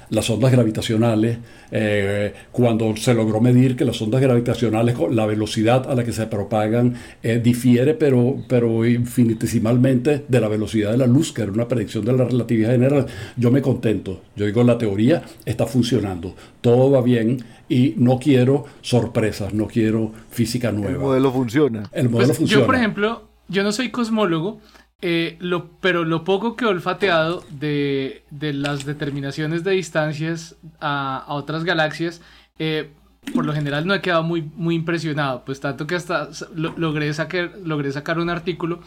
Las 0.09 0.29
ondas 0.29 0.51
gravitacionales, 0.51 1.39
eh, 1.71 2.33
cuando 2.51 2.95
se 2.95 3.13
logró 3.13 3.41
medir 3.41 3.75
que 3.75 3.83
las 3.83 4.01
ondas 4.01 4.21
gravitacionales, 4.21 4.95
la 5.09 5.25
velocidad 5.25 5.89
a 5.89 5.95
la 5.95 6.03
que 6.03 6.11
se 6.11 6.27
propagan 6.27 6.95
eh, 7.23 7.41
difiere, 7.43 7.93
pero, 7.95 8.37
pero 8.47 8.85
infinitesimalmente 8.85 10.23
de 10.27 10.39
la 10.39 10.47
velocidad 10.47 10.91
de 10.91 10.97
la 10.97 11.07
luz, 11.07 11.33
que 11.33 11.41
era 11.41 11.51
una 11.51 11.67
predicción 11.67 12.05
de 12.05 12.13
la 12.13 12.25
relatividad 12.25 12.71
general, 12.71 13.07
yo 13.37 13.49
me 13.49 13.61
contento. 13.61 14.21
Yo 14.35 14.45
digo, 14.45 14.63
la 14.63 14.77
teoría 14.77 15.23
está 15.45 15.65
funcionando, 15.65 16.35
todo 16.61 16.91
va 16.91 17.01
bien 17.01 17.43
y 17.67 17.95
no 17.97 18.19
quiero 18.19 18.65
sorpresas, 18.81 19.53
no 19.53 19.67
quiero 19.67 20.11
física 20.29 20.71
nueva. 20.71 20.91
El 20.91 20.99
modelo 20.99 21.31
funciona. 21.31 21.89
El 21.91 22.09
modelo 22.09 22.27
pues, 22.27 22.37
funciona. 22.37 22.61
Yo, 22.61 22.65
por 22.67 22.75
ejemplo, 22.75 23.27
yo 23.47 23.63
no 23.63 23.71
soy 23.71 23.89
cosmólogo, 23.89 24.59
eh, 25.05 25.35
lo, 25.41 25.67
pero 25.81 26.05
lo 26.05 26.23
poco 26.23 26.55
que 26.55 26.63
he 26.63 26.67
olfateado 26.69 27.43
de, 27.49 28.23
de 28.31 28.53
las 28.53 28.85
determinaciones 28.85 29.65
de 29.65 29.71
distancias 29.71 30.55
a, 30.79 31.17
a 31.17 31.33
otras 31.33 31.65
galaxias, 31.65 32.21
eh, 32.57 32.89
por 33.33 33.45
lo 33.45 33.51
general 33.51 33.85
no 33.85 33.93
he 33.93 33.99
quedado 33.99 34.23
muy, 34.23 34.49
muy 34.55 34.75
impresionado, 34.75 35.43
pues 35.43 35.59
tanto 35.59 35.87
que 35.87 35.95
hasta 35.95 36.29
logré, 36.55 37.13
sacar, 37.13 37.51
logré 37.65 37.91
sacar 37.91 38.17
un 38.17 38.29
artículo 38.29 38.79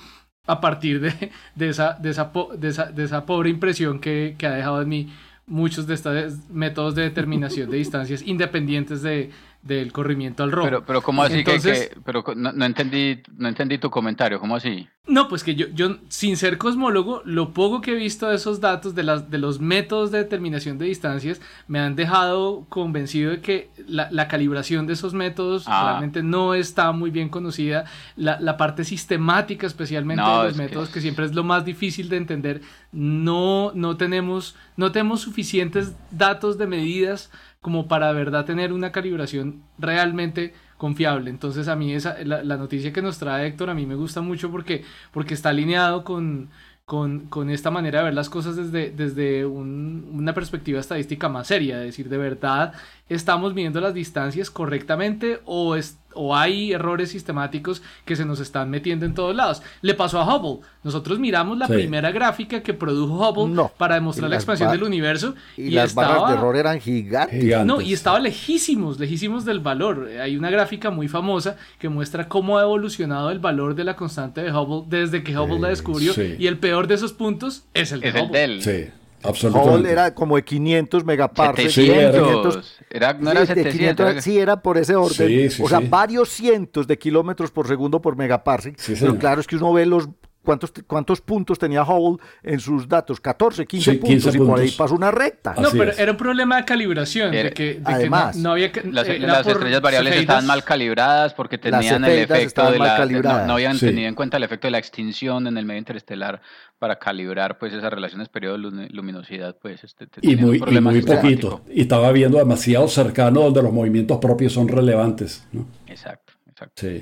a 0.46 0.58
partir 0.62 1.00
de, 1.00 1.32
de, 1.54 1.68
esa, 1.68 1.92
de, 2.00 2.08
esa, 2.08 2.32
de, 2.56 2.68
esa, 2.68 2.86
de 2.86 3.04
esa 3.04 3.26
pobre 3.26 3.50
impresión 3.50 3.98
que, 3.98 4.36
que 4.38 4.46
ha 4.46 4.52
dejado 4.52 4.80
en 4.80 4.88
mí 4.88 5.12
muchos 5.46 5.86
de 5.86 5.92
estos 5.92 6.48
métodos 6.48 6.94
de 6.94 7.02
determinación 7.02 7.68
de 7.70 7.76
distancias 7.76 8.22
independientes 8.22 9.02
de, 9.02 9.32
del 9.66 9.92
corrimiento 9.92 10.42
al 10.42 10.52
rojo. 10.52 10.66
Pero, 10.66 10.84
pero 10.84 11.02
¿cómo 11.02 11.22
así 11.22 11.42
que, 11.42 11.90
pero 12.04 12.24
no, 12.36 12.64
entendí, 12.64 13.20
no 13.36 13.48
entendí 13.48 13.78
tu 13.78 13.90
comentario, 13.90 14.38
¿cómo 14.38 14.56
así? 14.56 14.88
No, 15.06 15.28
pues 15.28 15.44
que 15.44 15.54
yo, 15.54 15.68
yo, 15.68 15.98
sin 16.08 16.36
ser 16.36 16.58
cosmólogo, 16.58 17.22
lo 17.24 17.52
poco 17.52 17.80
que 17.80 17.92
he 17.92 17.94
visto 17.94 18.28
de 18.28 18.36
esos 18.36 18.60
datos, 18.60 18.94
de, 18.94 19.04
las, 19.04 19.30
de 19.30 19.38
los 19.38 19.60
métodos 19.60 20.10
de 20.10 20.18
determinación 20.18 20.78
de 20.78 20.86
distancias, 20.86 21.40
me 21.68 21.78
han 21.78 21.94
dejado 21.94 22.66
convencido 22.68 23.30
de 23.30 23.40
que 23.40 23.70
la, 23.86 24.28
calibración 24.28 24.86
de 24.86 24.94
esos 24.94 25.14
métodos 25.14 25.64
ah. 25.66 25.90
realmente 25.90 26.22
no 26.22 26.54
está 26.54 26.90
muy 26.92 27.10
bien 27.10 27.28
conocida. 27.28 27.84
La, 28.16 28.40
la 28.40 28.56
parte 28.56 28.84
sistemática, 28.84 29.66
especialmente 29.66 30.22
de 30.22 30.44
los 30.44 30.56
métodos, 30.56 30.88
que... 30.88 31.00
siempre 31.00 31.24
es 31.24 31.34
lo 31.34 31.44
más 31.44 31.64
difícil 31.64 32.08
de 32.08 32.16
entender, 32.16 32.62
no, 32.92 33.72
no, 33.74 33.96
tenemos, 33.96 34.56
no 34.76 34.90
tenemos 34.90 35.20
suficientes 35.20 35.94
datos 36.10 36.58
de 36.58 36.66
medidas 36.66 37.30
como 37.66 37.88
para 37.88 38.12
verdad 38.12 38.44
tener 38.44 38.72
una 38.72 38.92
calibración 38.92 39.64
realmente 39.76 40.54
confiable. 40.76 41.30
Entonces 41.30 41.66
a 41.66 41.74
mí 41.74 41.92
esa, 41.92 42.16
la, 42.22 42.56
noticia 42.56 42.92
que 42.92 43.02
nos 43.02 43.18
trae 43.18 43.48
Héctor 43.48 43.70
a 43.70 43.74
mí 43.74 43.86
me 43.86 43.96
gusta 43.96 44.20
mucho 44.20 44.52
porque, 44.52 44.84
porque 45.10 45.34
está 45.34 45.48
alineado 45.48 46.04
con, 46.04 46.48
con, 46.84 47.50
esta 47.50 47.72
manera 47.72 47.98
de 47.98 48.04
ver 48.04 48.14
las 48.14 48.30
cosas 48.30 48.54
desde, 48.54 48.92
desde 48.92 49.46
una 49.46 50.32
perspectiva 50.32 50.78
estadística 50.78 51.28
más 51.28 51.48
seria, 51.48 51.80
es 51.80 51.86
decir, 51.86 52.08
de 52.08 52.18
verdad 52.18 52.72
estamos 53.08 53.52
midiendo 53.52 53.80
las 53.80 53.94
distancias 53.94 54.48
correctamente 54.48 55.40
o, 55.44 55.74
o 56.16 56.34
hay 56.34 56.72
errores 56.72 57.10
sistemáticos 57.10 57.82
que 58.04 58.16
se 58.16 58.24
nos 58.24 58.40
están 58.40 58.70
metiendo 58.70 59.06
en 59.06 59.14
todos 59.14 59.34
lados. 59.34 59.62
Le 59.82 59.94
pasó 59.94 60.18
a 60.18 60.36
Hubble. 60.36 60.66
Nosotros 60.82 61.18
miramos 61.18 61.58
la 61.58 61.68
primera 61.68 62.10
gráfica 62.10 62.62
que 62.62 62.74
produjo 62.74 63.28
Hubble 63.28 63.68
para 63.76 63.96
demostrar 63.96 64.30
la 64.30 64.36
expansión 64.36 64.70
del 64.70 64.82
universo. 64.82 65.34
Y, 65.56 65.70
las 65.70 65.94
barras 65.94 66.28
de 66.28 66.34
error 66.36 66.56
eran 66.56 66.80
gigantes. 66.80 67.64
No, 67.64 67.80
y 67.80 67.92
estaba 67.92 68.18
lejísimos, 68.18 68.98
lejísimos 68.98 69.44
del 69.44 69.60
valor. 69.60 70.08
Hay 70.20 70.36
una 70.36 70.50
gráfica 70.50 70.90
muy 70.90 71.08
famosa 71.08 71.56
que 71.78 71.88
muestra 71.88 72.28
cómo 72.28 72.58
ha 72.58 72.62
evolucionado 72.62 73.30
el 73.30 73.38
valor 73.38 73.74
de 73.74 73.84
la 73.84 73.96
constante 73.96 74.42
de 74.42 74.52
Hubble 74.52 74.84
desde 74.88 75.22
que 75.22 75.36
Hubble 75.36 75.60
la 75.60 75.68
descubrió. 75.68 76.12
Y 76.38 76.46
el 76.46 76.58
peor 76.58 76.86
de 76.86 76.94
esos 76.94 77.12
puntos 77.12 77.64
es 77.74 77.92
el 77.92 78.00
de 78.00 78.10
Hubble. 78.10 78.62
Sí. 78.62 78.90
Absolutamente. 79.26 79.90
era 79.90 80.14
como 80.14 80.36
de 80.36 80.44
500 80.44 81.04
megaparsecs. 81.04 81.72
Sí, 81.72 81.90
era, 81.90 83.12
no 83.14 83.30
era 83.30 83.46
700, 83.46 84.22
sí, 84.22 84.38
era 84.38 84.62
por 84.62 84.78
ese 84.78 84.94
orden. 84.94 85.50
o 85.60 85.68
sea, 85.68 85.80
varios 85.80 86.28
cientos 86.30 86.86
de 86.86 86.98
kilómetros 86.98 87.50
por 87.50 87.66
segundo 87.66 88.00
por 88.00 88.16
megaparsec. 88.16 88.76
pero 89.00 89.18
claro, 89.18 89.40
es 89.40 89.46
que 89.46 89.56
uno 89.56 89.72
ve 89.72 89.86
los 89.86 90.08
¿Cuántos, 90.46 90.72
¿Cuántos 90.86 91.20
puntos 91.20 91.58
tenía 91.58 91.82
Hubble 91.82 92.22
en 92.44 92.60
sus 92.60 92.88
datos? 92.88 93.20
14, 93.20 93.66
15, 93.66 93.94
puntos, 93.94 94.34
y 94.34 94.38
por 94.38 94.60
ahí 94.60 94.70
pasó 94.70 94.94
una 94.94 95.10
recta. 95.10 95.56
no, 95.60 95.70
pero 95.72 95.90
era 95.90 96.12
un 96.12 96.16
problema 96.16 96.56
de 96.58 96.64
calibración. 96.64 97.32
de 97.32 97.50
que, 97.50 97.80
además, 97.84 98.36
no, 98.36 98.52
había 98.52 98.70
las, 98.84 99.08
estrellas 99.08 99.80
variables 99.80 100.14
estaban 100.14 100.46
mal 100.46 100.62
calibradas 100.62 101.34
porque 101.34 101.58
tenían 101.58 102.04
el 102.04 102.20
efecto 102.20 102.70
de 102.70 102.78
la. 102.78 103.44
No, 103.44 103.54
habían 103.54 103.76
tenido 103.76 104.08
en 104.08 104.14
cuenta 104.14 104.36
el 104.36 104.44
efecto 104.44 104.68
de 104.68 104.70
la 104.70 104.78
extinción 104.78 105.48
en 105.48 105.58
el 105.58 105.64
medio 105.64 105.80
interestelar 105.80 106.40
para 106.78 106.96
calibrar 107.00 107.58
pues 107.58 107.72
esas 107.72 107.92
relaciones 107.92 108.28
periodo-luminosidad. 108.28 109.56
Pues, 109.60 109.82
este, 109.82 110.06
y 110.22 110.36
muy, 110.36 110.62
y 110.64 110.80
muy 110.80 111.02
poquito. 111.02 111.62
Y 111.68 111.80
estaba 111.80 112.12
viendo 112.12 112.38
demasiado 112.38 112.86
cercano 112.86 113.40
donde 113.40 113.62
los 113.62 113.72
movimientos 113.72 114.18
propios 114.18 114.52
son 114.52 114.68
relevantes. 114.68 115.44
Exacto. 115.88 116.25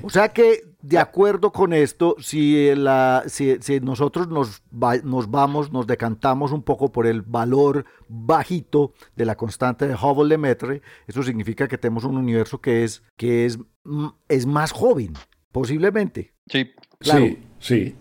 O 0.03 0.09
sea 0.09 0.33
que, 0.33 0.61
de 0.81 0.97
acuerdo 0.97 1.51
con 1.51 1.71
esto, 1.71 2.15
si, 2.19 2.73
la, 2.75 3.23
si, 3.27 3.57
nosotros 3.81 4.27
nos, 4.27 4.63
nos 5.03 5.31
vamos, 5.31 5.71
nos 5.71 5.87
decantamos 5.87 6.51
un 6.51 6.63
poco 6.63 6.91
por 6.91 7.07
el 7.07 7.21
valor 7.21 7.85
bajito 8.09 8.93
de 9.15 9.25
la 9.25 9.35
constante 9.35 9.87
de 9.87 9.95
Hubble-Lemaitre, 9.95 10.81
eso 11.07 11.23
significa 11.23 11.67
que 11.67 11.77
tenemos 11.77 12.03
un 12.03 12.17
universo 12.17 12.59
que 12.59 12.83
es, 12.83 13.03
que 13.15 13.45
es, 13.45 13.57
es 14.27 14.45
más 14.45 14.71
joven, 14.71 15.13
posiblemente. 15.51 16.33
Sí. 16.47 16.71
Claro. 16.99 17.25
Sí, 17.25 17.39
sí. 17.59 17.95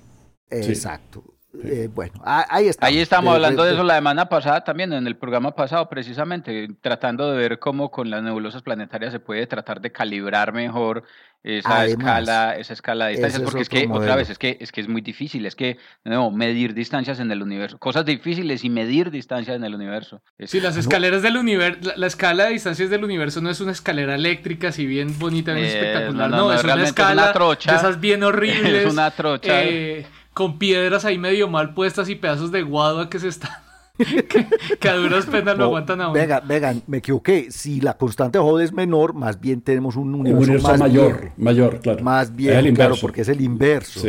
Exacto. 0.51 1.34
Eh, 1.62 1.88
bueno, 1.93 2.14
ahí 2.25 2.69
está. 2.69 2.87
Ahí 2.87 2.99
estamos 2.99 3.35
hablando 3.35 3.64
de, 3.64 3.75
eso 3.75 3.85
la 3.85 3.95
semana 3.95 4.29
pasada 4.29 4.64
también, 4.64 4.93
en 4.93 5.07
el 5.07 5.17
programa 5.17 5.55
pasado 5.55 5.88
precisamente, 5.88 6.69
tratando 6.81 7.31
de 7.31 7.37
ver 7.37 7.59
cómo 7.59 7.90
con 7.90 8.11
las 8.11 8.23
nebulosas 8.23 8.62
planetarias 8.62 9.12
se 9.12 9.21
puede 9.21 9.47
tratar 9.47 9.81
de 9.81 9.93
calibrar 9.93 10.53
mejor 10.53 11.05
esa 11.45 11.85
escala, 11.85 12.57
esa 12.57 12.73
escala 12.73 13.07
de 13.07 13.12
distancias, 13.12 13.43
porque 13.43 13.61
es, 13.61 13.69
que 13.69 13.87
otra 13.90 14.17
vez 14.17 14.31
es 14.31 14.38
que 14.38 14.57
es 14.61 14.73
que 14.73 14.81
es 14.81 14.88
muy 14.88 15.03
difícil, 15.03 15.45
es 15.45 15.55
que 15.55 15.77
no, 16.03 16.31
medir 16.31 16.73
distancias 16.73 17.21
en 17.21 17.31
el 17.31 17.43
universo, 17.43 17.79
cosas 17.79 18.07
difíciles 18.07 18.64
y 18.64 18.71
medir 18.71 19.11
distancias 19.11 19.55
en 19.55 19.62
el 19.62 19.75
universo. 19.75 20.23
Sí, 20.40 20.61
las 20.61 20.77
escaleras 20.79 21.21
del 21.21 21.37
universo, 21.37 21.93
la, 21.97 22.07
escala 22.07 22.47
de 22.47 22.53
distancias 22.53 22.88
del 22.88 23.05
universo 23.05 23.43
no 23.43 23.51
es 23.51 23.61
una 23.61 23.73
escalera 23.73 24.14
eléctrica, 24.14 24.73
si 24.73 24.87
bien 24.87 25.19
bonita, 25.19 25.53
bien 25.53 25.67
eh, 25.67 25.69
espectacular, 25.69 26.31
no, 26.31 26.51
es 26.51 26.64
una 26.64 26.83
escala 26.83 27.33
trocha, 27.35 27.73
de 27.73 27.77
esas 27.77 28.01
bien 28.01 28.23
horribles. 28.23 28.64
Es 28.85 28.93
una 28.93 29.11
trocha. 29.11 29.64
Eh, 29.64 30.07
con 30.35 30.59
piedras 30.59 31.05
ahí 31.05 31.16
medio 31.16 31.49
mal 31.49 31.73
puestas 31.73 32.09
y 32.09 32.16
pedazos 32.16 32.53
de 32.53 32.62
guadua 32.62 33.09
que 33.09 33.18
se 33.18 33.29
están. 33.29 33.53
que, 34.81 34.88
a 34.88 34.97
duras 34.97 35.25
penas 35.27 35.57
lo 35.57 35.64
aguantan 35.64 36.01
aún. 36.01 36.14
Venga, 36.14 36.40
venga, 36.40 36.75
me 36.88 36.97
equivoqué. 36.97 37.53
Si 37.53 37.81
la 37.81 37.97
constante 37.97 38.38
de 38.38 38.44
Hubble 38.44 38.64
es 38.64 38.73
menor, 38.73 39.14
más 39.14 39.40
bien 39.40 39.61
tenemos 39.61 39.94
un 39.94 40.12
universo, 40.16 40.66
más 40.66 40.81
mayor, 40.81 41.31
mayor, 41.37 41.81
claro. 41.81 42.03
Más 42.03 42.35
bien, 42.35 42.75
claro, 42.75 42.97
porque 43.01 43.20
es 43.20 43.29
el 43.29 43.40
inverso. 43.40 44.01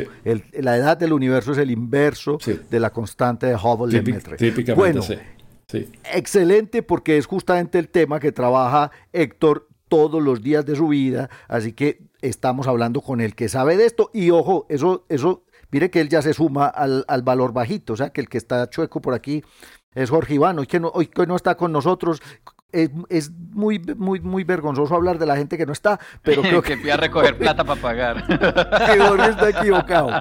la 0.54 0.78
edad 0.78 0.98
del 0.98 1.14
universo 1.14 1.52
es 1.52 1.60
el 1.60 1.70
inverso 1.70 2.40
de 2.70 2.80
la 2.80 2.90
constante 2.90 3.46
de 3.46 3.56
Hubble. 3.56 4.02
típicamente, 4.02 4.74
bueno, 4.74 5.02
sí. 5.04 5.18
Excelente, 6.14 6.82
porque 6.82 7.18
es 7.18 7.28
justamente 7.28 7.78
el 7.78 7.90
tema 7.90 8.20
que 8.20 8.32
trabaja 8.32 8.90
Héctor 9.14 9.68
todos 9.88 10.22
los 10.22 10.42
días 10.42 10.66
de 10.66 10.76
su 10.76 10.88
vida, 10.88 11.30
así 11.48 11.74
que 11.74 12.02
estamos 12.22 12.68
hablando 12.68 13.02
con 13.02 13.22
el 13.22 13.36
que 13.36 13.50
sabe 13.50 13.78
de 13.78 13.86
esto 13.86 14.10
y 14.14 14.32
ojo, 14.32 14.66
eso, 14.70 15.06
eso 15.10 15.44
Mire 15.76 15.92
que 15.92 16.00
él 16.00 16.08
ya 16.08 16.22
se 16.22 16.34
suma 16.34 16.68
al, 16.68 17.04
valor 17.24 17.52
bajito, 17.52 17.92
o 17.92 17.98
sea 17.98 18.10
que 18.10 18.22
el 18.22 18.30
que 18.30 18.38
está 18.38 18.70
chueco 18.70 19.02
por 19.02 19.14
aquí 19.14 19.44
es 19.94 20.10
Jorge 20.10 20.36
Iván, 20.36 20.58
hoy 20.58 20.68
que 20.68 20.80
no, 20.80 20.88
hoy 20.88 21.08
que 21.08 21.28
no 21.28 21.36
está 21.36 21.58
con 21.58 21.74
nosotros. 21.74 22.22
Es, 22.72 23.30
muy, 23.52 23.80
muy, 23.80 24.22
muy 24.22 24.46
vergonzoso 24.46 24.96
hablar 24.96 25.20
de 25.20 25.26
la 25.26 25.36
gente 25.36 25.58
que 25.58 25.66
no 25.66 25.74
está, 25.74 26.00
pero 26.22 26.42
creo 26.44 26.62
que... 26.62 26.82
que 26.82 26.92
a 26.94 26.96
recoger 26.96 27.38
plata 27.38 27.66
para 27.66 27.82
pagar. 27.82 28.26
que 28.28 29.00
Jorge 29.02 29.32
está 29.32 29.50
equivocado. 29.50 30.12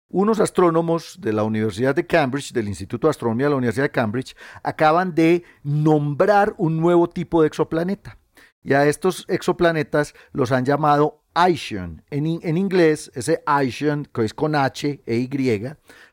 unos 0.09 0.40
astrónomos 0.40 1.18
de 1.21 1.33
la 1.33 1.44
Universidad 1.44 1.94
de 1.94 2.07
Cambridge, 2.07 2.53
del 2.53 2.68
Instituto 2.68 3.07
de 3.07 3.11
Astronomía 3.11 3.47
de 3.47 3.51
la 3.51 3.57
Universidad 3.57 3.85
de 3.85 3.90
Cambridge, 3.90 4.37
acaban 4.62 5.14
de 5.14 5.44
nombrar 5.62 6.55
un 6.57 6.81
nuevo 6.81 7.09
tipo 7.09 7.42
de 7.42 7.49
exoplaneta. 7.49 8.18
Y 8.64 8.73
a 8.73 8.87
estos 8.87 9.25
exoplanetas 9.29 10.14
los 10.33 10.53
han 10.53 10.64
llamado 10.64 11.23
Iceon. 11.49 12.03
En, 12.11 12.27
en 12.42 12.57
inglés, 12.57 13.11
ese 13.14 13.42
Iceon, 13.64 14.09
que 14.12 14.25
es 14.25 14.35
con 14.35 14.55
H 14.55 15.03
e 15.07 15.16
Y, 15.16 15.29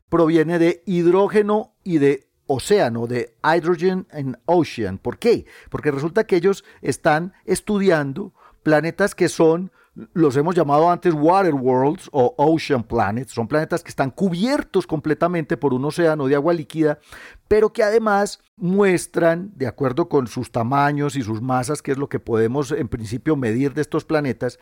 proviene 0.09 0.59
de 0.59 0.83
hidrógeno 0.85 1.73
y 1.83 1.97
de 1.97 2.29
océano, 2.47 3.07
de 3.07 3.35
hydrogen 3.43 4.07
and 4.11 4.37
ocean. 4.45 4.97
¿Por 4.97 5.17
qué? 5.17 5.45
Porque 5.69 5.91
resulta 5.91 6.25
que 6.25 6.35
ellos 6.35 6.63
están 6.81 7.33
estudiando 7.45 8.33
planetas 8.63 9.15
que 9.15 9.29
son 9.29 9.71
los 10.13 10.35
hemos 10.35 10.55
llamado 10.55 10.89
antes 10.89 11.13
water 11.13 11.53
worlds 11.53 12.09
o 12.11 12.33
ocean 12.37 12.83
planets. 12.83 13.31
Son 13.31 13.47
planetas 13.47 13.83
que 13.83 13.89
están 13.89 14.11
cubiertos 14.11 14.85
completamente 14.87 15.57
por 15.57 15.73
un 15.73 15.85
océano 15.85 16.27
de 16.27 16.35
agua 16.35 16.53
líquida, 16.53 16.99
pero 17.47 17.71
que 17.71 17.83
además 17.83 18.39
muestran, 18.57 19.51
de 19.55 19.67
acuerdo 19.67 20.09
con 20.09 20.27
sus 20.27 20.51
tamaños 20.51 21.15
y 21.15 21.21
sus 21.21 21.41
masas, 21.41 21.81
que 21.81 21.91
es 21.91 21.97
lo 21.97 22.09
que 22.09 22.19
podemos 22.19 22.71
en 22.71 22.87
principio 22.87 23.35
medir 23.35 23.73
de 23.73 23.81
estos 23.81 24.03
planetas, 24.03 24.59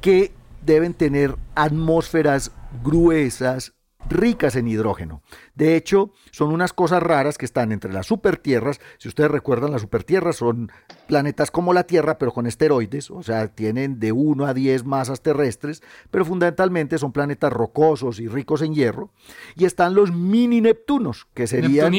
que 0.00 0.32
deben 0.64 0.94
tener 0.94 1.36
atmósferas 1.54 2.52
gruesas, 2.82 3.74
ricas 4.08 4.56
en 4.56 4.68
hidrógeno. 4.68 5.22
De 5.60 5.76
hecho, 5.76 6.10
son 6.30 6.54
unas 6.54 6.72
cosas 6.72 7.02
raras 7.02 7.36
que 7.36 7.44
están 7.44 7.70
entre 7.70 7.92
las 7.92 8.06
supertierras. 8.06 8.80
Si 8.96 9.08
ustedes 9.08 9.30
recuerdan, 9.30 9.72
las 9.72 9.82
supertierras 9.82 10.36
son 10.36 10.72
planetas 11.06 11.50
como 11.50 11.74
la 11.74 11.84
Tierra, 11.84 12.16
pero 12.16 12.32
con 12.32 12.46
esteroides, 12.46 13.10
o 13.10 13.22
sea, 13.22 13.46
tienen 13.48 14.00
de 14.00 14.10
1 14.10 14.46
a 14.46 14.54
10 14.54 14.86
masas 14.86 15.20
terrestres, 15.20 15.82
pero 16.10 16.24
fundamentalmente 16.24 16.96
son 16.96 17.12
planetas 17.12 17.52
rocosos 17.52 18.20
y 18.20 18.26
ricos 18.26 18.62
en 18.62 18.72
hierro. 18.72 19.10
Y 19.54 19.66
están 19.66 19.94
los 19.94 20.10
mini 20.10 20.62
Neptunos, 20.62 21.26
que 21.34 21.46
serían 21.46 21.92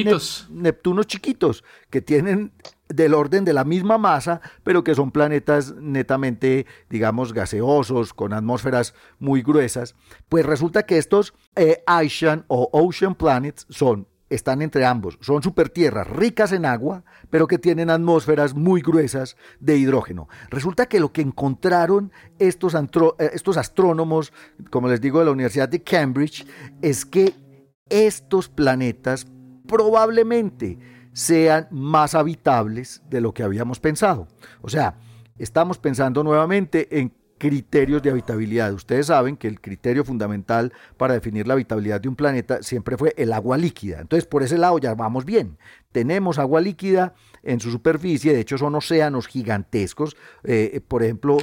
Neptunos 0.50 1.06
chiquitos, 1.06 1.64
que 1.92 2.02
tienen 2.02 2.54
del 2.94 3.14
orden 3.14 3.46
de 3.46 3.54
la 3.54 3.64
misma 3.64 3.98
masa, 3.98 4.42
pero 4.64 4.84
que 4.84 4.96
son 4.96 5.12
planetas 5.12 5.76
netamente, 5.76 6.66
digamos, 6.90 7.34
gaseosos, 7.34 8.14
con 8.14 8.34
atmósferas 8.34 8.94
muy 9.20 9.42
gruesas, 9.42 9.96
pues 10.30 10.46
resulta 10.46 10.84
que 10.84 10.98
estos 10.98 11.34
eh, 11.56 11.84
o 12.48 12.70
Ocean 12.72 13.16
Son 13.70 14.08
están 14.32 14.62
entre 14.62 14.86
ambos. 14.86 15.18
Son 15.22 15.44
supertierras 15.44 16.08
ricas 16.08 16.54
en 16.54 16.66
agua, 16.66 17.04
pero 17.30 17.48
que 17.48 17.60
tienen 17.60 17.90
atmósferas 17.90 18.56
muy 18.56 18.82
gruesas 18.82 19.36
de 19.60 19.78
hidrógeno. 19.78 20.30
Resulta 20.50 20.86
que 20.88 21.02
lo 21.02 21.12
que 21.12 21.22
encontraron 21.22 22.12
estos, 22.40 22.74
eh, 22.74 23.32
estos 23.34 23.58
astrónomos, 23.58 24.32
como 24.70 24.88
les 24.88 25.02
digo, 25.02 25.20
de 25.20 25.26
la 25.26 25.32
Universidad 25.32 25.68
de 25.70 25.84
Cambridge, 25.84 26.48
es 26.82 27.06
que 27.06 27.34
estos 27.90 28.48
planetas 28.48 29.28
probablemente 29.68 30.80
sean 31.12 31.68
más 31.70 32.16
habitables 32.16 33.02
de 33.10 33.20
lo 33.20 33.34
que 33.34 33.44
habíamos 33.44 33.82
pensado. 33.82 34.28
O 34.62 34.70
sea, 34.70 34.96
estamos 35.38 35.78
pensando 35.78 36.24
nuevamente 36.24 37.00
en 37.00 37.14
criterios 37.42 38.04
de 38.04 38.12
habitabilidad. 38.12 38.72
Ustedes 38.72 39.08
saben 39.08 39.36
que 39.36 39.48
el 39.48 39.60
criterio 39.60 40.06
fundamental 40.06 40.72
para 40.96 41.16
definir 41.16 41.48
la 41.48 41.56
habitabilidad 41.56 42.00
de 42.00 42.08
un 42.08 42.16
planeta 42.16 42.62
siempre 42.62 42.98
fue 42.98 43.16
el 43.18 43.34
agua 43.34 43.58
líquida. 43.58 44.00
Entonces, 44.00 44.28
por 44.28 44.44
ese 44.44 44.60
lado 44.60 44.78
ya 44.78 44.94
vamos 44.94 45.26
bien. 45.26 45.58
Tenemos 45.92 46.38
agua 46.38 46.62
líquida 46.62 47.16
en 47.42 47.60
su 47.60 47.72
superficie, 47.72 48.36
de 48.36 48.42
hecho 48.42 48.60
son 48.60 48.76
océanos 48.76 49.26
gigantescos. 49.26 50.16
Eh, 50.44 50.82
por 50.88 51.02
ejemplo, 51.02 51.40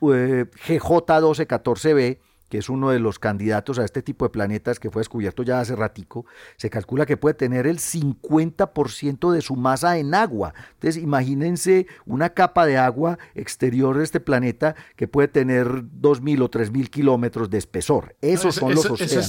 GJ1214b 0.00 2.18
que 2.50 2.58
es 2.58 2.68
uno 2.68 2.90
de 2.90 2.98
los 2.98 3.18
candidatos 3.18 3.78
a 3.78 3.84
este 3.84 4.02
tipo 4.02 4.26
de 4.26 4.30
planetas 4.30 4.78
que 4.80 4.90
fue 4.90 5.00
descubierto 5.00 5.44
ya 5.44 5.60
hace 5.60 5.76
ratico, 5.76 6.26
se 6.56 6.68
calcula 6.68 7.06
que 7.06 7.16
puede 7.16 7.34
tener 7.34 7.66
el 7.66 7.78
50% 7.78 9.32
de 9.32 9.40
su 9.40 9.56
masa 9.56 9.96
en 9.98 10.14
agua. 10.14 10.52
Entonces, 10.74 11.02
imagínense 11.02 11.86
una 12.04 12.30
capa 12.30 12.66
de 12.66 12.76
agua 12.76 13.18
exterior 13.34 13.96
de 13.96 14.04
este 14.04 14.18
planeta 14.18 14.74
que 14.96 15.06
puede 15.06 15.28
tener 15.28 15.68
2.000 15.68 16.42
o 16.42 16.50
3.000 16.50 16.90
kilómetros 16.90 17.48
de 17.48 17.58
espesor. 17.58 18.16
Esos 18.20 18.56
son 18.56 18.74
los 18.74 18.84
océanos. 18.84 19.12
Eso 19.12 19.20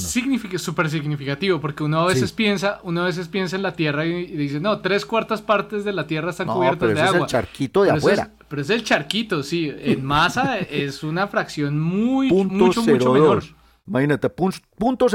es 0.55 0.61
súper 0.61 0.89
significativo, 0.89 1.61
porque 1.61 1.83
uno 1.83 1.99
a 1.99 2.07
veces 2.07 2.31
piensa, 2.33 2.79
uno 2.83 3.03
a 3.03 3.05
veces 3.05 3.27
piensa 3.27 3.55
en 3.55 3.61
la 3.61 3.73
Tierra 3.75 4.05
y, 4.07 4.25
dice, 4.35 4.59
no, 4.59 4.81
tres 4.81 5.05
cuartas 5.05 5.43
partes 5.43 5.85
de 5.85 5.93
la 5.93 6.07
Tierra 6.07 6.31
están 6.31 6.47
cubiertas 6.47 6.91
de 6.95 7.01
agua. 7.01 7.17
Es 7.17 7.21
el 7.21 7.27
charquito 7.27 7.83
de 7.83 7.91
afuera. 7.91 8.31
Pero 8.51 8.63
es 8.63 8.69
el 8.69 8.83
charquito, 8.83 9.43
sí. 9.43 9.73
En 9.75 10.03
masa 10.03 10.57
es 10.59 11.03
una 11.03 11.27
fracción 11.27 11.79
muy, 11.79 12.29
mucho, 12.29 12.83
mucho 12.83 13.39
Imagínate, 13.87 14.29
punto 14.29 15.07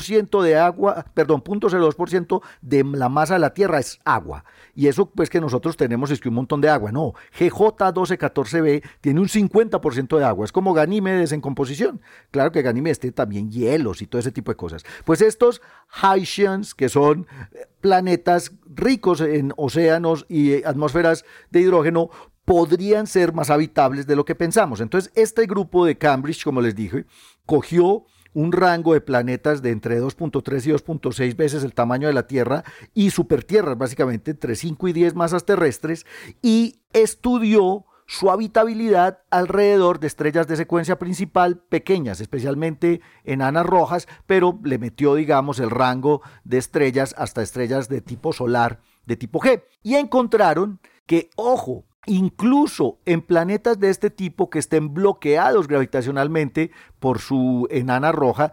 ciento 0.00 0.42
de 0.42 0.56
agua, 0.56 1.06
perdón, 1.14 1.40
punto 1.40 1.68
ciento 1.70 2.42
de 2.60 2.84
la 2.84 3.08
masa 3.08 3.34
de 3.34 3.40
la 3.40 3.54
Tierra 3.54 3.78
es 3.78 3.98
agua. 4.04 4.44
Y 4.74 4.88
eso 4.88 5.08
pues 5.08 5.30
que 5.30 5.40
nosotros 5.40 5.76
tenemos 5.76 6.10
es 6.10 6.20
que 6.20 6.28
un 6.28 6.34
montón 6.34 6.60
de 6.60 6.68
agua. 6.68 6.92
No, 6.92 7.14
GJ1214b 7.38 8.82
tiene 9.00 9.20
un 9.20 9.28
50% 9.28 10.18
de 10.18 10.24
agua. 10.24 10.44
Es 10.44 10.52
como 10.52 10.74
Ganímedes 10.74 11.32
en 11.32 11.40
composición. 11.40 12.00
Claro 12.30 12.52
que 12.52 12.62
Ganímedes 12.62 12.98
tiene 12.98 13.12
también 13.12 13.50
hielos 13.50 14.02
y 14.02 14.06
todo 14.06 14.18
ese 14.18 14.32
tipo 14.32 14.50
de 14.50 14.56
cosas. 14.56 14.84
Pues 15.04 15.22
estos 15.22 15.62
Haitians, 16.02 16.74
que 16.74 16.88
son 16.88 17.26
eh, 17.52 17.66
planetas 17.80 18.52
ricos 18.66 19.20
en 19.22 19.54
océanos 19.56 20.26
y 20.28 20.52
eh, 20.52 20.62
atmósferas 20.66 21.24
de 21.50 21.60
hidrógeno, 21.60 22.10
podrían 22.50 23.06
ser 23.06 23.32
más 23.32 23.48
habitables 23.48 24.08
de 24.08 24.16
lo 24.16 24.24
que 24.24 24.34
pensamos. 24.34 24.80
Entonces, 24.80 25.12
este 25.14 25.46
grupo 25.46 25.86
de 25.86 25.96
Cambridge, 25.96 26.42
como 26.42 26.60
les 26.60 26.74
dije, 26.74 27.04
cogió 27.46 28.06
un 28.34 28.50
rango 28.50 28.92
de 28.92 29.00
planetas 29.00 29.62
de 29.62 29.70
entre 29.70 30.02
2.3 30.02 30.66
y 30.66 30.72
2.6 30.72 31.36
veces 31.36 31.62
el 31.62 31.74
tamaño 31.74 32.08
de 32.08 32.12
la 32.12 32.26
Tierra 32.26 32.64
y 32.92 33.10
supertierras, 33.10 33.78
básicamente 33.78 34.32
entre 34.32 34.56
5 34.56 34.88
y 34.88 34.92
10 34.92 35.14
masas 35.14 35.44
terrestres, 35.44 36.06
y 36.42 36.80
estudió 36.92 37.84
su 38.08 38.32
habitabilidad 38.32 39.20
alrededor 39.30 40.00
de 40.00 40.08
estrellas 40.08 40.48
de 40.48 40.56
secuencia 40.56 40.98
principal 40.98 41.58
pequeñas, 41.68 42.20
especialmente 42.20 43.00
enanas 43.22 43.64
rojas, 43.64 44.08
pero 44.26 44.58
le 44.64 44.78
metió, 44.78 45.14
digamos, 45.14 45.60
el 45.60 45.70
rango 45.70 46.20
de 46.42 46.58
estrellas 46.58 47.14
hasta 47.16 47.42
estrellas 47.42 47.88
de 47.88 48.00
tipo 48.00 48.32
solar, 48.32 48.80
de 49.06 49.14
tipo 49.14 49.38
G. 49.38 49.62
Y 49.84 49.94
encontraron 49.94 50.80
que, 51.06 51.30
ojo, 51.36 51.84
incluso 52.06 52.98
en 53.04 53.20
planetas 53.20 53.78
de 53.78 53.90
este 53.90 54.10
tipo 54.10 54.48
que 54.48 54.58
estén 54.58 54.94
bloqueados 54.94 55.68
gravitacionalmente 55.68 56.70
por 57.00 57.18
su 57.18 57.66
enana 57.70 58.12
roja, 58.12 58.52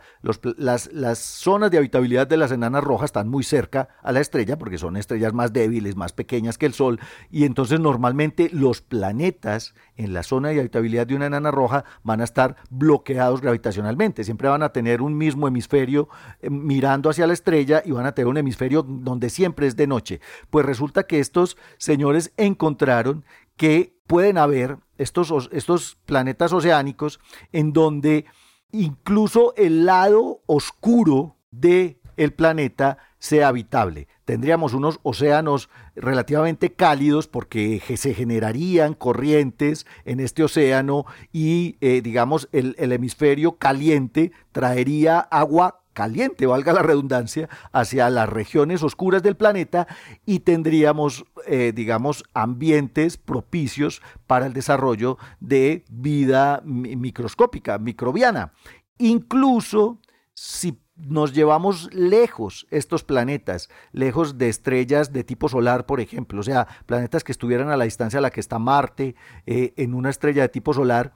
las, 0.57 0.89
las, 0.91 1.19
zonas 1.19 1.69
de 1.69 1.77
habitabilidad 1.77 2.27
de 2.27 2.37
las 2.37 2.51
enanas 2.51 2.83
rojas 2.83 3.09
están 3.09 3.27
muy 3.27 3.43
cerca 3.43 3.89
a 4.01 4.11
la 4.11 4.21
estrella 4.21 4.57
porque 4.57 4.77
son 4.77 4.95
estrellas 4.97 5.33
más 5.33 5.53
débiles, 5.53 5.95
más 5.95 6.13
pequeñas 6.13 6.57
que 6.57 6.65
el 6.65 6.73
Sol, 6.73 6.99
y 7.29 7.43
entonces 7.43 7.79
normalmente 7.79 8.49
los 8.51 8.81
planetas 8.81 9.75
en 9.95 10.13
la 10.13 10.23
zona 10.23 10.49
de 10.49 10.61
habitabilidad 10.61 11.05
de 11.05 11.15
una 11.15 11.25
enana 11.25 11.51
roja 11.51 11.83
van 12.03 12.21
a 12.21 12.23
estar 12.23 12.55
bloqueados 12.69 13.41
gravitacionalmente, 13.41 14.23
siempre 14.23 14.47
van 14.47 14.63
a 14.63 14.69
tener 14.69 15.01
un 15.01 15.17
mismo 15.17 15.47
hemisferio 15.47 16.07
eh, 16.41 16.49
mirando 16.49 17.09
hacia 17.09 17.27
la 17.27 17.33
estrella 17.33 17.83
y 17.85 17.91
van 17.91 18.05
a 18.05 18.13
tener 18.13 18.27
un 18.27 18.37
hemisferio 18.37 18.81
donde 18.81 19.29
siempre 19.29 19.67
es 19.67 19.75
de 19.75 19.87
noche. 19.87 20.21
Pues 20.49 20.65
resulta 20.65 21.03
que 21.03 21.19
estos 21.19 21.57
señores 21.77 22.31
encontraron 22.37 23.25
que 23.57 23.97
pueden 24.07 24.37
haber 24.37 24.77
estos, 24.97 25.49
estos 25.51 25.97
planetas 26.05 26.53
oceánicos 26.53 27.19
en 27.51 27.73
donde 27.73 28.25
incluso 28.71 29.53
el 29.55 29.85
lado 29.85 30.41
oscuro 30.45 31.37
de 31.51 31.99
el 32.17 32.33
planeta 32.33 32.97
sea 33.19 33.47
habitable. 33.47 34.07
Tendríamos 34.25 34.73
unos 34.73 34.99
océanos 35.03 35.69
relativamente 35.95 36.73
cálidos 36.73 37.27
porque 37.27 37.81
se 37.95 38.13
generarían 38.13 38.93
corrientes 38.93 39.85
en 40.03 40.19
este 40.19 40.43
océano 40.43 41.05
y, 41.31 41.77
eh, 41.79 42.01
digamos, 42.01 42.49
el, 42.51 42.75
el 42.77 42.91
hemisferio 42.91 43.57
caliente 43.57 44.31
traería 44.51 45.19
agua 45.19 45.81
caliente, 45.97 46.45
valga 46.45 46.73
la 46.73 46.83
redundancia, 46.83 47.49
hacia 47.71 48.11
las 48.11 48.29
regiones 48.29 48.83
oscuras 48.83 49.23
del 49.23 49.35
planeta 49.35 49.87
y 50.27 50.41
tendríamos, 50.41 51.25
eh, 51.47 51.71
digamos, 51.73 52.23
ambientes 52.35 53.17
propicios 53.17 54.03
para 54.27 54.45
el 54.45 54.53
desarrollo 54.53 55.17
de 55.39 55.85
vida 55.89 56.61
microscópica, 56.63 57.79
microbiana. 57.79 58.53
Incluso 58.99 59.99
si 60.35 60.79
nos 60.97 61.33
llevamos 61.33 61.91
lejos 61.93 62.67
estos 62.69 63.03
planetas, 63.03 63.69
lejos 63.91 64.37
de 64.37 64.49
estrellas 64.49 65.11
de 65.13 65.23
tipo 65.23 65.49
solar, 65.49 65.87
por 65.87 65.99
ejemplo, 65.99 66.41
o 66.41 66.43
sea, 66.43 66.67
planetas 66.85 67.23
que 67.23 67.31
estuvieran 67.31 67.69
a 67.69 67.77
la 67.77 67.85
distancia 67.85 68.19
a 68.19 68.21
la 68.21 68.29
que 68.29 68.39
está 68.39 68.59
Marte 68.59 69.15
eh, 69.47 69.73
en 69.77 69.95
una 69.95 70.11
estrella 70.11 70.43
de 70.43 70.49
tipo 70.49 70.73
solar, 70.75 71.13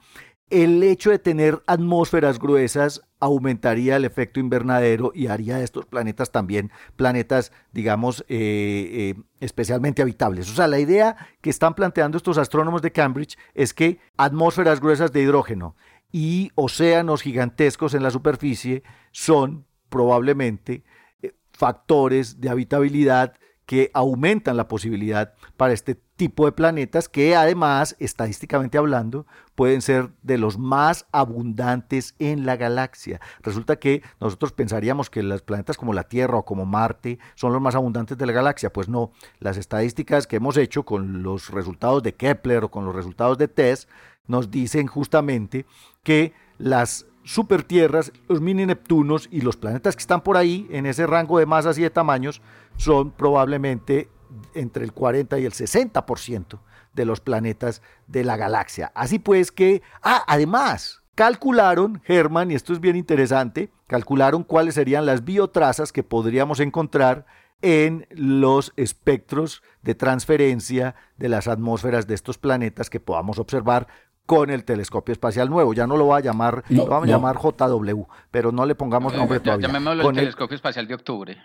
el 0.52 0.82
hecho 0.82 1.08
de 1.08 1.18
tener 1.18 1.62
atmósferas 1.66 2.38
gruesas 2.38 3.00
aumentaría 3.20 3.96
el 3.96 4.04
efecto 4.04 4.38
invernadero 4.38 5.10
y 5.14 5.28
haría 5.28 5.56
de 5.56 5.64
estos 5.64 5.86
planetas 5.86 6.30
también 6.30 6.70
planetas, 6.94 7.52
digamos, 7.72 8.20
eh, 8.28 9.14
eh, 9.16 9.22
especialmente 9.40 10.02
habitables. 10.02 10.50
O 10.50 10.54
sea, 10.54 10.66
la 10.68 10.78
idea 10.78 11.16
que 11.40 11.48
están 11.48 11.74
planteando 11.74 12.18
estos 12.18 12.36
astrónomos 12.36 12.82
de 12.82 12.92
Cambridge 12.92 13.38
es 13.54 13.72
que 13.72 13.98
atmósferas 14.18 14.80
gruesas 14.80 15.10
de 15.10 15.22
hidrógeno 15.22 15.74
y 16.12 16.50
océanos 16.54 17.22
gigantescos 17.22 17.94
en 17.94 18.02
la 18.02 18.10
superficie 18.10 18.82
son 19.10 19.64
probablemente 19.88 20.84
eh, 21.22 21.32
factores 21.50 22.42
de 22.42 22.50
habitabilidad 22.50 23.38
que 23.66 23.90
aumentan 23.94 24.56
la 24.56 24.68
posibilidad 24.68 25.34
para 25.56 25.72
este 25.72 25.94
tipo 26.16 26.44
de 26.44 26.52
planetas 26.52 27.08
que 27.08 27.34
además, 27.34 27.96
estadísticamente 27.98 28.78
hablando, 28.78 29.26
pueden 29.54 29.82
ser 29.82 30.10
de 30.22 30.38
los 30.38 30.58
más 30.58 31.06
abundantes 31.12 32.14
en 32.18 32.46
la 32.46 32.56
galaxia. 32.56 33.20
Resulta 33.40 33.76
que 33.76 34.02
nosotros 34.20 34.52
pensaríamos 34.52 35.10
que 35.10 35.22
los 35.22 35.42
planetas 35.42 35.76
como 35.76 35.92
la 35.92 36.04
Tierra 36.04 36.38
o 36.38 36.44
como 36.44 36.66
Marte 36.66 37.18
son 37.34 37.52
los 37.52 37.62
más 37.62 37.74
abundantes 37.74 38.18
de 38.18 38.26
la 38.26 38.32
galaxia. 38.32 38.72
Pues 38.72 38.88
no, 38.88 39.12
las 39.38 39.56
estadísticas 39.56 40.26
que 40.26 40.36
hemos 40.36 40.56
hecho 40.56 40.84
con 40.84 41.22
los 41.22 41.50
resultados 41.50 42.02
de 42.02 42.14
Kepler 42.14 42.64
o 42.64 42.70
con 42.70 42.84
los 42.84 42.94
resultados 42.94 43.38
de 43.38 43.48
TESS 43.48 43.88
nos 44.26 44.50
dicen 44.50 44.86
justamente 44.86 45.66
que 46.02 46.32
las 46.58 47.06
supertierras, 47.24 48.12
los 48.28 48.40
mini 48.40 48.66
Neptunos 48.66 49.28
y 49.30 49.40
los 49.40 49.56
planetas 49.56 49.96
que 49.96 50.00
están 50.00 50.22
por 50.22 50.36
ahí 50.36 50.66
en 50.70 50.86
ese 50.86 51.06
rango 51.06 51.38
de 51.38 51.46
masas 51.46 51.78
y 51.78 51.82
de 51.82 51.90
tamaños 51.90 52.42
son 52.76 53.10
probablemente 53.10 54.08
entre 54.54 54.84
el 54.84 54.92
40 54.92 55.38
y 55.38 55.44
el 55.44 55.52
60% 55.52 56.58
de 56.94 57.04
los 57.04 57.20
planetas 57.20 57.82
de 58.06 58.24
la 58.24 58.36
galaxia. 58.36 58.92
Así 58.94 59.18
pues 59.18 59.52
que, 59.52 59.82
ah, 60.02 60.24
además, 60.26 61.02
calcularon, 61.14 62.02
Herman, 62.06 62.50
y 62.50 62.54
esto 62.54 62.72
es 62.72 62.80
bien 62.80 62.96
interesante, 62.96 63.70
calcularon 63.86 64.42
cuáles 64.42 64.74
serían 64.74 65.06
las 65.06 65.24
biotrazas 65.24 65.92
que 65.92 66.02
podríamos 66.02 66.60
encontrar 66.60 67.26
en 67.62 68.06
los 68.10 68.72
espectros 68.76 69.62
de 69.82 69.94
transferencia 69.94 70.96
de 71.16 71.28
las 71.28 71.46
atmósferas 71.46 72.06
de 72.06 72.14
estos 72.14 72.36
planetas 72.38 72.90
que 72.90 73.00
podamos 73.00 73.38
observar 73.38 73.86
con 74.26 74.50
el 74.50 74.64
telescopio 74.64 75.12
espacial 75.12 75.50
nuevo. 75.50 75.74
Ya 75.74 75.86
no 75.86 75.96
lo 75.96 76.06
va 76.08 76.18
a 76.18 76.20
llamar, 76.20 76.64
lo 76.68 76.86
vamos 76.86 77.08
a 77.08 77.12
llamar 77.12 77.36
JW, 77.36 78.02
pero 78.30 78.52
no 78.52 78.66
le 78.66 78.74
pongamos 78.74 79.14
nombre 79.14 79.40
todavía. 79.40 79.66
Llamémoslo 79.66 80.10
el 80.10 80.16
telescopio 80.16 80.54
espacial 80.54 80.86
de 80.86 80.94
octubre. 80.94 81.38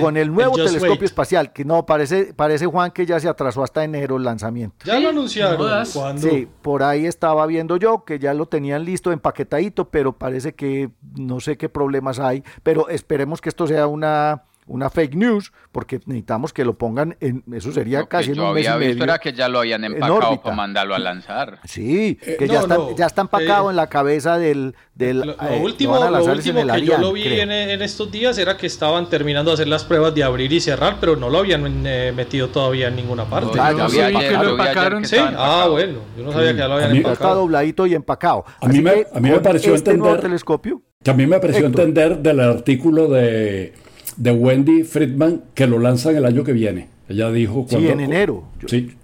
con 0.00 0.16
el 0.16 0.32
nuevo 0.32 0.56
telescopio 0.56 1.04
espacial, 1.04 1.52
que 1.52 1.64
no, 1.64 1.84
parece, 1.84 2.32
parece 2.34 2.66
Juan 2.66 2.90
que 2.90 3.04
ya 3.06 3.20
se 3.20 3.28
atrasó 3.28 3.62
hasta 3.62 3.84
enero 3.84 4.16
el 4.16 4.24
lanzamiento. 4.24 4.76
Ya 4.84 4.98
lo 4.98 5.10
anunciaron. 5.10 5.86
Sí, 6.18 6.48
por 6.62 6.82
ahí 6.82 7.06
estaba 7.06 7.46
viendo 7.46 7.76
yo 7.76 8.04
que 8.04 8.18
ya 8.18 8.34
lo 8.34 8.46
tenían 8.46 8.84
listo, 8.84 9.12
empaquetadito, 9.12 9.90
pero 9.90 10.16
parece 10.16 10.54
que 10.54 10.90
no 11.16 11.40
sé 11.40 11.56
qué 11.56 11.68
problemas 11.68 12.18
hay, 12.18 12.42
pero 12.62 12.88
esperemos 12.88 13.40
que 13.40 13.48
esto 13.48 13.66
sea 13.66 13.86
una 13.86 14.44
una 14.68 14.90
fake 14.90 15.14
news, 15.14 15.52
porque 15.72 16.00
necesitamos 16.06 16.52
que 16.52 16.64
lo 16.64 16.78
pongan 16.78 17.16
en, 17.20 17.42
eso 17.52 17.72
sería 17.72 18.06
casi 18.06 18.32
en 18.32 18.40
un 18.40 18.54
mes 18.54 18.66
y 18.66 18.78
medio. 18.78 19.04
Era 19.04 19.18
que 19.18 19.32
ya 19.32 19.48
lo 19.48 19.60
habían 19.60 19.84
empacado 19.84 20.40
para 20.40 20.54
mandarlo 20.54 20.94
a 20.94 20.98
lanzar. 20.98 21.58
Sí, 21.64 22.18
eh, 22.22 22.36
que 22.38 22.46
ya, 22.46 22.60
está, 22.60 22.76
ya 22.96 23.06
está 23.06 23.22
empacado 23.22 23.68
eh, 23.68 23.70
en 23.70 23.76
la 23.76 23.88
cabeza 23.88 24.38
del... 24.38 24.74
del 24.94 25.20
lo, 25.20 25.32
eh, 25.32 25.60
último, 25.60 25.98
lo 25.98 26.24
último 26.24 26.66
que 26.66 26.82
yo 26.84 26.98
lo 26.98 27.12
vi 27.12 27.26
en, 27.40 27.50
estos 27.50 28.10
días 28.10 28.38
era 28.38 28.56
que 28.56 28.66
estaban 28.66 29.08
terminando 29.08 29.50
de 29.50 29.54
hacer 29.54 29.68
las 29.68 29.84
pruebas 29.84 30.14
de 30.14 30.22
abrir 30.22 30.52
y 30.52 30.60
cerrar, 30.60 30.98
pero 31.00 31.16
no 31.16 31.30
lo 31.30 31.38
habían 31.38 31.82
metido 31.82 32.48
todavía 32.48 32.88
en 32.88 32.96
ninguna 32.96 33.24
parte. 33.24 33.58
Ah, 33.60 33.72
no, 33.72 33.88
que 33.88 34.30
lo 34.32 34.50
empacaron. 34.50 35.04
Sí, 35.04 35.16
ah, 35.18 35.66
bueno, 35.70 36.00
yo 36.16 36.24
no 36.24 36.32
sabía 36.32 36.52
que 36.52 36.58
ya 36.58 36.68
lo 36.68 36.74
habían 36.74 36.96
empacado. 36.96 37.14
Está 37.14 37.34
dobladito 37.34 37.86
y 37.86 37.94
empacado. 37.94 38.44
A 38.60 38.68
mí 38.68 38.80
me, 38.80 39.06
a 39.12 39.20
mí 39.20 39.30
me 39.30 39.40
pareció 39.40 39.74
este 39.74 39.92
entender... 39.92 40.20
telescopio... 40.20 40.82
Que 41.02 41.12
a 41.12 41.14
mí 41.14 41.28
me 41.28 41.38
pareció 41.38 41.64
entender 41.66 42.18
del 42.18 42.40
artículo 42.40 43.06
de 43.06 43.72
de 44.18 44.32
Wendy 44.32 44.82
Friedman 44.82 45.44
que 45.54 45.66
lo 45.66 45.78
lanzan 45.78 46.16
el 46.16 46.26
año 46.26 46.44
que 46.44 46.52
viene. 46.52 46.88
Ella 47.08 47.30
dijo 47.30 47.66
cuando, 47.66 47.78
Sí, 47.78 47.88
en 47.88 48.00
enero. 48.00 48.44
Yo, 48.60 48.68
sí. 48.68 48.96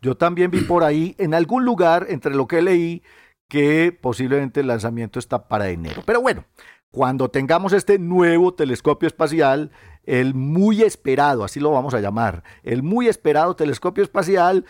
Yo 0.00 0.16
también 0.16 0.50
vi 0.50 0.60
por 0.62 0.82
ahí, 0.82 1.14
en 1.18 1.34
algún 1.34 1.64
lugar, 1.64 2.06
entre 2.08 2.34
lo 2.34 2.46
que 2.46 2.62
leí, 2.62 3.02
que 3.48 3.96
posiblemente 4.00 4.60
el 4.60 4.68
lanzamiento 4.68 5.18
está 5.18 5.48
para 5.48 5.68
enero. 5.68 6.02
Pero 6.06 6.22
bueno, 6.22 6.44
cuando 6.90 7.28
tengamos 7.28 7.72
este 7.72 7.98
nuevo 7.98 8.54
telescopio 8.54 9.06
espacial, 9.06 9.70
el 10.04 10.34
muy 10.34 10.82
esperado, 10.82 11.44
así 11.44 11.60
lo 11.60 11.70
vamos 11.72 11.92
a 11.92 12.00
llamar, 12.00 12.42
el 12.62 12.82
muy 12.82 13.08
esperado 13.08 13.54
telescopio 13.56 14.02
espacial, 14.02 14.64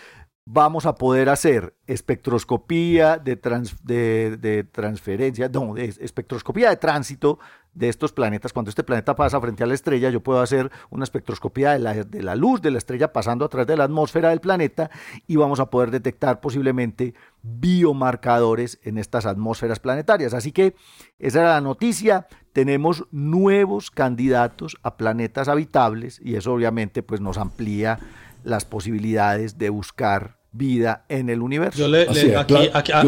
vamos 0.45 0.87
a 0.87 0.95
poder 0.95 1.29
hacer 1.29 1.75
espectroscopía 1.87 3.19
de, 3.19 3.37
de, 3.37 4.65
transferencia, 4.65 5.49
no, 5.49 5.75
de 5.75 5.85
espectroscopía 5.85 6.71
de 6.71 6.77
tránsito 6.77 7.39
de 7.73 7.89
estos 7.89 8.13
planetas. 8.13 8.53
Cuando 8.53 8.69
este 8.69 8.83
planeta 8.83 9.15
pasa 9.15 9.41
frente 9.41 9.63
a 9.63 9.67
la 9.67 9.75
estrella, 9.75 10.11
yo 10.11 10.21
puedo 10.21 10.41
hacer 10.41 10.71
una 10.91 11.05
espectroscopía 11.05 11.73
de 11.73 11.79
la, 11.79 11.95
de 11.95 12.23
la 12.23 12.35
luz 12.35 12.61
de 12.63 12.71
la 12.71 12.79
estrella 12.79 13.13
pasando 13.13 13.45
a 13.45 13.49
través 13.49 13.69
de 13.69 13.77
la 13.77 13.85
atmósfera 13.85 14.31
del 14.31 14.41
planeta 14.41 14.91
y 15.27 15.37
vamos 15.37 15.61
a 15.61 15.71
poder 15.71 15.91
detectar 15.91 16.41
posiblemente 16.41 17.15
biomarcadores 17.43 18.81
en 18.83 18.99
estas 18.99 19.27
atmósferas 19.27 19.79
planetarias. 19.79 20.35
Así 20.35 20.53
que 20.53 20.75
esa 21.19 21.41
era 21.41 21.51
la 21.51 21.61
noticia. 21.61 22.27
Tenemos 22.53 23.05
nuevos 23.13 23.93
candidatos 23.93 24.77
a 24.83 24.97
planetas 24.97 25.47
habitables 25.47 26.21
y 26.25 26.35
eso 26.35 26.53
obviamente 26.53 27.05
pues 27.05 27.21
nos 27.21 27.39
amplía 27.39 28.01
las 28.45 28.65
posibilidades 28.65 29.59
de 29.59 29.71
buscar 29.71 30.41
vida 30.53 31.05
en 31.09 31.29
el 31.31 31.43
universo. 31.43 31.79
Yo 31.79 31.89
le, 31.89 32.07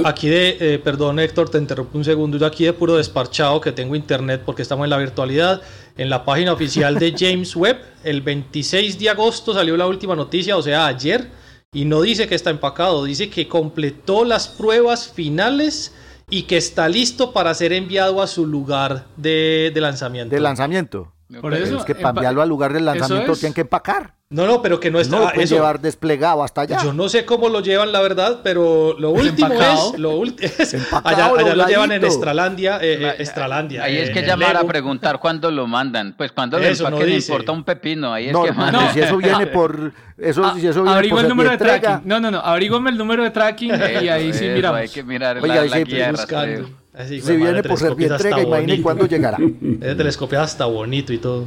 aquí, 0.05 0.29
de, 0.29 0.57
eh, 0.61 0.79
perdón 0.79 1.19
Héctor, 1.19 1.51
te 1.51 1.59
interrumpo 1.59 1.99
un 1.99 2.05
segundo, 2.05 2.39
yo 2.39 2.47
aquí 2.47 2.65
de 2.65 2.73
puro 2.73 2.97
desparchado 2.97 3.61
que 3.61 3.73
tengo 3.73 3.97
internet 3.97 4.43
porque 4.45 4.63
estamos 4.63 4.85
en 4.85 4.91
la 4.91 4.99
virtualidad, 4.99 5.61
en 5.97 6.09
la 6.09 6.25
página 6.25 6.53
oficial 6.53 6.99
de 6.99 7.13
James 7.19 7.57
Webb, 7.57 7.79
el 8.05 8.23
26 8.23 8.99
de 8.99 9.11
agosto 9.11 9.55
salió 9.55 9.77
la 9.77 9.87
última 9.87 10.15
noticia, 10.15 10.57
o 10.57 10.63
sea, 10.63 10.87
ayer, 10.87 11.29
y 11.73 11.85
no 11.85 12.03
dice 12.03 12.29
que 12.29 12.37
está 12.37 12.51
empacado, 12.51 13.05
dice 13.05 13.29
que 13.29 13.49
completó 13.49 14.25
las 14.25 14.47
pruebas 14.47 15.09
finales 15.09 15.93
y 16.31 16.45
que 16.45 16.57
está 16.57 16.89
listo 16.89 17.33
para 17.33 17.53
ser 17.55 17.73
enviado 17.73 18.23
a 18.23 18.27
su 18.27 18.47
lugar 18.47 19.07
de, 19.17 19.73
lanzamiento. 19.75 20.35
De 20.35 20.41
lanzamiento. 20.41 21.13
Por 21.41 21.55
eso, 21.55 21.79
es 21.79 21.85
que 21.85 21.95
para 21.95 22.11
enviarlo 22.11 22.43
al 22.43 22.49
lugar 22.49 22.73
del 22.73 22.85
lanzamiento 22.85 23.35
tienen 23.35 23.55
que 23.55 23.63
empacar. 23.63 24.15
No, 24.33 24.47
no, 24.47 24.63
pero 24.63 24.81
que 24.81 24.91
no 24.91 24.99
está. 24.99 25.19
No 25.19 25.31
lo 25.31 25.43
llevar 25.43 25.81
desplegado 25.81 26.43
hasta 26.43 26.63
allá. 26.63 26.79
Yo 26.83 26.95
no 26.95 27.09
sé 27.11 27.27
cómo 27.27 27.51
lo 27.51 27.61
llevan, 27.61 27.93
la 27.93 28.01
verdad, 28.01 28.41
pero 28.43 28.97
lo 28.99 29.13
pues 29.13 29.27
último 29.27 29.53
es. 29.53 29.99
Lo 29.99 30.23
allá, 31.05 31.31
lo 31.55 31.67
llevan 31.67 31.93
en 31.93 32.05
Estralandia. 32.05 32.79
Eh, 32.81 33.17
Estralandia 33.19 33.85
ahí 33.85 33.99
es 33.99 34.11
que 34.11 34.23
llamar 34.23 34.57
a 34.57 34.65
preguntar 34.65 35.21
cuándo 35.21 35.51
lo 35.51 35.67
mandan. 35.67 36.15
Pues 36.17 36.33
cuando 36.33 36.59
lo 36.59 36.65
empaque 36.65 37.07
no 37.07 37.09
importa 37.09 37.53
un 37.53 37.63
pepino. 37.63 38.13
Ahí 38.13 38.29
es 38.29 38.37
que 38.37 38.53
no, 38.53 38.93
si 38.93 39.01
eso 39.01 39.17
viene 39.19 39.47
por. 39.49 39.93
Eso, 40.17 40.55
si 40.55 40.67
eso 40.67 40.83
viene 40.83 41.09
por 41.09 41.21
el 41.21 41.29
número 41.29 41.51
de 41.51 41.59
tracking. 41.59 42.01
No, 42.05 42.19
no, 42.19 42.31
no. 42.31 42.39
Averigüenme 42.39 42.91
el 42.91 42.97
número 42.97 43.23
de 43.23 43.31
tracking 43.31 43.73
y 44.03 44.09
ahí 44.09 44.33
sí 44.33 44.49
miramos. 44.49 44.81
Hay 44.81 44.89
que 44.89 45.03
mirar 45.03 45.39
Oiga, 45.43 45.65
la, 45.65 45.79
guía 45.81 46.11
buscando. 46.11 46.71
Así, 46.95 47.21
si 47.21 47.37
viene 47.37 47.63
por 47.63 47.79
ser 47.79 47.93
entrega, 47.99 48.41
imagine 48.41 48.81
cuándo 48.81 49.07
llegará. 49.07 49.39
Ese 49.81 49.95
telescopio 49.95 50.41
hasta 50.41 50.65
bonito 50.65 51.13
y 51.13 51.19
todo. 51.19 51.47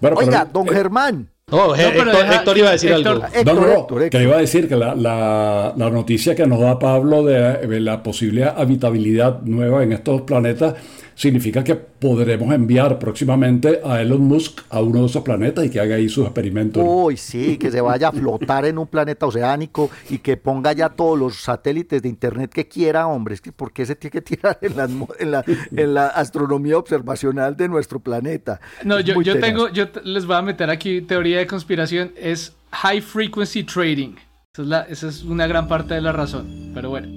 Oiga, 0.00 0.44
don 0.44 0.66
Germán. 0.68 1.28
No, 1.50 1.74
Héctor, 1.74 2.58
iba 2.58 2.68
a 2.68 2.72
decir 2.72 2.92
algo. 2.92 3.22
no, 3.44 3.54
no, 3.54 3.86
no, 3.88 4.10
que 4.10 4.22
iba 4.22 4.36
a 4.36 4.40
decir 4.40 4.68
que 4.68 4.76
la, 4.76 4.94
la, 4.94 5.74
la, 5.76 5.90
noticia 5.90 6.34
que 6.34 6.46
nos 6.46 6.60
da 6.60 6.78
Pablo 6.78 7.24
de 7.24 7.80
la 7.80 8.02
posible 8.02 8.44
habitabilidad 8.44 9.42
nueva 9.42 9.82
en 9.82 9.92
estos 9.92 10.22
planetas 10.22 10.74
significa 11.20 11.62
que 11.62 11.74
podremos 11.74 12.54
enviar 12.54 12.98
próximamente 12.98 13.82
a 13.84 14.00
Elon 14.00 14.22
Musk 14.22 14.62
a 14.70 14.80
uno 14.80 15.00
de 15.00 15.06
esos 15.06 15.22
planetas 15.22 15.66
y 15.66 15.68
que 15.68 15.78
haga 15.78 15.96
ahí 15.96 16.08
sus 16.08 16.24
experimentos. 16.24 16.82
Uy, 16.86 17.18
sí, 17.18 17.58
que 17.58 17.70
se 17.70 17.82
vaya 17.82 18.08
a 18.08 18.12
flotar 18.12 18.64
en 18.64 18.78
un 18.78 18.86
planeta 18.86 19.26
oceánico 19.26 19.90
y 20.08 20.18
que 20.18 20.38
ponga 20.38 20.72
ya 20.72 20.88
todos 20.88 21.18
los 21.18 21.42
satélites 21.42 22.00
de 22.00 22.08
internet 22.08 22.50
que 22.50 22.66
quiera, 22.66 23.06
hombre. 23.06 23.34
Es 23.34 23.42
que 23.42 23.52
¿por 23.52 23.70
qué 23.70 23.84
se 23.84 23.96
tiene 23.96 24.12
que 24.12 24.22
tirar 24.22 24.58
en 24.62 24.76
la, 24.78 24.88
en 25.18 25.30
la, 25.30 25.44
en 25.76 25.92
la 25.92 26.06
astronomía 26.06 26.78
observacional 26.78 27.54
de 27.54 27.68
nuestro 27.68 28.00
planeta? 28.00 28.58
No, 28.82 28.98
yo, 28.98 29.20
yo 29.20 29.38
tengo, 29.38 29.68
yo 29.68 29.88
les 30.04 30.24
voy 30.24 30.36
a 30.36 30.42
meter 30.42 30.70
aquí 30.70 31.02
teoría 31.02 31.39
de 31.40 31.46
conspiración, 31.46 32.12
es 32.16 32.54
high 32.72 33.00
frequency 33.00 33.64
trading. 33.64 34.14
Esa 34.52 34.62
es, 34.62 34.68
la, 34.68 34.80
esa 34.82 35.08
es 35.08 35.22
una 35.22 35.46
gran 35.46 35.68
parte 35.68 35.94
de 35.94 36.00
la 36.00 36.12
razón. 36.12 36.72
Pero 36.74 36.90
bueno, 36.90 37.08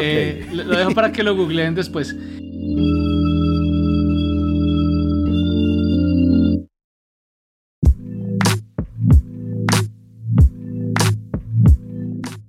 eh, 0.00 0.46
lo 0.52 0.76
dejo 0.76 0.94
para 0.94 1.12
que 1.12 1.22
lo 1.22 1.34
googleen 1.34 1.74
después. 1.74 2.14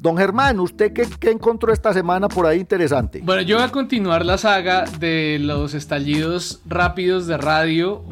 Don 0.04 0.18
Germán, 0.18 0.60
¿usted 0.60 0.92
qué, 0.92 1.32
encontró 1.32 1.72
esta 1.72 1.94
semana 1.94 2.28
por 2.28 2.46
ahí 2.46 2.60
interesante? 2.60 3.22
Bueno, 3.24 3.42
yo 3.42 3.56
voy 3.56 3.66
a 3.66 3.72
continuar 3.72 4.26
la 4.26 4.38
saga 4.38 4.84
de 5.00 5.38
los 5.40 5.74
estallidos 5.74 6.62
rápidos 6.66 7.26
de 7.26 7.38
radio 7.38 8.04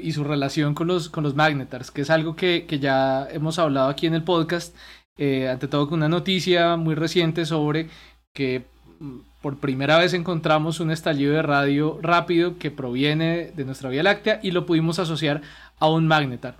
y 0.00 0.10
su 0.10 0.24
relación 0.24 0.74
con 0.74 0.88
los, 0.88 1.08
con 1.08 1.32
magnetars, 1.36 1.92
que 1.92 2.00
es 2.00 2.10
algo 2.10 2.34
que, 2.34 2.66
ya 2.80 3.28
hemos 3.30 3.60
hablado 3.60 3.88
aquí 3.88 4.08
en 4.08 4.14
el 4.14 4.24
podcast, 4.24 4.74
eh, 5.16 5.48
ante 5.48 5.68
todo 5.68 5.88
con 5.88 5.98
una 5.98 6.08
noticia 6.08 6.74
muy 6.74 6.96
reciente 6.96 7.46
sobre 7.46 7.88
que 8.34 8.64
mm, 8.98 9.18
por 9.42 9.58
primera 9.58 9.98
vez 9.98 10.12
encontramos 10.12 10.80
un 10.80 10.90
estallido 10.90 11.34
de 11.34 11.42
radio 11.42 12.00
rápido 12.02 12.58
que 12.58 12.72
proviene 12.72 13.52
de 13.54 13.64
nuestra 13.64 13.90
Vía 13.90 14.02
Láctea 14.02 14.40
y 14.42 14.50
lo 14.50 14.66
pudimos 14.66 14.98
asociar 14.98 15.42
a 15.78 15.88
un 15.88 16.08
magnetar. 16.08 16.56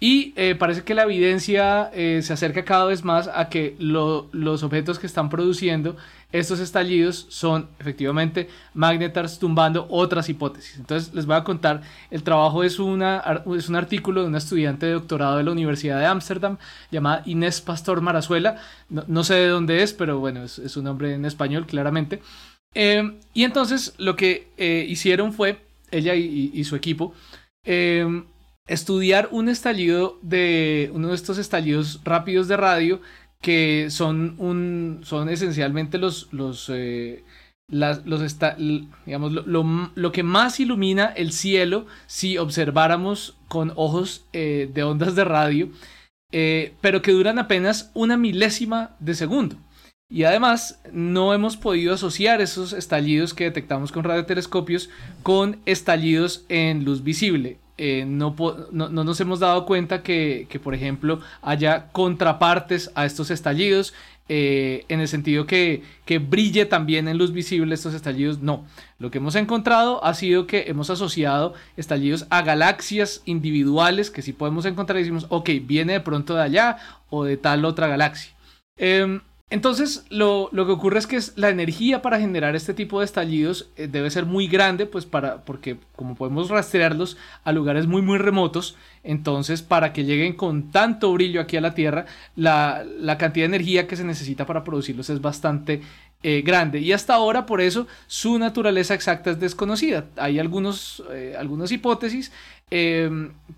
Y 0.00 0.32
eh, 0.36 0.54
parece 0.54 0.84
que 0.84 0.94
la 0.94 1.02
evidencia 1.02 1.90
eh, 1.92 2.20
se 2.22 2.32
acerca 2.32 2.64
cada 2.64 2.84
vez 2.84 3.02
más 3.02 3.28
a 3.32 3.48
que 3.48 3.74
los 3.80 4.62
objetos 4.62 4.98
que 4.98 5.08
están 5.08 5.28
produciendo 5.28 5.96
estos 6.30 6.60
estallidos 6.60 7.26
son 7.30 7.68
efectivamente 7.80 8.48
magnetars 8.74 9.40
tumbando 9.40 9.86
otras 9.90 10.28
hipótesis. 10.28 10.76
Entonces 10.76 11.12
les 11.14 11.26
voy 11.26 11.34
a 11.34 11.42
contar, 11.42 11.82
el 12.10 12.22
trabajo 12.22 12.62
es, 12.62 12.78
una, 12.78 13.42
es 13.56 13.68
un 13.68 13.74
artículo 13.74 14.22
de 14.22 14.28
una 14.28 14.38
estudiante 14.38 14.86
de 14.86 14.92
doctorado 14.92 15.38
de 15.38 15.42
la 15.42 15.50
Universidad 15.50 15.98
de 15.98 16.06
Ámsterdam 16.06 16.58
llamada 16.92 17.22
Inés 17.26 17.60
Pastor 17.60 18.00
Marazuela. 18.00 18.58
No, 18.88 19.24
sé 19.24 19.34
de 19.34 19.48
dónde 19.48 19.82
es, 19.82 19.94
pero 19.94 20.20
bueno, 20.20 20.44
es, 20.44 20.76
un 20.76 20.84
nombre 20.84 21.14
en 21.14 21.24
español 21.24 21.66
claramente. 21.66 22.22
Eh, 22.74 23.18
y 23.34 23.42
entonces 23.42 23.94
lo 23.98 24.14
que 24.14 24.48
hicieron 24.86 25.32
fue, 25.32 25.58
ella 25.90 26.14
y, 26.14 26.52
y 26.54 26.62
su 26.64 26.76
equipo, 26.76 27.14
estudiar 28.68 29.28
un 29.32 29.48
estallido 29.48 30.18
de 30.22 30.90
uno 30.94 31.08
de 31.08 31.14
estos 31.14 31.38
estallidos 31.38 32.00
rápidos 32.04 32.48
de 32.48 32.56
radio 32.56 33.00
que 33.40 33.88
son 33.90 34.34
un 34.38 35.00
son 35.04 35.28
esencialmente 35.28 35.98
los 35.98 36.32
los 36.32 36.70
eh, 36.72 37.24
los 37.70 38.38
digamos 39.04 39.32
lo, 39.32 39.90
lo, 39.94 40.12
que 40.12 40.22
más 40.22 40.58
ilumina 40.58 41.06
el 41.06 41.32
cielo 41.32 41.86
si 42.06 42.38
observáramos 42.38 43.36
con 43.48 43.72
ojos 43.76 44.24
eh, 44.32 44.70
de 44.72 44.82
ondas 44.82 45.14
de 45.14 45.24
radio 45.24 45.70
eh, 46.30 46.74
pero 46.80 47.00
que 47.00 47.12
duran 47.12 47.38
apenas 47.38 47.90
una 47.94 48.16
milésima 48.16 48.96
de 49.00 49.14
segundo. 49.14 49.56
Y 50.10 50.24
además 50.24 50.80
no 50.92 51.34
hemos 51.34 51.56
podido 51.56 51.94
asociar 51.94 52.40
esos 52.40 52.72
estallidos 52.72 53.34
que 53.34 53.44
detectamos 53.44 53.92
con 53.92 54.04
radiotelescopios 54.04 54.88
con 55.22 55.60
estallidos 55.66 56.46
en 56.48 56.84
luz 56.84 57.02
visible 57.02 57.58
eh, 57.78 58.04
no, 58.06 58.34
no, 58.72 58.88
nos 58.88 59.20
hemos 59.20 59.38
dado 59.38 59.64
cuenta 59.64 60.02
que, 60.02 60.60
por 60.62 60.74
ejemplo, 60.74 61.20
haya 61.42 61.88
contrapartes 61.92 62.90
a 62.94 63.06
estos 63.06 63.30
estallidos, 63.30 63.94
eh, 64.30 64.84
en 64.88 65.00
el 65.00 65.08
sentido 65.08 65.46
que, 65.46 65.82
que, 66.04 66.18
brille 66.18 66.66
también 66.66 67.08
en 67.08 67.16
luz 67.16 67.32
visible 67.32 67.74
estos 67.74 67.94
estallidos. 67.94 68.40
No, 68.40 68.66
lo 68.98 69.10
que 69.10 69.18
hemos 69.18 69.36
encontrado 69.36 70.04
ha 70.04 70.12
sido 70.12 70.46
que 70.46 70.64
hemos 70.66 70.90
asociado 70.90 71.54
estallidos 71.78 72.26
a 72.28 72.42
galaxias 72.42 73.22
individuales 73.24 74.10
que 74.10 74.20
sí 74.20 74.34
podemos 74.34 74.66
encontrar 74.66 74.98
y 74.98 75.02
decimos, 75.02 75.26
ok, 75.30 75.48
viene 75.62 75.94
de 75.94 76.00
pronto 76.00 76.34
de 76.34 76.42
allá 76.42 76.76
o 77.08 77.24
de 77.24 77.38
tal 77.38 77.64
otra 77.64 77.86
galaxia. 77.86 78.32
Em, 78.76 79.22
Entonces, 79.50 80.04
lo, 80.10 80.50
que 80.52 80.60
ocurre 80.60 80.98
es 80.98 81.06
que 81.06 81.18
la 81.36 81.48
energía 81.48 82.02
para 82.02 82.20
generar 82.20 82.54
este 82.54 82.74
tipo 82.74 82.98
de 82.98 83.06
estallidos 83.06 83.70
eh, 83.76 83.88
debe 83.90 84.10
ser 84.10 84.26
muy 84.26 84.46
grande, 84.46 84.84
pues 84.84 85.06
para, 85.06 85.42
porque 85.42 85.78
como 85.96 86.16
podemos 86.16 86.50
rastrearlos 86.50 87.16
a 87.44 87.52
lugares 87.52 87.86
muy, 87.86 88.02
muy 88.02 88.18
remotos, 88.18 88.76
entonces 89.04 89.62
para 89.62 89.94
que 89.94 90.04
lleguen 90.04 90.34
con 90.34 90.70
tanto 90.70 91.10
brillo 91.14 91.40
aquí 91.40 91.56
a 91.56 91.62
la 91.62 91.74
Tierra, 91.74 92.04
la, 92.36 92.84
cantidad 93.18 93.44
de 93.48 93.56
energía 93.56 93.86
que 93.86 93.96
se 93.96 94.04
necesita 94.04 94.44
para 94.44 94.64
producirlos 94.64 95.08
es 95.08 95.22
bastante 95.22 95.80
eh, 96.22 96.42
grande. 96.42 96.80
Y 96.80 96.92
hasta 96.92 97.14
ahora, 97.14 97.46
por 97.46 97.62
eso, 97.62 97.86
su 98.06 98.38
naturaleza 98.38 98.92
exacta 98.92 99.30
es 99.30 99.40
desconocida. 99.40 100.08
Hay 100.16 100.38
algunos, 100.38 101.02
eh, 101.10 101.34
algunas 101.38 101.72
hipótesis, 101.72 102.32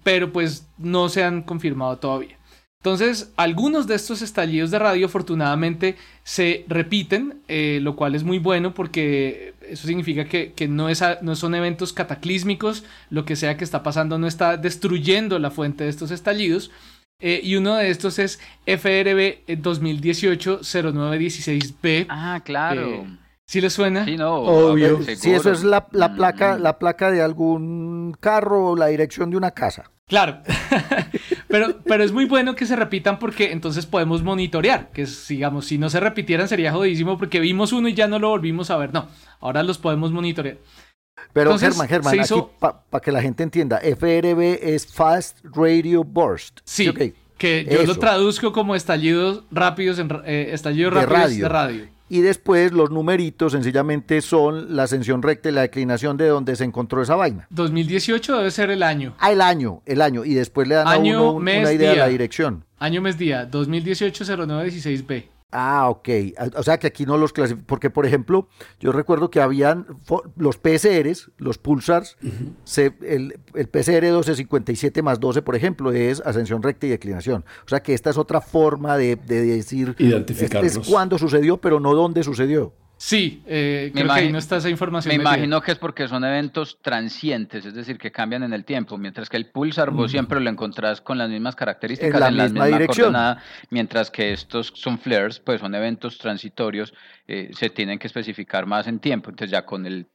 pero 0.05 0.33
pues 0.33 0.69
no 0.79 1.09
se 1.09 1.25
han 1.25 1.43
confirmado 1.43 1.99
todavía. 1.99 2.40
Entonces, 2.83 3.31
algunos 3.37 3.87
de 3.87 3.95
estos 3.95 4.23
estallidos 4.23 4.71
de 4.71 4.79
radio 4.79 5.05
afortunadamente 5.05 5.97
se 6.25 6.65
repiten, 6.67 7.43
eh, 7.47 7.79
lo 7.83 7.95
cual 7.95 8.15
es 8.15 8.25
muy 8.25 8.39
bueno 8.39 8.73
porque 8.73 9.53
eso 9.69 9.87
significa 9.87 10.25
que, 10.25 10.55
no, 10.67 10.89
es 10.89 11.05
no, 11.21 11.37
son 11.37 11.55
eventos 11.55 11.93
cataclísmicos, 11.93 12.85
lo 13.11 13.27
que 13.27 13.37
sea 13.37 13.59
que 13.59 13.65
está 13.65 13.83
pasando 13.83 14.17
no 14.17 14.27
está 14.27 14.57
destruyendo 14.57 15.39
la 15.39 15.51
fuente 15.51 15.85
de 15.85 15.91
estos 15.91 16.11
estallidos. 16.11 16.71
Eh, 17.21 17.43
y 17.45 17.57
uno 17.57 17.77
de 17.77 17.91
estos 17.91 18.19
es 18.19 18.41
FRB 18.65 19.45
2018-0916B. 19.47 22.07
Ah, 22.09 22.41
claro. 22.43 23.05
¿Sí 23.45 23.61
le 23.61 23.69
suena? 23.69 24.07
Sí, 24.07 24.17
no, 24.17 24.37
obvio. 24.37 25.03
Sí, 25.03 25.33
eso 25.33 25.53
es 25.53 25.65
la, 25.65 25.87
la, 25.93 26.15
placa, 26.15 26.57
la 26.57 26.79
placa 26.79 27.11
de 27.11 27.21
algún 27.21 28.17
carro 28.19 28.69
o 28.69 28.77
la 28.77 28.87
dirección 28.87 29.29
de 29.29 29.37
una 29.37 29.51
casa. 29.51 29.91
Claro, 30.11 30.43
pero, 31.51 31.79
pero 31.85 32.05
es 32.05 32.13
muy 32.13 32.25
bueno 32.25 32.55
que 32.55 32.67
se 32.67 32.77
repitan 32.77 33.19
porque 33.19 33.53
entonces 33.53 33.87
podemos 33.87 34.23
monitorear, 34.23 34.91
que 34.93 35.07
digamos, 35.29 35.67
si 35.67 35.79
no 35.79 35.91
se 35.91 36.01
repitieran 36.01 36.49
sería 36.49 36.73
jodidísimo 36.73 37.19
porque 37.19 37.41
vimos 37.41 37.73
uno 37.73 37.89
y 37.89 37.95
ya 37.95 38.09
no 38.09 38.19
lo 38.19 38.29
volvimos 38.29 38.71
a 38.71 38.77
ver, 38.77 38.93
no, 38.93 39.09
ahora 39.41 39.63
los 39.63 39.79
podemos 39.79 40.13
monitorear. 40.13 40.59
Pero 41.33 41.59
Germán, 41.59 41.87
Germán, 41.87 42.17
para 42.59 43.03
que 43.03 43.13
la 43.13 43.21
gente 43.21 43.43
entienda, 43.43 43.79
FRB 43.79 44.59
es 44.63 44.87
Fast 44.87 45.39
Radio 45.45 46.03
Burst. 46.03 46.61
Sí, 46.65 46.91
que 47.37 47.67
yo 47.71 47.83
lo 47.85 47.95
traduzco 47.97 48.53
como 48.53 48.75
estallidos 48.75 49.45
rápidos, 49.51 49.99
en, 49.99 50.11
eh, 50.25 50.51
estallidos 50.53 50.93
rápidos 50.93 51.37
de 51.37 51.49
radio 51.49 51.89
y 52.11 52.23
después 52.23 52.73
los 52.73 52.91
numeritos 52.91 53.53
sencillamente 53.53 54.21
son 54.21 54.75
la 54.75 54.83
ascensión 54.83 55.23
recta 55.23 55.49
y 55.49 55.53
la 55.53 55.63
declinación 55.63 56.17
de 56.17 56.27
donde 56.27 56.57
se 56.57 56.65
encontró 56.65 57.01
esa 57.01 57.15
vaina. 57.15 57.47
2018 57.51 58.37
debe 58.37 58.51
ser 58.51 58.71
el 58.71 58.83
año. 58.83 59.15
Ah, 59.21 59.31
el 59.31 59.41
año, 59.41 59.81
el 59.87 60.03
año. 60.03 60.25
Y 60.25 60.35
después 60.35 60.67
le 60.67 60.75
dan 60.75 60.89
a 60.89 60.99
uno 60.99 61.33
una 61.33 61.73
idea 61.73 61.93
de 61.93 61.97
la 61.97 62.09
dirección. 62.09 62.65
Año, 62.79 63.01
mes, 63.01 63.17
día. 63.17 63.47
2018 63.47 64.25
0916B. 64.25 65.40
Ah, 65.53 65.89
ok. 65.89 66.09
O 66.57 66.63
sea 66.63 66.79
que 66.79 66.87
aquí 66.87 67.07
no 67.07 67.17
los 67.17 67.33
clasifican. 67.33 67.67
Porque, 67.67 67.91
por 67.91 68.07
ejemplo, 68.07 68.49
yo 68.79 68.93
recuerdo 68.93 69.31
que 69.31 69.41
habían 69.41 69.87
los 70.37 70.57
PSRs, 70.57 71.31
los 71.39 71.59
pulsars, 71.59 72.17
el, 73.01 73.41
el, 73.55 73.67
PSR 73.67 74.03
1257 74.03 75.03
más 75.03 75.19
12, 75.19 75.43
por 75.43 75.57
ejemplo, 75.57 75.93
es 75.93 76.23
ascensión 76.25 76.63
recta 76.63 76.87
y 76.87 76.91
declinación. 76.91 77.45
O 77.65 77.69
sea 77.69 77.83
que 77.83 77.95
esta 77.95 78.11
es 78.11 78.19
otra 78.19 78.41
forma 78.41 78.97
de, 78.97 79.17
decir. 79.17 79.97
Identificarlos. 79.99 80.71
Este 80.71 80.81
es 80.83 80.89
cuándo 80.89 81.19
sucedió, 81.19 81.57
pero 81.57 81.81
no 81.81 81.95
dónde 81.95 82.23
sucedió. 82.23 82.73
Sí, 83.03 83.43
eh, 83.47 83.91
creo 83.95 84.05
que 84.09 84.13
ahí 84.13 84.31
no 84.31 84.37
está 84.37 84.59
esa 84.59 84.69
información. 84.69 85.17
Me 85.17 85.23
imagino 85.23 85.63
que 85.63 85.73
es 85.73 85.79
porque 85.79 86.07
son 86.07 86.23
eventos 86.23 86.83
transientes, 86.83 87.65
es 87.65 87.73
decir, 87.73 87.97
que 87.97 88.13
cambian 88.13 88.43
en 88.43 88.53
el 88.53 88.67
tiempo, 88.67 88.99
mientras 88.99 89.31
que 89.31 89.39
el 89.39 89.47
pulsar 89.47 89.91
vos 89.91 90.11
siempre 90.11 90.39
lo 90.39 90.51
encontrás 90.51 91.01
con 91.01 91.17
las 91.17 91.31
mismas 91.31 91.57
características, 91.57 92.29
en 92.29 92.37
la, 92.37 92.45
misma, 92.45 92.67
dirección. 92.67 93.17
mientras 93.71 94.11
que 94.11 94.35
estos 94.35 94.71
son 94.75 94.99
flares, 94.99 95.41
pues 95.41 95.63
son 95.63 95.75
eventos 95.75 96.19
transitorios, 96.19 96.93
eh, 97.27 97.49
se 97.55 97.71
tienen 97.71 97.99
que 97.99 98.07
especificar 98.07 98.67
más 98.67 98.87
en 98.87 98.99
tiempo, 98.99 99.31
entonces 99.31 99.51
ya 99.51 99.65
con 99.65 99.87
el 99.87 100.07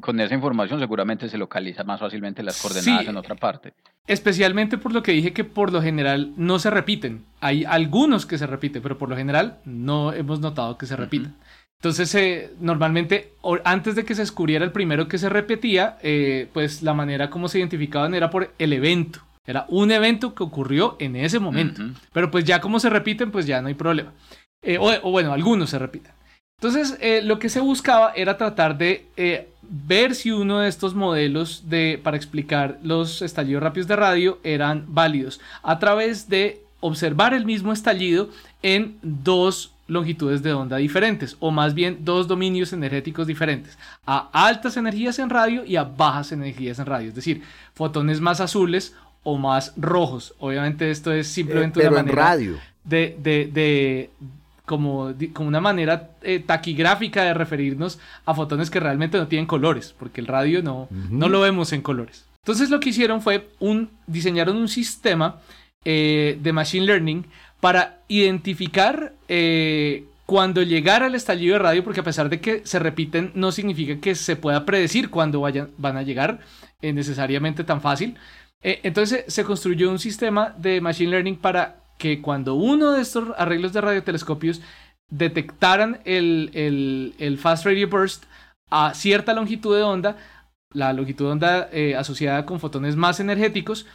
con 0.00 0.20
esa 0.20 0.34
información 0.34 0.78
seguramente 0.78 1.28
se 1.28 1.38
localiza 1.38 1.84
más 1.84 1.98
fácilmente 1.98 2.42
las 2.42 2.60
coordenadas 2.60 3.06
en 3.06 3.16
otra 3.16 3.34
parte. 3.34 3.72
Especialmente 4.06 4.78
por 4.78 4.92
lo 4.92 5.02
que 5.02 5.12
dije 5.12 5.32
que 5.32 5.44
por 5.44 5.72
lo 5.72 5.82
general 5.82 6.32
no 6.36 6.58
se 6.58 6.70
repiten. 6.70 7.24
Hay 7.40 7.64
algunos 7.64 8.24
que 8.24 8.38
se 8.38 8.46
repiten, 8.46 8.82
pero 8.82 8.96
por 8.96 9.08
lo 9.08 9.16
general 9.16 9.58
no 9.64 10.12
hemos 10.12 10.40
notado 10.40 10.78
que 10.78 10.86
se 10.86 10.96
repiten. 10.96 11.34
Entonces, 11.80 12.12
eh, 12.16 12.50
normalmente, 12.58 13.34
antes 13.64 13.94
de 13.94 14.04
que 14.04 14.16
se 14.16 14.22
descubriera 14.22 14.64
el 14.64 14.72
primero 14.72 15.06
que 15.06 15.16
se 15.16 15.28
repetía, 15.28 15.96
eh, 16.02 16.48
pues 16.52 16.82
la 16.82 16.92
manera 16.92 17.30
como 17.30 17.48
se 17.48 17.60
identificaban 17.60 18.14
era 18.14 18.30
por 18.30 18.52
el 18.58 18.72
evento. 18.72 19.20
Era 19.46 19.64
un 19.68 19.92
evento 19.92 20.34
que 20.34 20.42
ocurrió 20.42 20.96
en 20.98 21.14
ese 21.14 21.38
momento. 21.38 21.82
Pero 22.12 22.30
pues 22.30 22.44
ya 22.44 22.60
como 22.60 22.80
se 22.80 22.90
repiten, 22.90 23.30
pues 23.30 23.46
ya 23.46 23.62
no 23.62 23.68
hay 23.68 23.74
problema. 23.74 24.12
Eh, 24.60 24.76
o, 24.78 25.10
bueno, 25.10 25.32
algunos 25.32 25.70
se 25.70 25.78
repiten. 25.78 26.12
Entonces, 26.60 26.98
lo 27.24 27.38
que 27.38 27.48
se 27.48 27.60
buscaba 27.60 28.12
era 28.14 28.36
tratar 28.36 28.76
de 28.76 29.06
ver 29.62 30.16
si 30.16 30.32
uno 30.32 30.58
de 30.58 30.68
estos 30.68 30.94
modelos 30.94 31.70
de, 31.70 32.00
para 32.02 32.16
explicar 32.16 32.78
los 32.82 33.22
estallidos 33.22 33.62
rápidos 33.62 33.86
de 33.86 33.96
radio 33.96 34.38
eran 34.42 34.84
válidos 34.88 35.40
a 35.62 35.78
través 35.78 36.28
de 36.28 36.60
observar 36.80 37.32
el 37.32 37.46
mismo 37.46 37.72
estallido 37.72 38.30
en 38.62 38.98
dos 39.02 39.72
longitudes 39.88 40.42
de 40.42 40.52
onda 40.52 40.76
diferentes, 40.76 41.36
o 41.40 41.50
más 41.50 41.74
bien 41.74 41.98
dos 42.02 42.28
dominios 42.28 42.72
energéticos 42.72 43.26
diferentes, 43.26 43.76
a 44.06 44.28
altas 44.32 44.76
energías 44.76 45.18
en 45.18 45.30
radio 45.30 45.64
y 45.64 45.76
a 45.76 45.84
bajas 45.84 46.30
energías 46.30 46.78
en 46.78 46.86
radio, 46.86 47.08
es 47.08 47.14
decir, 47.14 47.42
fotones 47.74 48.20
más 48.20 48.40
azules 48.40 48.94
o 49.24 49.36
más 49.36 49.72
rojos. 49.76 50.34
Obviamente 50.38 50.90
esto 50.90 51.12
es 51.12 51.26
simplemente 51.26 51.82
eh, 51.82 51.88
una 51.88 51.96
manera 51.96 52.22
radio. 52.22 52.56
de, 52.84 53.16
de, 53.20 54.10
como, 54.64 55.12
como, 55.32 55.48
una 55.48 55.60
manera 55.60 56.10
eh, 56.22 56.38
taquigráfica 56.38 57.24
de 57.24 57.34
referirnos 57.34 57.98
a 58.26 58.34
fotones 58.34 58.70
que 58.70 58.80
realmente 58.80 59.18
no 59.18 59.26
tienen 59.26 59.46
colores, 59.46 59.94
porque 59.98 60.20
el 60.20 60.26
radio 60.26 60.62
no, 60.62 60.88
no 60.90 61.28
lo 61.28 61.40
vemos 61.40 61.72
en 61.72 61.80
colores. 61.80 62.26
Entonces 62.44 62.70
lo 62.70 62.78
que 62.80 62.90
hicieron 62.90 63.20
fue 63.20 63.50
un, 63.58 63.90
diseñaron 64.06 64.56
un 64.56 64.68
sistema 64.68 65.40
eh, 65.84 66.38
de 66.40 66.52
machine 66.52 66.86
learning 66.86 67.26
para 67.60 68.00
identificar 68.08 69.12
eh, 69.28 70.04
cuando 70.26 70.62
llegara 70.62 71.06
el 71.06 71.14
estallido 71.14 71.54
de 71.54 71.60
radio, 71.60 71.84
porque 71.84 72.00
a 72.00 72.04
pesar 72.04 72.28
de 72.28 72.40
que 72.40 72.66
se 72.66 72.78
repiten, 72.78 73.32
no 73.34 73.50
significa 73.50 74.00
que 74.00 74.14
se 74.14 74.36
pueda 74.36 74.64
predecir 74.64 75.10
cuándo 75.10 75.40
vayan, 75.40 75.70
van 75.78 75.96
a 75.96 76.02
llegar 76.02 76.40
eh, 76.82 76.92
necesariamente 76.92 77.64
tan 77.64 77.80
fácil. 77.80 78.16
Eh, 78.62 78.80
entonces 78.82 79.24
se 79.28 79.44
construyó 79.44 79.90
un 79.90 79.98
sistema 79.98 80.54
de 80.58 80.80
machine 80.80 81.10
learning 81.10 81.36
para 81.36 81.76
que 81.96 82.20
cuando 82.20 82.54
uno 82.54 82.92
de 82.92 83.02
estos 83.02 83.28
arreglos 83.36 83.72
de 83.72 83.80
radiotelescopios 83.80 84.60
detectaran 85.10 86.00
el, 86.04 87.14
el 87.18 87.38
Fast 87.38 87.64
Radio 87.64 87.88
Burst 87.88 88.24
a 88.70 88.92
cierta 88.94 89.32
longitud 89.32 89.74
de 89.74 89.82
onda, 89.82 90.16
la 90.72 90.92
longitud 90.92 91.24
de 91.24 91.30
onda 91.32 91.70
asociada 91.98 92.44
con 92.44 92.60
fotones 92.60 92.94
más 92.94 93.18
energéticos, 93.18 93.86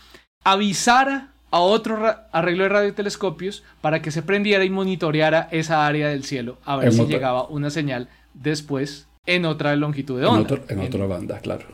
avisara 0.44 1.33
a 1.54 1.60
otro 1.60 2.16
arreglo 2.32 2.64
de 2.64 2.70
radiotelescopios 2.70 3.64
para 3.80 4.02
que 4.02 4.10
se 4.10 4.24
prendiera 4.24 4.66
y 4.66 4.72
monitoreara 4.72 5.50
esa 5.52 5.86
área 5.86 6.08
del 6.08 6.24
cielo 6.24 6.58
a 6.66 6.78
ver 6.78 6.92
si 6.92 7.06
llegaba 7.06 7.48
una 7.48 7.70
señal 7.70 8.10
después 8.34 9.08
en 9.28 9.46
otra 9.46 9.76
longitud 9.76 10.20
de 10.20 10.26
onda. 10.26 10.60
En, 10.68 10.80
otra 10.80 11.06
banda, 11.06 11.40
claro. 11.42 11.68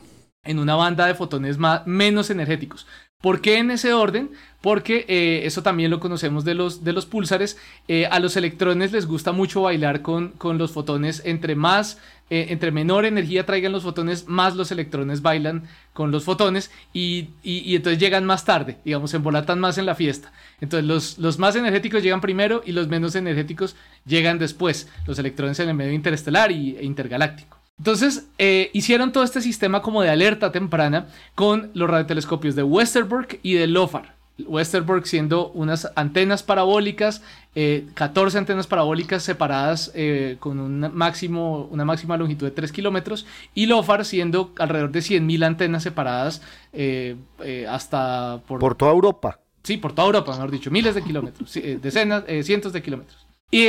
En 0.43 0.59
una 0.59 0.75
banda 0.75 1.07
de 1.07 1.15
fotones 1.15 1.57
más, 1.57 1.87
menos 1.87 2.29
energéticos. 2.29 2.87
¿Por 3.21 3.41
qué 3.41 3.57
en 3.57 3.69
ese 3.69 3.91
orden? 3.91 4.31
Porque 4.61 5.03
eh, 5.09 5.41
eso 5.43 5.61
también 5.61 5.91
lo 5.91 5.99
conocemos 5.99 6.45
de 6.45 6.55
los, 6.55 6.85
de 6.85 6.93
los. 6.93 7.09
Eh, 7.89 8.05
a 8.05 8.17
los 8.17 8.37
electrones 8.37 8.93
les 8.93 9.07
gusta 9.07 9.33
mucho 9.33 9.63
bailar 9.63 10.01
con, 10.01 10.29
con 10.29 10.57
los 10.57 10.71
fotones. 10.71 11.21
Entre 11.25 11.53
más, 11.53 11.97
eh, 12.29 12.47
entre 12.47 12.71
menor 12.71 13.03
energía 13.03 13.45
traigan 13.45 13.73
los 13.73 13.83
fotones, 13.83 14.29
más 14.29 14.55
los 14.55 14.71
electrones 14.71 15.21
bailan 15.21 15.63
con 15.91 16.11
los 16.11 16.23
fotones 16.23 16.71
y, 16.93 17.31
y, 17.43 17.75
entonces 17.75 17.99
llegan 17.99 18.23
más 18.23 18.45
tarde, 18.45 18.77
digamos, 18.85 19.11
se 19.11 19.17
embolatan 19.17 19.59
más 19.59 19.77
en 19.77 19.85
la 19.85 19.95
fiesta. 19.95 20.31
Entonces 20.61 20.87
los, 20.87 21.17
los 21.17 21.39
más 21.39 21.57
energéticos 21.57 22.01
llegan 22.01 22.21
primero 22.21 22.63
y 22.65 22.71
los 22.71 22.87
menos 22.87 23.15
energéticos 23.15 23.75
llegan 24.05 24.39
después. 24.39 24.87
Los 25.05 25.19
electrones 25.19 25.59
en 25.59 25.67
el 25.67 25.75
medio 25.75 25.91
interestelar 25.91 26.53
y, 26.53 26.77
e 26.77 26.85
intergaláctico. 26.85 27.58
Entonces, 27.79 28.27
eh, 28.37 28.69
hicieron 28.73 29.13
todo 29.13 29.23
este 29.23 29.41
sistema 29.41 29.81
como 29.81 30.01
de 30.01 30.09
alerta 30.09 30.51
temprana 30.51 31.07
con 31.33 31.71
los 31.73 31.89
radiotelescopios 31.89 32.55
de 32.55 32.63
Westerbork 32.63 33.39
y 33.41 33.53
de 33.53 33.67
LOFAR. 33.67 34.15
Westerbork 34.37 35.05
siendo 35.05 35.49
unas 35.51 35.89
antenas 35.95 36.43
parabólicas, 36.43 37.23
14 37.93 38.37
eh, 38.37 38.39
antenas 38.39 38.67
parabólicas 38.67 39.23
separadas 39.23 39.91
eh, 39.95 40.37
con 40.39 40.59
un 40.59 40.93
máximo, 40.93 41.67
una 41.71 41.83
máxima 41.83 42.15
longitud 42.17 42.45
de 42.45 42.51
3 42.51 42.71
kilómetros, 42.71 43.25
y 43.53 43.65
LOFAR 43.65 44.05
siendo 44.05 44.53
alrededor 44.59 44.91
de 44.91 44.99
100.000 44.99 45.45
antenas 45.45 45.83
separadas 45.83 46.41
hasta 47.69 48.41
por, 48.45 48.59
por, 48.59 48.75
toda 48.75 48.91
Europa. 48.91 49.39
Sí, 49.63 49.77
por 49.77 49.93
toda 49.93 50.07
Europa, 50.07 50.31
mejor 50.33 50.51
dicho, 50.51 50.71
miles 50.71 50.95
de 50.95 51.01
kilómetros, 51.01 51.53
decenas, 51.81 52.23
cientos 52.43 52.71
de 52.73 52.81
kilómetros. 52.81 53.25
Y 53.51 53.65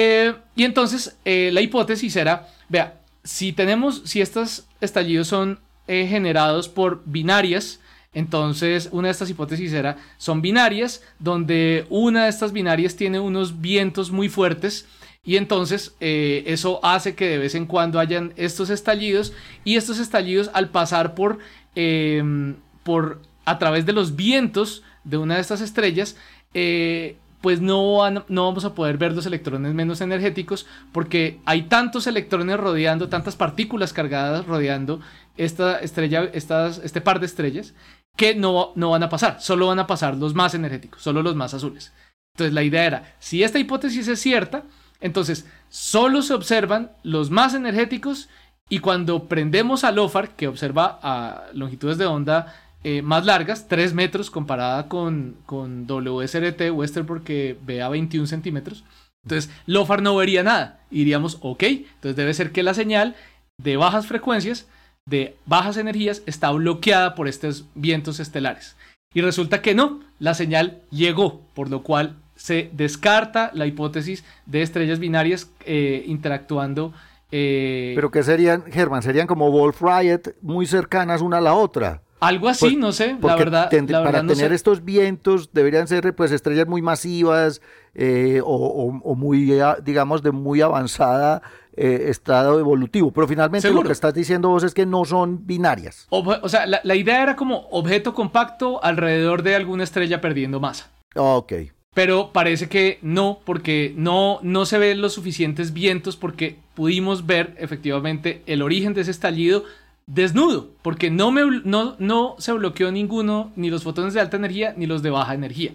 entonces 0.57 1.17
la 1.25 1.61
hipótesis 1.61 2.15
era, 2.15 2.49
vea, 2.69 3.01
si 3.25 3.53
tenemos, 3.53 4.03
si 4.05 4.21
estos 4.21 4.67
estallidos 4.81 5.29
son 5.29 5.59
eh, 5.87 6.07
generados 6.09 6.69
por 6.69 7.03
binarias, 7.05 7.81
entonces 8.13 8.89
una 8.93 9.09
de 9.09 9.13
estas 9.13 9.31
hipótesis 9.31 9.73
era, 9.73 9.97
son 10.19 10.43
binarias 10.43 11.03
donde 11.19 11.87
una 11.91 12.25
de 12.25 12.31
estas 12.31 12.53
binarias 12.53 12.97
tiene 12.97 13.21
unos 13.21 13.61
vientos 13.61 14.11
muy 14.11 14.29
fuertes 14.29 14.87
Y 15.23 15.37
entonces 15.37 15.95
eh, 16.01 16.45
eso 16.47 16.81
hace 16.83 17.15
que 17.15 17.29
de 17.29 17.39
vez 17.39 17.55
en 17.55 17.67
cuando 17.67 18.01
hayan 18.01 18.33
estos 18.37 18.71
estallidos 18.71 19.33
y 19.65 19.77
estos 19.77 19.99
estallidos 19.99 20.51
al 20.55 20.71
pasar 20.71 21.15
por, 21.15 21.39
em, 21.75 22.57
por 22.83 23.21
a 23.45 23.59
través 23.59 23.85
de 23.85 23.93
los 23.93 24.17
vientos 24.17 24.83
de 25.05 25.19
una 25.19 25.35
de 25.35 25.41
estas 25.43 25.61
estrellas, 25.61 26.17
eh, 26.55 27.17
pues 27.41 27.61
no, 27.61 27.99
no 28.29 28.45
vamos 28.45 28.65
a 28.65 28.75
poder 28.75 28.99
ver 28.99 29.13
los 29.13 29.27
electrones 29.27 29.73
menos 29.75 30.01
energéticos 30.01 30.67
porque 30.93 31.41
hay 31.47 31.63
tantos 31.63 32.07
electrones 32.07 32.59
rodeando, 32.59 33.09
tantas 33.09 33.37
partículas 33.37 33.93
cargadas 33.93 34.47
rodeando 34.47 35.01
esta 35.37 35.79
estrella, 35.81 36.25
este 36.33 37.01
par 37.01 37.21
de 37.21 37.27
estrellas, 37.27 37.75
que 38.17 38.35
no, 38.35 38.73
no 38.75 38.91
van 38.91 39.03
a 39.03 39.09
pasar, 39.09 39.41
solo 39.41 39.69
van 39.69 39.79
a 39.79 39.87
pasar 39.87 40.17
los 40.17 40.35
más 40.35 40.55
energéticos, 40.55 41.03
solo 41.03 41.23
los 41.23 41.35
más 41.35 41.55
azules. 41.55 41.93
Entonces 42.35 42.53
la 42.53 42.63
idea 42.63 42.85
era, 42.85 43.15
si 43.19 43.43
esta 43.43 43.59
hipótesis 43.59 44.07
es 44.09 44.21
cierta, 44.21 44.65
entonces 45.01 45.47
solo 45.69 46.23
se 46.23 46.35
observan 46.35 46.93
los 47.03 47.31
más 47.31 47.55
energéticos 47.55 48.29
y 48.69 48.81
cuando 48.81 49.29
prendemos 49.29 49.83
a 49.83 49.93
LOFAR, 49.93 50.37
que 50.37 50.47
observa 50.47 51.01
a 51.03 51.47
longitudes 51.55 51.99
de 51.99 52.07
onda 52.07 52.55
eh, 52.83 53.03
más 53.03 53.27
largas, 53.27 53.69
3 53.69 53.95
metros 53.95 54.31
comparada 54.31 54.89
con, 54.89 55.37
con 55.47 55.87
WSRT, 55.87 56.71
Westerbork, 56.73 57.25
que 57.25 57.57
ve 57.63 57.83
a 57.83 57.89
21 57.89 58.27
centímetros. 58.27 58.85
Entonces, 59.25 59.51
LOFAR 59.67 60.03
no 60.03 60.17
vería 60.17 60.43
nada. 60.43 60.81
Iríamos, 60.91 61.39
ok, 61.43 61.63
entonces 61.63 62.17
debe 62.17 62.35
ser 62.35 62.53
que 62.53 62.63
la 62.63 62.75
señal 62.75 63.17
de 63.63 63.77
bajas 63.77 64.07
frecuencias, 64.07 64.67
de 65.07 65.37
bajas 65.47 65.77
energías, 65.77 66.23
está 66.27 66.51
bloqueada 66.51 67.15
por 67.15 67.29
estos 67.29 67.67
vientos 67.75 68.21
estelares. 68.21 68.77
Y 69.13 69.21
resulta 69.23 69.61
que 69.61 69.75
no, 69.75 70.01
la 70.19 70.35
señal 70.35 70.83
llegó, 70.91 71.43
por 71.55 71.69
lo 71.69 71.83
cual 71.83 72.17
se 72.37 72.71
descarta 72.73 73.51
la 73.53 73.67
hipótesis 73.67 74.25
de 74.47 74.63
estrellas 74.63 74.99
binarias 74.99 75.51
eh, 75.67 76.05
interactuando. 76.07 76.95
Eh, 77.31 77.93
Pero 77.95 78.11
que 78.11 78.23
serían, 78.23 78.65
Germán, 78.73 79.03
serían 79.03 79.27
como 79.27 79.51
Wolf 79.51 79.83
Riot 79.83 80.37
muy 80.41 80.67
cercanas 80.67 81.21
una 81.21 81.39
a 81.39 81.43
la 81.43 81.55
otra. 81.55 82.03
Algo 82.21 82.49
así, 82.49 82.67
pues, 82.67 82.77
no 82.77 82.93
sé, 82.93 83.17
la 83.21 83.35
verdad. 83.37 83.71
para 84.05 84.27
tener 84.27 84.53
estos 84.53 84.85
vientos 84.85 85.53
deberían 85.53 85.89
ser 85.89 86.15
pues 86.15 86.31
estrellas 86.33 86.67
muy 86.67 86.83
masivas 86.83 87.63
eh, 87.95 88.43
o, 88.45 88.93
muy, 89.17 89.59
digamos, 89.83 90.23
de 90.23 90.31
muy 90.31 90.61
avanzada 90.61 91.41
eh, 91.77 92.07
estado 92.09 92.59
evolutivo. 92.61 93.11
Pero 93.11 93.27
finalmente 93.27 93.71
lo 93.71 93.83
que 93.83 93.93
estás 93.93 94.13
diciendo 94.13 94.51
vos 94.51 94.65
es 94.65 94.75
que 94.75 94.85
no 94.85 95.07
son 95.07 95.47
binarias. 95.47 96.07
o 96.11 96.49
sea, 96.49 96.67
la, 96.67 96.95
idea 96.95 97.23
era 97.23 97.37
como 97.37 97.69
objeto 97.71 98.13
compacto 98.15 98.85
alrededor 98.85 99.43
de 99.43 99.55
alguna 99.55 99.85
estrella 99.85 100.21
perdiendo 100.21 100.61
masa. 100.61 100.91
Ok. 101.17 101.55
Pero 101.95 102.33
parece 102.33 102.69
que 102.69 102.99
no, 103.03 103.41
porque 103.45 103.95
no, 103.97 104.39
no 104.43 104.65
se 104.65 104.79
ven 104.79 105.01
los 105.01 105.15
suficientes 105.15 105.73
vientos 105.73 106.17
porque 106.17 106.59
pudimos 106.75 107.27
ver 107.27 107.55
efectivamente 107.59 108.43
el 108.47 108.63
origen 108.63 108.95
de 108.95 109.01
ese 109.01 109.11
estallido 109.11 109.65
desnudo, 110.13 110.71
porque 110.83 111.11
no, 111.11 111.31
me, 111.31 111.43
no, 111.65 111.95
no 111.99 112.35
se 112.39 112.53
bloqueó 112.53 112.91
ninguno, 112.91 113.53
ni 113.57 113.71
los 113.71 113.85
fotones 113.85 114.13
de 114.15 114.21
alta 114.21 114.37
energía, 114.37 114.75
ni 114.77 114.87
los 114.87 115.03
de 115.03 115.11
baja 115.11 115.35
energía. 115.35 115.73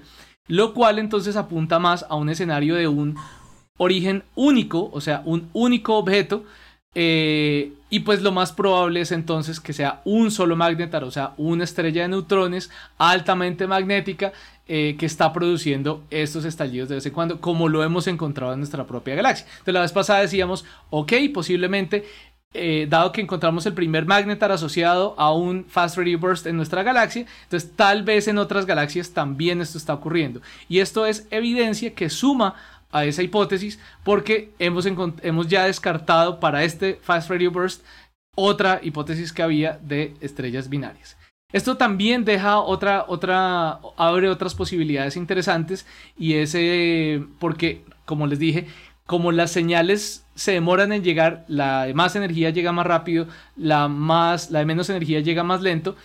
Lo 0.48 0.74
cual 0.74 1.00
entonces 1.00 1.36
apunta 1.38 1.80
más 1.80 2.06
a 2.10 2.16
un 2.16 2.30
escenario 2.30 2.76
de 2.76 2.88
un 2.88 3.16
origen 3.78 4.24
único, 4.36 4.90
o 4.92 5.02
sea, 5.02 5.22
un 5.26 5.50
único 5.54 5.96
objeto. 5.96 6.44
Eh, 6.98 7.74
y 7.90 8.02
pues 8.02 8.22
lo 8.22 8.32
más 8.32 8.54
probable 8.54 9.02
es 9.02 9.12
entonces 9.12 9.60
que 9.60 9.74
sea 9.74 10.02
un 10.06 10.32
solo 10.32 10.56
magnetar, 10.56 11.04
o 11.04 11.12
sea, 11.12 11.34
una 11.38 11.66
estrella 11.66 12.04
de 12.04 12.08
neutrones 12.10 12.70
altamente 12.98 13.68
magnética 13.68 14.32
eh, 14.68 14.96
que 14.98 15.06
está 15.06 15.32
produciendo 15.34 16.04
estos 16.10 16.46
estallidos 16.46 16.90
de 16.90 16.96
vez 16.96 17.06
en 17.06 17.14
cuando, 17.14 17.42
como 17.42 17.68
lo 17.68 17.84
hemos 17.84 18.08
encontrado 18.08 18.54
en 18.54 18.60
nuestra 18.60 18.86
propia 18.88 19.16
galaxia. 19.16 19.46
Entonces 19.46 19.74
la 19.74 19.82
vez 19.82 19.92
pasada 19.92 20.22
decíamos, 20.22 20.66
ok, 20.90 21.14
posiblemente 21.34 22.06
eh, 22.56 22.88
dado 22.90 23.12
que 23.12 23.22
encontramos 23.22 23.66
el 23.66 23.74
primer 23.74 24.06
magnetar 24.06 24.52
asociado 24.52 25.14
a 25.18 25.34
un 25.34 25.66
fast 25.66 25.98
radio 25.98 26.18
burst 26.18 26.48
en 26.48 26.58
nuestra 26.58 26.84
galaxia, 26.84 27.26
entonces 27.44 27.72
tal 27.76 28.04
vez 28.04 28.28
en 28.28 28.38
otras 28.38 28.66
galaxias 28.66 29.12
también 29.12 29.62
esto 29.62 29.78
está 29.78 29.94
ocurriendo. 29.94 30.42
Y 30.70 30.80
esto 30.80 31.06
es 31.06 31.28
evidencia 31.32 31.94
que 31.94 32.10
suma 32.10 32.56
a 32.92 33.06
esa 33.06 33.24
hipótesis 33.24 33.80
porque 34.04 34.52
hemos, 34.58 34.86
hemos 34.86 35.48
ya 35.48 35.66
descartado 35.66 36.40
para 36.40 36.64
este 36.64 37.00
fast 37.02 37.30
radio 37.30 37.52
burst 37.52 37.84
otra 38.36 38.80
hipótesis 38.82 39.34
que 39.34 39.44
había 39.44 39.80
de 39.82 40.14
estrellas 40.22 40.70
binarias. 40.70 41.18
Esto 41.52 41.78
también 41.78 42.26
deja 42.26 42.60
otra, 42.60 43.06
otra, 43.08 43.80
abre 43.98 44.30
otras 44.30 44.56
posibilidades 44.56 45.16
interesantes 45.16 45.86
y 46.18 46.34
es 46.34 46.54
eh, 46.56 47.24
porque, 47.40 47.84
como 48.06 48.28
les 48.28 48.40
dije, 48.40 48.68
como 49.06 49.32
las 49.32 49.52
señales 49.52 50.26
se 50.36 50.54
demoran 50.54 50.92
en 50.92 51.04
llegar, 51.04 51.46
la 51.48 51.86
de 51.86 51.94
más 51.94 52.16
energía 52.16 52.50
llega 52.50 52.72
más 52.72 52.88
rápido, 52.88 53.28
la, 53.56 53.88
más, 53.88 54.52
la 54.52 54.60
de 54.60 54.66
menos 54.66 54.90
energía 54.90 55.20
llega 55.20 55.44
más 55.44 55.62
lento, 55.62 55.96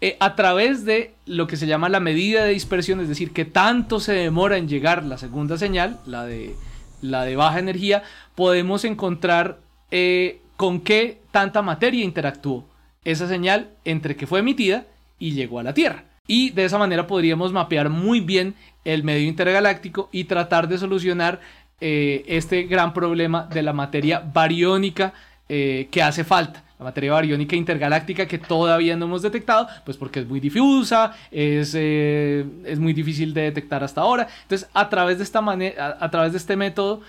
eh, 0.00 0.16
a 0.20 0.34
través 0.34 0.84
de 0.84 1.14
lo 1.26 1.46
que 1.46 1.56
se 1.56 1.66
llama 1.66 1.88
la 1.88 2.00
medida 2.00 2.44
de 2.44 2.52
dispersión, 2.52 3.00
es 3.00 3.08
decir, 3.08 3.32
que 3.32 3.44
tanto 3.44 4.00
se 4.00 4.12
demora 4.12 4.56
en 4.56 4.68
llegar 4.68 5.04
la 5.04 5.16
segunda 5.16 5.56
señal, 5.56 6.00
la 6.06 6.26
de, 6.26 6.54
la 7.00 7.24
de 7.24 7.36
baja 7.36 7.58
energía, 7.58 8.02
podemos 8.34 8.84
encontrar 8.84 9.58
eh, 9.90 10.40
con 10.56 10.80
qué 10.80 11.20
tanta 11.30 11.62
materia 11.62 12.04
interactuó 12.04 12.68
esa 13.04 13.28
señal 13.28 13.70
entre 13.84 14.16
que 14.16 14.26
fue 14.26 14.40
emitida 14.40 14.86
y 15.18 15.32
llegó 15.32 15.58
a 15.58 15.62
la 15.62 15.74
Tierra. 15.74 16.04
Y 16.26 16.50
de 16.50 16.64
esa 16.64 16.78
manera 16.78 17.06
podríamos 17.06 17.52
mapear 17.52 17.88
muy 17.88 18.20
bien 18.20 18.54
el 18.84 19.02
medio 19.02 19.26
intergaláctico 19.28 20.08
y 20.12 20.24
tratar 20.24 20.68
de 20.68 20.78
solucionar 20.78 21.40
eh, 21.84 22.22
este 22.28 22.62
gran 22.62 22.94
problema 22.94 23.48
de 23.52 23.60
la 23.60 23.72
materia 23.72 24.20
bariónica 24.20 25.12
eh, 25.48 25.88
que 25.90 26.00
hace 26.00 26.22
falta. 26.22 26.62
La 26.78 26.84
materia 26.84 27.10
bariónica 27.10 27.56
intergaláctica 27.56 28.24
que 28.24 28.38
todavía 28.38 28.94
no 28.94 29.06
hemos 29.06 29.20
detectado, 29.20 29.66
pues 29.84 29.96
porque 29.96 30.20
es 30.20 30.28
muy 30.28 30.38
difusa, 30.38 31.12
es, 31.32 31.74
eh, 31.76 32.46
es 32.66 32.78
muy 32.78 32.92
difícil 32.92 33.34
de 33.34 33.42
detectar 33.42 33.82
hasta 33.82 34.00
ahora. 34.00 34.28
Entonces, 34.42 34.68
a 34.72 34.88
través 34.88 35.18
de, 35.18 35.24
esta 35.24 35.40
a, 35.40 36.10
través 36.12 36.30
de 36.30 36.38
este 36.38 36.54
método, 36.54 37.00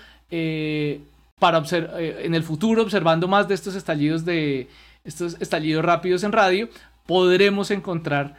para 1.38 1.62
en 1.70 2.34
el 2.34 2.42
futuro, 2.42 2.82
observando 2.82 3.28
más 3.28 3.46
de 3.46 3.54
estos 3.54 3.76
estallidos 3.76 4.24
de 4.24 4.68
estos 5.04 5.36
estallidos 5.40 5.84
rápidos 5.84 6.24
en 6.24 6.32
radio, 6.32 6.68
podremos 7.06 7.70
encontrar 7.70 8.34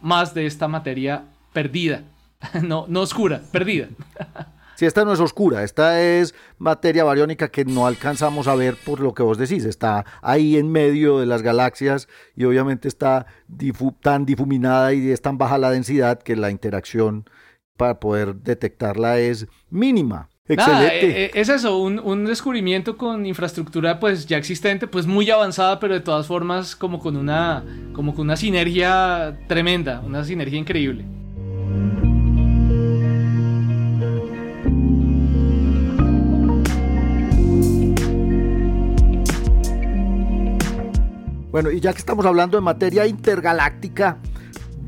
más 0.00 0.32
de 0.32 0.46
esta 0.46 0.68
materia 0.68 1.24
perdida, 1.52 2.04
no, 2.62 2.86
no 2.88 3.02
oscura, 3.02 3.42
perdida. 3.52 3.88
Si 4.78 4.86
esta 4.86 5.04
no 5.04 5.12
es 5.12 5.18
oscura, 5.18 5.64
esta 5.64 6.00
es 6.00 6.36
materia 6.56 7.02
bariónica 7.02 7.48
que 7.48 7.64
no 7.64 7.88
alcanzamos 7.88 8.46
a 8.46 8.54
ver 8.54 8.76
por 8.76 9.00
lo 9.00 9.12
que 9.12 9.24
vos 9.24 9.36
decís, 9.36 9.64
está 9.64 10.06
ahí 10.22 10.56
en 10.56 10.70
medio 10.70 11.18
de 11.18 11.26
las 11.26 11.42
galaxias 11.42 12.06
y 12.36 12.44
obviamente 12.44 12.86
está 12.86 13.26
tan 14.00 14.24
difuminada 14.24 14.94
y 14.94 15.10
es 15.10 15.20
tan 15.20 15.36
baja 15.36 15.58
la 15.58 15.72
densidad 15.72 16.22
que 16.22 16.36
la 16.36 16.52
interacción 16.52 17.28
para 17.76 17.98
poder 17.98 18.36
detectarla 18.36 19.18
es 19.18 19.48
mínima. 19.68 20.28
Excelente. 20.46 21.06
Eh, 21.10 21.24
eh, 21.24 21.30
es 21.34 21.48
eso, 21.48 21.76
un, 21.78 21.98
un, 21.98 22.24
descubrimiento 22.24 22.96
con 22.96 23.26
infraestructura 23.26 23.98
pues 23.98 24.26
ya 24.26 24.36
existente, 24.36 24.86
pues 24.86 25.08
muy 25.08 25.28
avanzada, 25.28 25.80
pero 25.80 25.94
de 25.94 26.00
todas 26.02 26.28
formas 26.28 26.76
como 26.76 27.00
con 27.00 27.16
una, 27.16 27.64
como 27.94 28.14
con 28.14 28.26
una 28.26 28.36
sinergia 28.36 29.40
tremenda, 29.48 29.98
una 30.06 30.22
sinergia 30.22 30.56
increíble. 30.56 31.04
Bueno, 41.50 41.70
y 41.70 41.80
ya 41.80 41.92
que 41.92 41.98
estamos 41.98 42.26
hablando 42.26 42.58
de 42.58 42.60
materia 42.60 43.06
intergaláctica, 43.06 44.18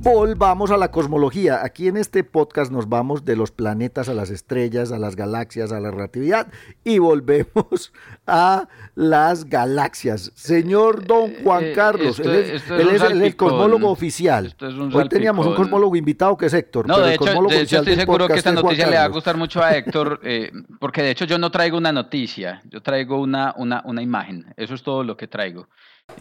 volvamos 0.02 0.70
a 0.70 0.76
la 0.76 0.90
cosmología. 0.90 1.64
Aquí 1.64 1.88
en 1.88 1.96
este 1.96 2.22
podcast 2.22 2.70
nos 2.70 2.86
vamos 2.86 3.24
de 3.24 3.34
los 3.34 3.50
planetas 3.50 4.10
a 4.10 4.14
las 4.14 4.28
estrellas, 4.28 4.92
a 4.92 4.98
las 4.98 5.16
galaxias, 5.16 5.72
a 5.72 5.80
la 5.80 5.90
relatividad 5.90 6.48
y 6.84 6.98
volvemos 6.98 7.94
a 8.26 8.68
las 8.94 9.46
galaxias. 9.46 10.32
Señor 10.34 11.06
Don 11.06 11.30
eh, 11.30 11.40
Juan 11.42 11.64
eh, 11.64 11.72
Carlos, 11.72 12.20
él 12.20 12.28
es, 12.30 13.02
el 13.02 13.36
cosmólogo 13.36 13.90
oficial. 13.90 14.54
Hoy 14.92 15.08
teníamos 15.08 15.46
un 15.46 15.54
cosmólogo 15.54 15.96
invitado 15.96 16.36
que 16.36 16.44
es 16.44 16.52
Héctor. 16.52 16.86
No, 16.86 16.98
de 16.98 17.14
hecho, 17.14 17.50
estoy 17.58 17.96
seguro 17.96 18.28
que 18.28 18.34
esta 18.34 18.52
noticia 18.52 18.86
le 18.86 18.96
va 18.96 19.04
a 19.04 19.08
gustar 19.08 19.38
mucho 19.38 19.62
a 19.62 19.74
Héctor, 19.74 20.20
eh, 20.24 20.52
porque 20.78 21.02
de 21.02 21.12
hecho 21.12 21.24
yo 21.24 21.38
no 21.38 21.50
traigo 21.50 21.78
una 21.78 21.90
noticia, 21.90 22.60
yo 22.68 22.82
traigo 22.82 23.18
una, 23.18 23.54
una, 23.56 23.82
una 23.86 24.02
imagen. 24.02 24.52
Eso 24.58 24.74
es 24.74 24.82
todo 24.82 25.04
lo 25.04 25.16
que 25.16 25.26
traigo. 25.26 25.66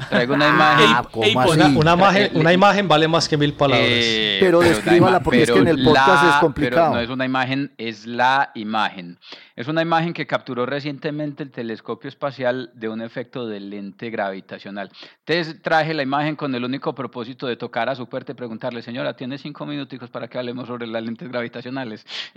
Traigo 0.10 0.34
una 0.34 0.48
imagen. 0.48 0.90
una, 1.14 1.94
imagen 1.94 2.32
una, 2.34 2.54
imagen 2.54 2.88
vale 2.88 3.08
más 3.08 3.28
que 3.28 3.38
mil 3.38 3.54
palabras. 3.54 3.88
palabras. 3.88 4.06
Eh, 4.06 4.38
pero, 4.40 4.60
descríbala 4.62 5.20
porque 5.22 5.44
es 5.44 5.52
que 5.52 5.60
en 5.60 5.68
el 5.68 5.84
podcast 5.84 6.36
es 6.36 6.40
complicado. 6.40 6.94
no 6.94 7.00
es 7.00 7.10
una 7.10 7.26
imagen, 7.26 7.74
es 7.78 8.06
la 8.06 8.52
imagen. 8.56 9.20
Es 9.56 9.68
una 9.68 9.82
imagen 9.82 10.14
que 10.14 10.26
capturó 10.26 10.66
recientemente 10.66 11.44
el 11.44 11.52
telescopio 11.52 12.08
espacial 12.08 12.72
de 12.76 12.88
un 12.88 13.02
efecto 13.02 13.46
de 13.48 13.60
lente 13.60 14.10
gravitacional. 14.10 14.90
Entonces 15.26 15.62
traje 15.62 15.94
la 15.94 16.04
imagen 16.04 16.36
con 16.36 16.56
el 16.56 16.64
único 16.64 16.96
propósito 16.96 17.48
de 17.48 17.58
tocar 17.58 17.90
a 17.90 17.96
su 17.96 18.08
puerta 18.08 18.32
y 18.32 18.36
preguntarle, 18.36 18.82
señora, 18.82 19.16
¿tiene 19.16 19.38
cinco 19.38 19.66
minuticos 19.66 20.10
para 20.10 20.28
que 20.28 20.38
hablemos 20.38 20.68
sobre 20.68 20.88
las 20.88 21.04
lentes 21.04 21.28
gravitacionales? 21.28 22.06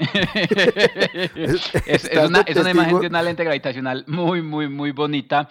es, 1.37 2.11
una, 2.25 2.41
es 2.41 2.57
una 2.57 2.71
imagen 2.71 3.01
de 3.01 3.07
una 3.07 3.23
lente 3.23 3.45
gravitacional 3.45 4.05
muy, 4.09 4.43
muy, 4.43 4.69
muy 4.69 4.91
bonita 4.91 5.49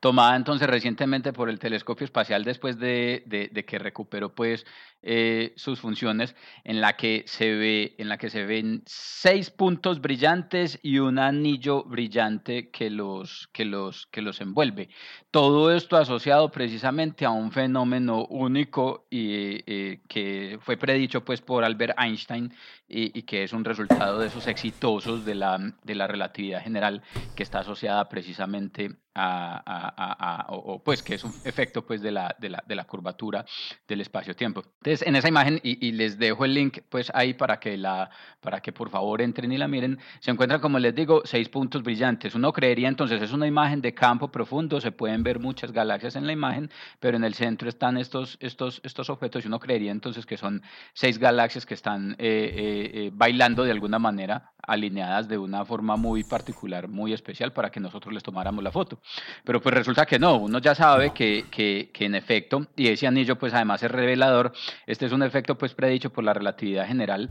tomada 0.00 0.36
entonces 0.36 0.68
recientemente 0.68 1.32
por 1.32 1.48
el 1.48 1.58
telescopio 1.58 2.04
espacial 2.04 2.44
después 2.44 2.78
de, 2.78 3.22
de, 3.26 3.64
que 3.64 3.78
recuperó 3.78 4.34
pues 4.34 4.66
eh, 5.02 5.52
sus 5.56 5.80
funciones 5.80 6.34
en 6.64 6.80
la 6.80 6.96
que 6.96 7.24
se 7.26 7.54
ve 7.54 7.94
en 7.98 8.08
la 8.08 8.18
que 8.18 8.30
se 8.30 8.44
ven 8.44 8.82
seis 8.86 9.50
puntos 9.50 10.00
brillantes 10.00 10.78
y 10.82 10.98
un 10.98 11.18
anillo 11.18 11.84
brillante 11.84 12.70
que 12.70 12.90
los 12.90 13.48
que 13.52 13.64
los 13.64 14.06
que 14.06 14.22
los 14.22 14.40
envuelve. 14.40 14.88
Todo 15.30 15.74
esto 15.74 15.96
asociado 15.96 16.50
precisamente 16.50 17.24
a 17.24 17.30
un 17.30 17.52
fenómeno 17.52 18.24
único 18.26 19.06
y 19.10 19.62
eh, 19.66 20.00
que 20.08 20.58
fue 20.60 20.76
predicho 20.76 21.24
pues 21.24 21.40
por 21.40 21.64
Albert 21.64 21.98
Einstein 21.98 22.52
y, 22.88 23.22
que 23.22 23.42
es 23.42 23.52
un 23.52 23.64
resultado 23.64 24.20
de 24.20 24.28
esos 24.28 24.46
exitosos 24.46 25.24
de 25.24 25.34
la, 25.34 25.58
de 25.82 25.94
la 25.94 26.06
relatividad 26.06 26.62
general 26.62 27.02
que 27.34 27.42
está 27.42 27.60
asociada 27.60 28.08
precisamente 28.08 28.96
a, 29.14 29.62
a, 29.66 29.85
a, 29.96 30.46
o, 30.50 30.82
pues 30.82 31.02
que 31.02 31.14
es 31.14 31.24
un 31.24 31.32
efecto 31.44 31.84
pues 31.84 32.00
de 32.00 32.12
la, 32.12 32.34
de 32.38 32.50
la, 32.50 32.62
de 32.66 32.74
la 32.74 32.84
curvatura 32.84 33.44
del 33.86 34.00
espacio-tiempo. 34.00 34.62
Entonces, 34.78 35.06
en 35.06 35.16
esa 35.16 35.28
imagen, 35.28 35.60
y, 35.62 35.86
y, 35.86 35.92
les 35.92 36.18
dejo 36.18 36.44
el 36.44 36.54
link 36.54 36.78
pues 36.88 37.10
ahí 37.14 37.34
para 37.34 37.58
que, 37.58 37.76
la, 37.76 38.10
para 38.40 38.60
que 38.60 38.72
por 38.72 38.90
favor 38.90 39.20
entren 39.22 39.52
y 39.52 39.58
la 39.58 39.68
miren, 39.68 39.98
se 40.20 40.30
encuentran, 40.30 40.60
como 40.60 40.78
les 40.78 40.94
digo, 40.94 41.22
seis 41.24 41.48
puntos 41.48 41.82
brillantes. 41.82 42.34
Uno 42.34 42.52
creería 42.52 42.88
entonces, 42.88 43.20
es 43.22 43.32
una 43.32 43.46
imagen 43.46 43.80
de 43.80 43.94
campo 43.94 44.28
profundo, 44.28 44.80
se 44.80 44.92
pueden 44.92 45.22
ver 45.22 45.40
muchas 45.40 45.72
galaxias 45.72 46.16
en 46.16 46.26
la 46.26 46.32
imagen, 46.32 46.70
pero 47.00 47.16
en 47.16 47.24
el 47.24 47.34
centro 47.34 47.68
están 47.68 47.96
estos, 47.96 48.38
estos, 48.40 48.80
estos 48.84 49.10
objetos 49.10 49.44
y 49.44 49.48
uno 49.48 49.60
creería 49.60 49.92
entonces 49.92 50.26
que 50.26 50.36
son 50.36 50.62
seis 50.92 51.18
galaxias 51.18 51.66
que 51.66 51.74
están... 51.74 52.16
Eh, 52.18 52.52
eh, 52.54 52.90
eh, 52.94 53.10
bailando 53.12 53.64
de 53.64 53.70
alguna 53.70 53.98
manera, 53.98 54.52
alineadas 54.62 55.28
de 55.28 55.38
una 55.38 55.64
forma 55.64 55.96
muy 55.96 56.24
particular, 56.24 56.88
muy 56.88 57.12
especial 57.12 57.52
para 57.52 57.70
que 57.70 57.80
nosotros 57.80 58.12
les 58.12 58.22
tomáramos 58.22 58.62
la 58.64 58.72
foto. 58.72 58.98
Pero 59.44 59.60
pues 59.60 59.74
resulta 59.76 60.06
que 60.06 60.18
no, 60.18 60.36
uno 60.36 60.58
ya 60.58 60.74
sabe 60.74 61.12
que, 61.12 61.44
que, 61.50 61.90
que 61.92 62.06
en 62.06 62.14
efecto, 62.14 62.66
y 62.76 62.88
ese 62.88 63.06
anillo 63.06 63.36
pues 63.36 63.54
además 63.54 63.82
es 63.82 63.90
revelador, 63.90 64.52
este 64.86 65.06
es 65.06 65.12
un 65.12 65.22
efecto 65.22 65.56
pues 65.56 65.74
predicho 65.74 66.10
por 66.10 66.24
la 66.24 66.32
relatividad 66.32 66.86
general 66.86 67.30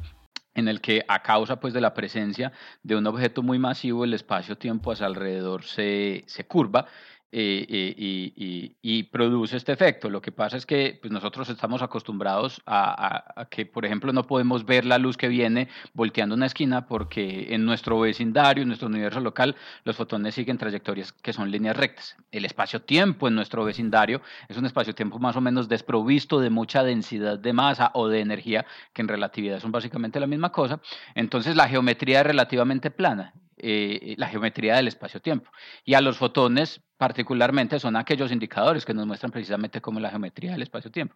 en 0.55 0.67
el 0.67 0.81
que 0.81 1.03
a 1.07 1.21
causa 1.21 1.59
pues 1.59 1.73
de 1.73 1.81
la 1.81 1.93
presencia 1.93 2.51
de 2.81 2.95
un 2.95 3.05
objeto 3.07 3.43
muy 3.43 3.59
masivo 3.59 4.05
el 4.05 4.13
espacio-tiempo 4.13 4.91
a 4.91 4.95
su 4.95 5.03
alrededor 5.03 5.63
se, 5.63 6.23
se 6.27 6.45
curva 6.45 6.87
eh, 7.31 7.65
eh, 7.67 8.75
y, 8.81 9.03
produce 9.03 9.57
este 9.57 9.73
efecto. 9.73 10.09
Lo 10.09 10.21
que 10.21 10.31
pasa 10.31 10.55
es 10.55 10.65
que 10.65 10.97
pues, 11.01 11.11
nosotros 11.11 11.49
estamos 11.49 11.81
acostumbrados 11.81 12.61
a, 12.65 13.45
que, 13.49 13.65
por 13.65 13.85
ejemplo, 13.85 14.13
no 14.13 14.23
podemos 14.23 14.65
ver 14.65 14.85
la 14.85 14.97
luz 14.97 15.17
que 15.17 15.27
viene 15.27 15.67
volteando 15.93 16.35
una 16.35 16.45
esquina 16.45 16.87
porque 16.87 17.53
en 17.53 17.65
nuestro 17.65 17.99
vecindario, 17.99 18.61
en 18.61 18.69
nuestro 18.69 18.87
universo 18.87 19.19
local, 19.19 19.55
los 19.83 19.95
fotones 19.95 20.35
siguen 20.35 20.57
trayectorias 20.57 21.11
que 21.11 21.33
son 21.33 21.51
líneas 21.51 21.75
rectas. 21.75 22.15
El 22.31 22.45
espacio-tiempo 22.45 23.27
en 23.27 23.35
nuestro 23.35 23.65
vecindario 23.65 24.21
es 24.47 24.57
un 24.57 24.65
espacio-tiempo 24.65 25.19
más 25.19 25.35
o 25.35 25.41
menos 25.41 25.67
desprovisto 25.67 26.39
de 26.39 26.49
mucha 26.49 26.83
densidad 26.83 27.37
de 27.37 27.53
masa 27.53 27.91
o 27.95 28.07
de 28.07 28.21
energía, 28.21 28.65
que 28.93 29.01
en 29.01 29.07
relatividad 29.07 29.59
son 29.59 29.71
básicamente 29.71 30.19
la 30.19 30.27
misma 30.27 30.51
cosa. 30.51 30.79
Entonces 31.15 31.55
la 31.55 31.67
geometría 31.67 32.21
es 32.21 32.27
relativamente 32.27 32.91
plana 32.91 33.33
eh, 33.57 34.15
la 34.17 34.27
geometría 34.27 34.75
del 34.75 34.87
espacio-tiempo. 34.87 35.49
Y 35.83 35.93
a 35.93 36.01
los 36.01 36.17
fotones 36.17 36.81
particularmente 36.97 37.79
son 37.79 37.95
aquellos 37.95 38.31
indicadores 38.31 38.85
que 38.85 38.93
nos 38.93 39.05
muestran 39.05 39.31
precisamente 39.31 39.81
cómo 39.81 39.99
la 39.99 40.09
geometría 40.09 40.51
del 40.51 40.61
espacio-tiempo. 40.61 41.15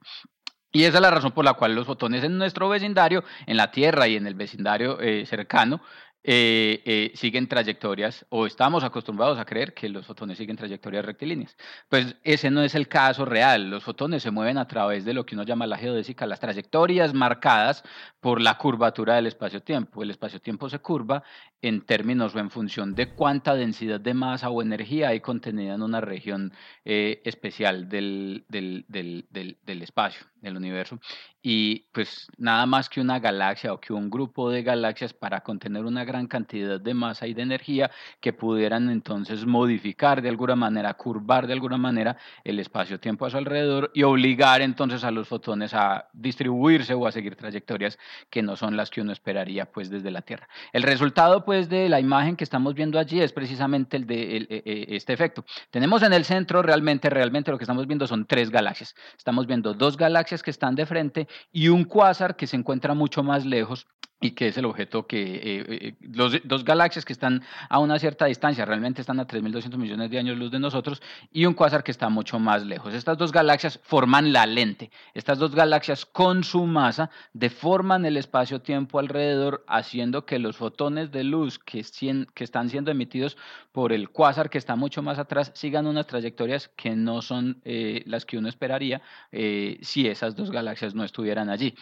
Y 0.71 0.83
esa 0.83 0.97
es 0.97 1.01
la 1.01 1.09
razón 1.09 1.31
por 1.31 1.45
la 1.45 1.53
cual 1.53 1.73
los 1.73 1.85
fotones 1.85 2.23
en 2.23 2.37
nuestro 2.37 2.69
vecindario, 2.69 3.23
en 3.47 3.57
la 3.57 3.71
Tierra 3.71 4.07
y 4.07 4.15
en 4.15 4.27
el 4.27 4.35
vecindario 4.35 4.99
eh, 5.01 5.25
cercano, 5.25 5.81
eh, 6.21 7.11
siguen 7.15 7.47
trayectorias 7.47 8.25
o 8.29 8.45
estamos 8.45 8.83
acostumbrados 8.83 9.39
a 9.39 9.45
creer 9.45 9.73
que 9.73 9.87
los 9.87 10.05
fotones 10.05 10.37
siguen 10.37 10.57
trayectorias 10.57 11.05
rectilíneas. 11.05 11.55
Pues 11.87 12.17
ese 12.23 12.51
no 12.51 12.61
es 12.61 12.75
el 12.75 12.87
caso 12.87 13.25
real. 13.25 13.69
Los 13.69 13.83
fotones 13.83 14.21
se 14.21 14.29
mueven 14.29 14.57
a 14.57 14.67
través 14.67 15.05
de 15.05 15.13
lo 15.13 15.25
que 15.25 15.35
uno 15.35 15.43
llama 15.43 15.65
la 15.65 15.77
geodésica, 15.77 16.25
las 16.27 16.39
trayectorias 16.39 17.13
marcadas 17.13 17.83
por 18.19 18.41
la 18.41 18.57
curvatura 18.57 19.15
del 19.15 19.27
espacio-tiempo. 19.27 20.03
El 20.03 20.11
espacio-tiempo 20.11 20.69
se 20.69 20.79
curva 20.79 21.23
en 21.61 21.81
términos 21.81 22.35
o 22.35 22.39
en 22.39 22.49
función 22.49 22.95
de 22.95 23.09
cuánta 23.13 23.55
densidad 23.55 23.99
de 23.99 24.13
masa 24.13 24.49
o 24.49 24.61
energía 24.61 25.09
hay 25.09 25.19
contenida 25.19 25.75
en 25.75 25.81
una 25.81 26.01
región 26.01 26.53
eh, 26.85 27.21
especial 27.25 27.89
del, 27.89 28.45
del, 28.47 28.85
del, 28.87 29.25
del 29.29 29.81
espacio, 29.81 30.25
del 30.41 30.57
universo. 30.57 30.99
Y 31.41 31.85
pues 31.93 32.27
nada 32.37 32.65
más 32.65 32.89
que 32.89 32.99
una 32.99 33.19
galaxia 33.19 33.71
o 33.71 33.79
que 33.79 33.93
un 33.93 34.09
grupo 34.09 34.49
de 34.51 34.61
galaxias 34.61 35.13
para 35.13 35.41
contener 35.41 35.85
una 35.85 36.03
gran 36.03 36.27
cantidad 36.27 36.81
de 36.81 36.93
masa 36.93 37.27
y 37.27 37.33
de 37.33 37.43
energía 37.43 37.91
que 38.19 38.33
pudieran 38.33 38.89
entonces 38.89 39.45
modificar 39.45 40.21
de 40.21 40.27
alguna 40.27 40.57
manera, 40.57 40.93
curvar 40.95 41.47
de 41.47 41.53
alguna 41.53 41.77
manera 41.77 42.17
el 42.43 42.59
espacio-tiempo 42.59 43.25
a 43.25 43.29
su 43.29 43.37
alrededor 43.37 43.89
y 43.93 44.03
obligar 44.03 44.61
entonces 44.61 45.05
a 45.05 45.11
los 45.11 45.29
fotones 45.29 45.73
a 45.73 46.09
distribuirse 46.11 46.93
o 46.93 47.07
a 47.07 47.11
seguir 47.11 47.37
trayectorias 47.37 47.97
que 48.29 48.41
no 48.41 48.57
son 48.57 48.75
las 48.75 48.89
que 48.89 49.01
uno 49.01 49.13
esperaría 49.13 49.71
pues 49.71 49.89
desde 49.89 50.11
la 50.11 50.21
Tierra. 50.21 50.49
El 50.73 50.83
resultado 50.83 51.45
pues 51.49 51.67
de 51.67 51.89
la 51.89 51.99
imagen 51.99 52.35
que 52.35 52.43
estamos 52.43 52.75
viendo 52.75 52.99
allí 52.99 53.21
es 53.21 53.33
precisamente 53.33 53.97
el 53.97 54.05
de 54.05 54.37
e, 54.37 54.47
e, 54.51 54.95
este 54.95 55.13
efecto. 55.13 55.43
Tenemos 55.71 56.03
en 56.03 56.13
el 56.13 56.23
centro 56.23 56.61
realmente, 56.61 57.09
realmente 57.09 57.49
lo 57.49 57.57
que 57.57 57.63
estamos 57.63 57.87
viendo 57.87 58.05
son 58.05 58.27
tres 58.27 58.51
galaxias. 58.51 58.93
Estamos 59.17 59.47
viendo 59.47 59.73
dos 59.73 59.97
galaxias 59.97 60.43
que 60.43 60.51
están 60.51 60.75
de 60.75 60.85
frente 60.85 61.27
y 61.51 61.69
un 61.69 61.85
cuásar 61.85 62.35
que 62.35 62.45
se 62.45 62.55
encuentra 62.55 62.93
mucho 62.93 63.23
más 63.23 63.47
lejos 63.47 63.87
y 64.21 64.31
que 64.31 64.47
es 64.47 64.57
el 64.57 64.65
objeto 64.65 65.07
que 65.07 65.35
eh, 65.35 65.41
eh, 65.43 65.95
los 66.01 66.35
dos 66.43 66.65
galaxias 66.65 67.05
que 67.05 67.13
están 67.13 67.41
a 67.69 67.79
una 67.79 67.99
cierta 67.99 68.25
distancia, 68.25 68.65
realmente 68.65 69.01
están 69.01 69.19
a 69.19 69.27
3.200 69.27 69.77
millones 69.77 70.09
de 70.09 70.19
años 70.19 70.37
luz 70.37 70.51
de 70.51 70.59
nosotros, 70.59 71.01
y 71.31 71.45
un 71.45 71.53
cuásar 71.53 71.83
que 71.83 71.91
está 71.91 72.09
mucho 72.09 72.37
más 72.39 72.65
lejos. 72.65 72.93
Estas 72.93 73.17
dos 73.17 73.31
galaxias 73.31 73.79
forman 73.83 74.33
la 74.33 74.45
lente. 74.45 74.91
Estas 75.13 75.39
dos 75.39 75.55
galaxias 75.55 76.05
con 76.05 76.43
su 76.43 76.65
masa 76.65 77.09
deforman 77.33 78.05
el 78.05 78.17
espacio-tiempo 78.17 78.99
alrededor, 78.99 79.63
haciendo 79.67 80.25
que 80.25 80.39
los 80.39 80.57
fotones 80.57 81.11
de 81.11 81.23
luz 81.23 81.59
que, 81.59 81.79
están 81.79 82.69
siendo 82.69 82.91
emitidos 82.91 83.37
por 83.71 83.93
el 83.93 84.09
cuásar 84.09 84.49
que 84.49 84.57
está 84.57 84.75
mucho 84.75 85.01
más 85.01 85.19
atrás 85.19 85.51
sigan 85.55 85.87
unas 85.87 86.07
trayectorias 86.07 86.69
que 86.69 86.95
no 86.95 87.21
son 87.21 87.61
eh, 87.63 88.03
las 88.05 88.25
que 88.25 88.37
uno 88.37 88.49
esperaría 88.49 89.01
si 89.31 90.07
esas 90.07 90.35
dos 90.35 90.51
galaxias 90.51 90.95
no 90.95 91.03
estuvieran 91.03 91.49
allí 91.49 91.75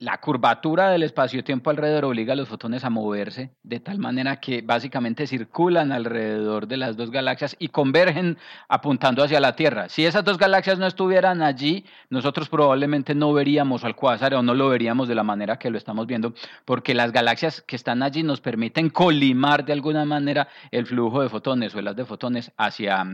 la 0.00 0.16
curvatura 0.16 0.88
del 0.88 1.02
espacio-tiempo 1.02 1.68
alrededor 1.68 2.06
obliga 2.06 2.32
a 2.32 2.36
los 2.36 2.48
fotones 2.48 2.84
a 2.84 2.90
moverse 2.90 3.50
de 3.62 3.80
tal 3.80 3.98
manera 3.98 4.40
que 4.40 4.62
básicamente 4.62 5.26
circulan 5.26 5.92
alrededor 5.92 6.66
de 6.66 6.78
las 6.78 6.96
dos 6.96 7.10
galaxias 7.10 7.54
y 7.58 7.68
convergen 7.68 8.38
apuntando 8.68 9.22
hacia 9.22 9.40
la 9.40 9.54
Tierra. 9.54 9.90
Si 9.90 10.06
esas 10.06 10.24
dos 10.24 10.38
galaxias 10.38 10.78
no 10.78 10.86
estuvieran 10.86 11.42
allí, 11.42 11.84
nosotros 12.08 12.48
probablemente 12.48 13.14
no 13.14 13.34
veríamos 13.34 13.84
al 13.84 13.94
cuásar 13.94 14.32
o 14.32 14.42
no 14.42 14.54
lo 14.54 14.70
veríamos 14.70 15.06
de 15.06 15.14
la 15.14 15.22
manera 15.22 15.58
que 15.58 15.68
lo 15.68 15.76
estamos 15.76 16.06
viendo, 16.06 16.32
porque 16.64 16.94
las 16.94 17.12
galaxias 17.12 17.60
que 17.60 17.76
están 17.76 18.02
allí 18.02 18.22
nos 18.22 18.40
permiten 18.40 18.88
colimar 18.88 19.66
de 19.66 19.74
alguna 19.74 20.06
manera 20.06 20.48
el 20.70 20.86
flujo 20.86 21.20
de 21.20 21.28
fotones 21.28 21.74
o 21.74 21.78
haz 21.78 21.96
de 21.96 22.06
fotones 22.06 22.52
hacia, 22.56 23.04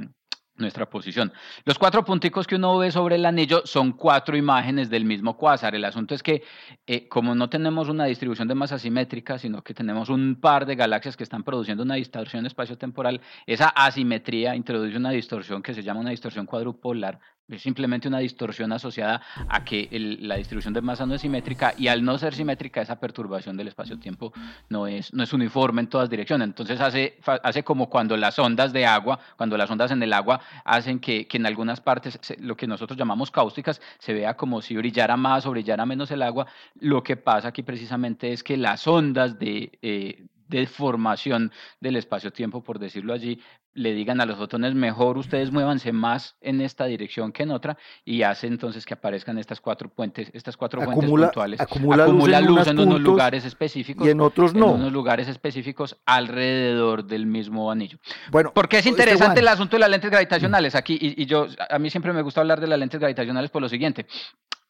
nuestra 0.59 0.89
posición. 0.89 1.33
Los 1.65 1.79
cuatro 1.79 2.05
punticos 2.05 2.47
que 2.47 2.57
uno 2.57 2.79
ve 2.79 2.91
sobre 2.91 3.17
el 3.17 3.27
anillo 3.27 3.63
son 3.65 3.93
cuatro 3.93 4.37
imágenes 4.37 4.91
del 4.91 5.05
mismo 5.05 5.37
cuásar. 5.37 5.75
El 5.75 5.85
asunto 5.85 6.15
es 6.15 6.23
que 6.23 6.43
eh, 6.87 7.09
como 7.09 7.35
no 7.35 7.49
tenemos 7.49 7.89
una 7.89 8.05
distribución 8.07 8.49
de 8.49 8.55
masa 8.55 8.79
simétrica, 8.79 9.39
sino 9.39 9.63
que 9.63 9.75
tenemos 9.75 10.09
un 10.09 10.39
par 10.41 10.67
de 10.67 10.77
galaxias 10.77 11.17
que 11.17 11.25
están 11.25 11.43
produciendo 11.43 11.83
una 11.83 11.97
distorsión 11.97 12.47
espacio-temporal, 12.47 13.21
esa 13.47 13.69
asimetría 13.69 14.55
introduce 14.57 14.97
una 14.97 15.11
distorsión 15.11 15.63
que 15.63 15.75
se 15.75 15.83
llama 15.83 16.01
una 16.01 16.11
distorsión 16.11 16.47
cuadrupolar 16.47 17.21
es 17.49 17.63
simplemente 17.63 18.09
una 18.09 18.19
distorsión 18.19 18.73
asociada 18.73 19.23
a 19.49 19.65
que 19.65 19.89
la 20.21 20.37
distribución 20.37 20.75
de 20.75 20.81
masa 20.81 21.07
no 21.07 21.15
es 21.15 21.21
simétrica 21.21 21.75
y 21.79 21.89
al 21.89 22.05
no 22.05 22.19
ser 22.19 22.35
simétrica 22.35 22.83
esa 22.83 22.99
perturbación 22.99 23.57
del 23.57 23.69
espacio-tiempo 23.69 24.33
no 24.69 24.87
es, 24.87 25.13
no 25.15 25.23
es 25.23 25.33
uniforme 25.33 25.83
en 25.83 25.89
todas 25.89 26.11
direcciones. 26.11 26.49
Entonces 26.49 26.81
hace, 26.81 27.19
hace 27.43 27.63
como 27.63 27.89
cuando 27.89 28.17
las 28.17 28.39
ondas 28.39 28.73
de 28.73 28.85
agua, 28.85 29.21
cuando 29.37 29.57
las 29.57 29.71
ondas 29.71 29.91
en 29.93 30.03
el 30.03 30.13
agua 30.13 30.41
hacen 30.65 30.99
que, 30.99 31.29
que 31.29 31.37
en 31.37 31.47
algunas 31.47 31.81
partes 31.81 32.19
lo 32.41 32.57
que 32.57 32.67
nosotros 32.67 32.99
llamamos 32.99 33.31
cáusticas 33.31 33.81
se 33.99 34.13
vea 34.13 34.35
como 34.35 34.61
si 34.61 34.77
brillara 34.77 35.17
más 35.17 35.47
o 35.47 35.53
brillara 35.53 35.87
menos 35.87 36.11
el 36.11 36.23
agua. 36.23 36.47
Lo 36.81 37.03
que 37.03 37.17
pasa 37.17 37.49
aquí 37.49 37.63
precisamente 37.63 38.33
es 38.33 38.43
que 38.43 38.57
las 38.57 38.87
ondas 38.89 39.39
de, 39.39 39.79
eh, 39.83 40.27
deformación 40.49 41.53
del 41.81 41.97
espacio-tiempo, 41.97 42.63
por 42.63 42.79
decirlo 42.79 43.13
allí, 43.13 43.41
le 43.77 43.93
digan 43.93 44.21
a 44.21 44.27
los 44.27 44.39
fotones, 44.39 44.75
mejor 44.75 45.19
ustedes 45.19 45.53
muévanse 45.53 45.93
más 45.93 46.37
en 46.41 46.61
esta 46.61 46.87
dirección 46.87 47.31
que 47.31 47.43
en 47.43 47.51
otra, 47.51 47.77
y 48.05 48.23
hace 48.23 48.47
entonces 48.47 48.87
que 48.87 48.95
aparezcan 48.95 49.39
estas 49.39 49.61
cuatro 49.61 49.89
puentes, 49.89 50.31
estas 50.33 50.57
cuatro 50.57 50.81
fuentes 50.81 51.09
puntuales. 51.09 51.61
Acumula, 51.61 52.07
luz, 52.41 52.67
en, 52.67 52.79
unos 52.79 53.01
lugares 53.01 53.45
específicos 53.45 54.07
y 54.07 54.11
en 54.11 54.21
otros 54.21 54.55
no. 54.55 54.71
En 54.71 54.81
unos 54.81 54.93
lugares 54.93 55.29
específicos 55.29 55.97
alrededor 56.07 57.05
del 57.05 57.27
mismo 57.27 57.71
anillo. 57.71 57.99
Bueno, 58.31 58.53
porque 58.55 58.79
es 58.79 58.87
interesante 58.87 59.41
el 59.41 59.49
asunto 59.49 59.77
de 59.77 59.81
las 59.81 59.91
lentes 59.91 60.11
gravitacionales 60.11 60.75
aquí, 60.75 60.99
y, 61.01 61.23
y 61.23 61.27
yo, 61.27 61.47
a 61.69 61.79
mí 61.79 61.91
siempre 61.91 62.13
me 62.13 62.23
gusta 62.23 62.41
hablar 62.41 62.61
de 62.61 62.67
las 62.67 62.79
lentes 62.79 62.99
gravitacionales 62.99 63.51
por 63.51 63.61
lo 63.61 63.69
siguiente, 63.69 64.07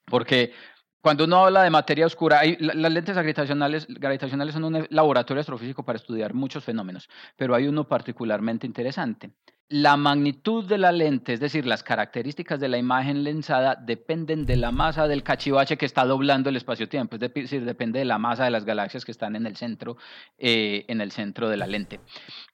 porque 0.07 0.53
cuando 1.01 1.25
uno 1.25 1.45
habla 1.45 1.63
de 1.63 1.71
materia 1.71 2.07
oscura, 2.07 2.41
hay, 2.41 2.57
las 2.59 2.93
lentes 2.93 3.15
gravitacionales, 3.15 3.87
gravitacionales 3.89 4.55
son 4.55 4.65
un 4.65 4.87
laboratorio 4.91 5.41
astrofísico 5.41 5.85
para 5.85 5.97
estudiar 5.97 6.35
muchos 6.35 6.65
fenómenos, 6.65 7.09
pero 7.37 7.55
hay 7.55 7.69
uno 7.69 7.85
particularmente 7.85 8.67
interesante. 8.67 9.31
La 9.69 9.97
magnitud 9.97 10.65
de 10.65 10.79
la 10.79 10.93
lente, 10.93 11.33
es 11.33 11.41
decir, 11.41 11.67
las 11.67 11.83
características 11.83 12.61
de 12.61 12.69
la 12.69 12.79
imagen 12.79 13.25
lensada, 13.25 13.75
dependen 13.75 14.47
de 14.47 14.57
la 14.57 14.71
masa 14.71 15.09
del 15.09 15.25
cachivache 15.25 15.77
que 15.77 15.87
está 15.87 16.05
doblando 16.05 16.51
el 16.51 16.57
espacio-tiempo, 16.57 17.17
es 17.17 17.21
decir, 17.21 17.65
depende 17.65 17.99
de 17.99 18.05
la 18.05 18.19
masa 18.19 18.45
de 18.45 18.51
las 18.51 18.65
galaxias 18.65 19.05
que 19.05 19.11
están 19.11 19.35
en 19.35 19.45
el 19.45 19.57
centro, 19.57 19.97
eh, 20.39 20.85
en 20.87 21.01
el 21.01 21.11
centro 21.11 21.49
de 21.49 21.57
la 21.57 21.67
lente. 21.67 21.99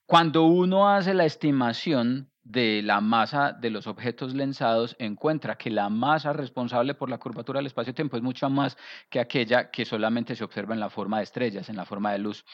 Cuando 0.07 0.45
uno 0.45 0.89
hace 0.89 1.13
la 1.13 1.27
estimación 1.27 2.32
de 2.45 2.83
la 2.83 3.01
masa 3.01 3.53
de 3.53 3.71
los 3.71 3.87
objetos 3.87 4.35
lensados 4.35 4.97
encuentra 4.99 5.57
que 5.57 5.71
la 5.71 5.89
masa 5.89 6.33
responsable 6.33 6.95
por 6.95 7.09
la 7.09 7.19
curvatura 7.19 7.59
del 7.59 7.67
espacio-tiempo 7.67 8.17
es 8.17 8.23
mucho 8.23 8.51
más 8.51 8.77
que 9.09 9.21
aquella 9.21 9.71
que 9.71 9.85
solamente 9.85 10.35
se 10.35 10.45
observa 10.45 10.75
en 10.75 10.81
la 10.81 10.91
forma 10.91 11.19
de 11.19 11.25
estrellas, 11.25 11.69
en 11.69 11.77
la 11.77 11.85
forma 11.85 12.13
de 12.13 12.19
luz. 12.19 12.45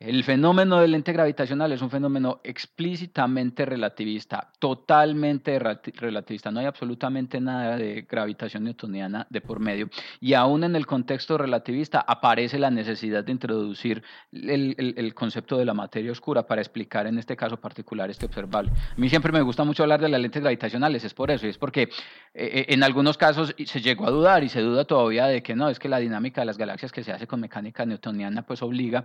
El 0.00 0.24
fenómeno 0.24 0.80
del 0.80 0.92
lente 0.92 1.12
gravitacional 1.12 1.72
es 1.72 1.82
un 1.82 1.90
fenómeno 1.90 2.40
explícitamente 2.42 3.66
relativista, 3.66 4.50
totalmente 4.58 5.58
relativista. 5.58 6.50
No 6.50 6.60
hay 6.60 6.64
absolutamente 6.64 7.38
nada 7.38 7.76
de 7.76 8.06
gravitación 8.08 8.64
newtoniana 8.64 9.26
de 9.28 9.42
por 9.42 9.60
medio. 9.60 9.90
Y 10.18 10.32
aún 10.32 10.64
en 10.64 10.74
el 10.74 10.86
contexto 10.86 11.36
relativista 11.36 12.00
aparece 12.00 12.58
la 12.58 12.70
necesidad 12.70 13.22
de 13.22 13.32
introducir 13.32 14.02
el, 14.32 15.12
concepto 15.14 15.58
de 15.58 15.66
la 15.66 15.74
materia 15.74 16.12
oscura 16.12 16.46
para 16.46 16.62
explicar 16.62 17.06
en 17.06 17.18
este 17.18 17.36
caso 17.36 17.58
particular 17.58 18.08
este 18.08 18.24
observable. 18.24 18.70
A 18.70 18.98
mí 18.98 19.10
siempre 19.10 19.32
me 19.32 19.42
gusta 19.42 19.64
mucho 19.64 19.82
hablar 19.82 20.00
de 20.00 20.08
las 20.08 20.22
lentes 20.22 20.40
gravitacionales, 20.40 21.04
es 21.04 21.12
por 21.12 21.30
eso, 21.30 21.46
y 21.46 21.50
es 21.50 21.58
porque 21.58 21.82
eh, 21.82 21.88
eh, 22.32 22.66
en 22.68 22.82
algunos 22.82 23.18
casos 23.18 23.54
se 23.62 23.80
llegó 23.82 24.06
a 24.06 24.10
dudar 24.10 24.44
y 24.44 24.48
se 24.48 24.62
duda 24.62 24.86
todavía 24.86 25.26
de 25.26 25.42
que 25.42 25.54
no, 25.54 25.68
es 25.68 25.78
que 25.78 25.90
la 25.90 25.98
dinámica 25.98 26.40
de 26.40 26.46
las 26.46 26.56
galaxias 26.56 26.90
que 26.90 27.04
se 27.04 27.12
hace 27.12 27.26
con 27.26 27.40
mecánica 27.40 27.84
newtoniana 27.84 28.46
pues 28.46 28.62
obliga 28.62 29.04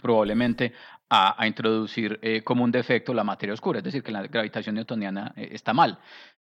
probablemente 0.00 0.72
a, 1.14 1.46
introducir 1.46 2.18
eh, 2.22 2.42
como 2.42 2.64
un 2.64 2.72
defecto 2.72 3.12
la 3.12 3.22
materia 3.22 3.52
oscura, 3.52 3.78
es 3.78 3.84
decir, 3.84 4.02
que 4.02 4.10
la 4.10 4.22
gravitación 4.22 4.74
newtoniana 4.74 5.32
eh, 5.36 5.50
está 5.52 5.74
mal. 5.74 5.98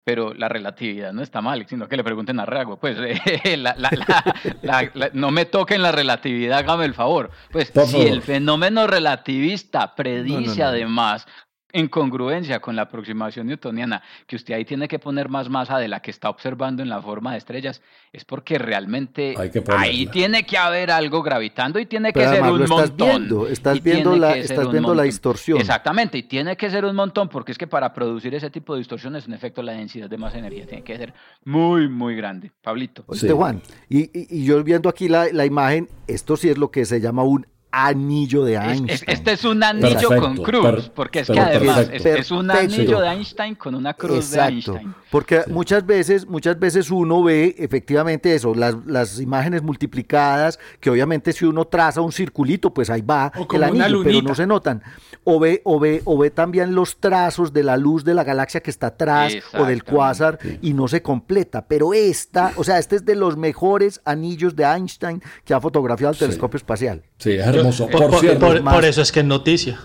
Pero 0.04 0.34
la 0.34 0.48
relatividad 0.48 1.12
no 1.12 1.22
está 1.22 1.42
mal, 1.42 1.66
sino 1.68 1.90
que 1.90 1.98
le 1.98 2.04
pregunten 2.04 2.40
a 2.40 2.46
Rago, 2.46 2.78
pues 2.78 2.98
no 5.14 5.32
me 5.32 5.46
toquen 5.46 5.82
la 5.82 5.92
relatividad, 5.92 6.60
hágame 6.60 6.86
el 6.86 6.94
favor. 6.94 7.30
Pues 7.52 7.74
si 7.86 8.02
el 8.02 8.22
fenómeno 8.22 8.88
relativista 8.88 9.96
predice 9.96 10.64
además 10.64 11.28
en 11.74 11.88
congruencia 11.88 12.60
con 12.60 12.76
la 12.76 12.84
aproximación 12.84 13.48
newtoniana, 13.48 14.02
que 14.26 14.36
usted 14.36 14.54
ahí 14.54 14.66
tiene 14.66 14.88
que 14.88 15.00
poner 15.00 15.30
más 15.30 15.50
masa 15.50 15.78
de 15.78 15.88
la 15.88 16.02
que 16.02 16.12
está 16.12 16.30
observando 16.30 16.82
en 16.82 16.90
la 16.90 17.02
forma 17.02 17.34
de 17.34 17.40
estrellas, 17.40 17.82
es 18.14 18.24
porque 18.26 18.58
realmente 18.58 19.36
ahí 19.78 20.08
tiene 20.08 20.46
que 20.46 20.58
haber 20.58 20.92
algo 20.92 21.22
gravitando 21.22 21.80
y 21.80 21.86
tiene 21.86 22.14
que 22.14 22.22
ser 22.22 22.42
un 22.44 22.64
estás 22.64 22.90
montón. 22.90 23.08
Viendo, 23.08 23.48
estás 23.48 23.84
viendo, 23.84 24.16
la, 24.16 24.38
estás 24.38 24.72
viendo 24.72 24.96
la 24.96 25.04
distorsión. 25.04 25.60
Exactamente, 25.60 26.18
y 26.18 26.24
tiene 26.24 26.56
que 26.56 26.70
ser 26.70 26.86
un 26.86 26.96
montón, 26.96 27.28
porque 27.30 27.52
es 27.52 27.58
que 27.58 27.68
para 27.68 27.94
producir 27.94 28.34
ese 28.34 28.50
tipo 28.50 28.74
de 28.74 28.80
distorsiones, 28.80 29.28
en 29.28 29.34
efecto, 29.34 29.62
la 29.62 29.74
densidad 29.74 30.10
de 30.10 30.18
más 30.18 30.34
energía 30.36 30.66
tiene 30.66 30.84
que 30.84 30.98
ser 30.98 31.14
muy, 31.44 31.90
muy 31.90 32.16
grande. 32.16 32.52
Pablito. 32.62 33.06
Sí. 33.14 33.28
Juan, 33.30 33.62
y, 33.90 34.10
y, 34.14 34.46
yo 34.46 34.64
viendo 34.64 34.90
aquí 34.90 35.10
la, 35.10 35.28
la 35.32 35.46
imagen, 35.46 35.90
esto 36.08 36.38
sí 36.38 36.50
es 36.50 36.58
lo 36.58 36.72
que 36.72 36.86
se 36.86 37.02
llama 37.02 37.24
un 37.24 37.46
anillo 37.86 38.44
de 38.44 38.56
Einstein. 38.56 38.90
este 39.08 39.32
es 39.34 39.46
un 39.46 39.64
anillo 39.64 40.10
con 40.20 40.38
cruz, 40.38 40.90
porque 40.94 41.20
es 41.20 41.28
que 41.28 41.40
además 41.40 41.90
es, 41.92 42.32
un 42.32 42.50
anillo 42.50 43.00
de 43.00 43.08
Einstein 43.08 43.56
con 43.56 43.76
una 43.76 43.94
cruz 43.94 44.32
de 44.32 44.40
Einstein. 44.40 44.96
Porque 45.12 45.44
muchas 45.48 45.86
veces, 45.86 46.28
muchas 46.28 46.60
veces 46.60 46.90
uno 46.90 47.24
ve 47.24 47.56
efectivamente 47.58 48.34
eso, 48.34 48.56
las, 48.56 48.76
las, 48.86 49.20
imágenes 49.20 49.62
multiplicadas, 49.62 50.60
que 50.80 50.90
obviamente 50.90 51.32
si 51.34 51.46
uno 51.46 51.66
traza 51.66 52.02
un 52.02 52.12
circulito, 52.12 52.74
pues 52.74 52.90
ahí 52.90 53.02
va 53.02 53.32
el 53.54 53.64
anillo, 53.64 54.04
pero 54.04 54.22
no 54.22 54.36
se 54.36 54.48
notan. 54.48 54.82
O 55.24 55.40
ve, 55.40 55.62
o 55.64 55.80
ve, 55.80 56.02
o 56.06 56.18
ve 56.18 56.32
también 56.32 56.74
los 56.74 56.98
trazos 56.98 57.54
de 57.54 57.64
la 57.64 57.78
luz 57.78 58.04
de 58.04 58.14
la 58.14 58.24
galaxia 58.24 58.62
que 58.62 58.72
está 58.72 58.88
atrás 58.88 59.34
o 59.54 59.66
del 59.66 59.84
cuásar 59.84 60.40
y 60.62 60.74
no 60.74 60.88
se 60.88 61.02
completa. 61.02 61.68
Pero 61.68 61.94
esta, 61.94 62.54
o 62.56 62.64
sea, 62.64 62.80
este 62.80 62.96
es 62.96 63.06
de 63.06 63.16
los 63.16 63.38
mejores 63.38 64.02
anillos 64.04 64.56
de 64.56 64.64
Einstein 64.64 65.22
que 65.46 65.54
ha 65.54 65.62
fotografiado 65.62 66.14
el 66.14 66.20
telescopio 66.20 66.58
espacial. 66.58 67.04
Sí, 67.18 67.32
es 67.32 67.67
hermoso. 67.70 67.88
Por, 67.88 68.86
eso 68.86 69.02
es 69.02 69.12
que 69.12 69.20
es 69.20 69.26
noticia. 69.26 69.80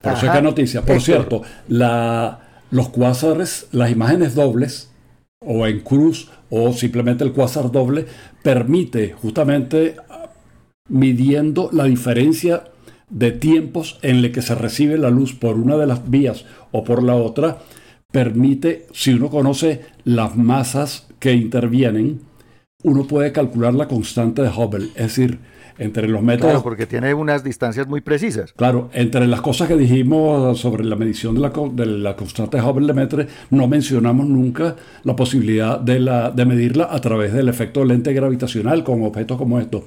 Por 0.00 0.12
eso 0.12 0.26
es 0.26 0.32
que 0.32 0.38
es 0.38 0.42
noticia. 0.42 0.82
Por 0.82 1.00
cierto, 1.00 1.42
la, 1.68 2.40
los 2.70 2.88
cuásares, 2.88 3.68
las 3.72 3.90
imágenes 3.90 4.34
dobles, 4.34 4.90
o 5.40 5.66
en 5.66 5.80
cruz, 5.80 6.28
o 6.50 6.72
simplemente 6.72 7.24
el 7.24 7.32
cuásar 7.32 7.70
doble, 7.70 8.06
permite 8.42 9.12
justamente 9.12 9.96
midiendo 10.88 11.70
la 11.72 11.84
diferencia 11.84 12.64
de 13.10 13.32
tiempos 13.32 13.98
en 14.02 14.16
el 14.16 14.32
que 14.32 14.42
se 14.42 14.54
recibe 14.54 14.98
la 14.98 15.10
luz 15.10 15.32
por 15.34 15.56
una 15.56 15.76
de 15.76 15.86
las 15.86 16.10
vías 16.10 16.44
o 16.72 16.84
por 16.84 17.02
la 17.02 17.14
otra, 17.14 17.58
permite, 18.10 18.86
si 18.92 19.14
uno 19.14 19.28
conoce 19.28 19.82
las 20.04 20.36
masas 20.36 21.06
que 21.18 21.32
intervienen, 21.32 22.20
uno 22.82 23.06
puede 23.06 23.32
calcular 23.32 23.74
la 23.74 23.88
constante 23.88 24.42
de 24.42 24.48
Hubble. 24.48 24.86
Es 24.94 25.16
decir, 25.16 25.38
entre 25.78 26.08
los 26.08 26.22
métodos. 26.22 26.52
Claro, 26.52 26.62
porque 26.62 26.86
tiene 26.86 27.14
unas 27.14 27.44
distancias 27.44 27.86
muy 27.86 28.00
precisas. 28.00 28.52
Claro, 28.52 28.90
entre 28.92 29.26
las 29.26 29.40
cosas 29.40 29.68
que 29.68 29.76
dijimos 29.76 30.58
sobre 30.58 30.84
la 30.84 30.96
medición 30.96 31.34
de 31.34 31.40
la, 31.40 31.52
de 31.72 31.86
la 31.86 32.16
constante 32.16 32.60
Hubble-Lemaitre, 32.60 33.26
no 33.50 33.68
mencionamos 33.68 34.26
nunca 34.26 34.76
la 35.04 35.16
posibilidad 35.16 35.78
de, 35.78 36.00
la, 36.00 36.30
de 36.30 36.44
medirla 36.44 36.88
a 36.90 37.00
través 37.00 37.32
del 37.32 37.48
efecto 37.48 37.84
lente 37.84 38.12
gravitacional 38.12 38.84
con 38.84 39.02
objetos 39.02 39.36
como 39.36 39.58
estos. 39.58 39.82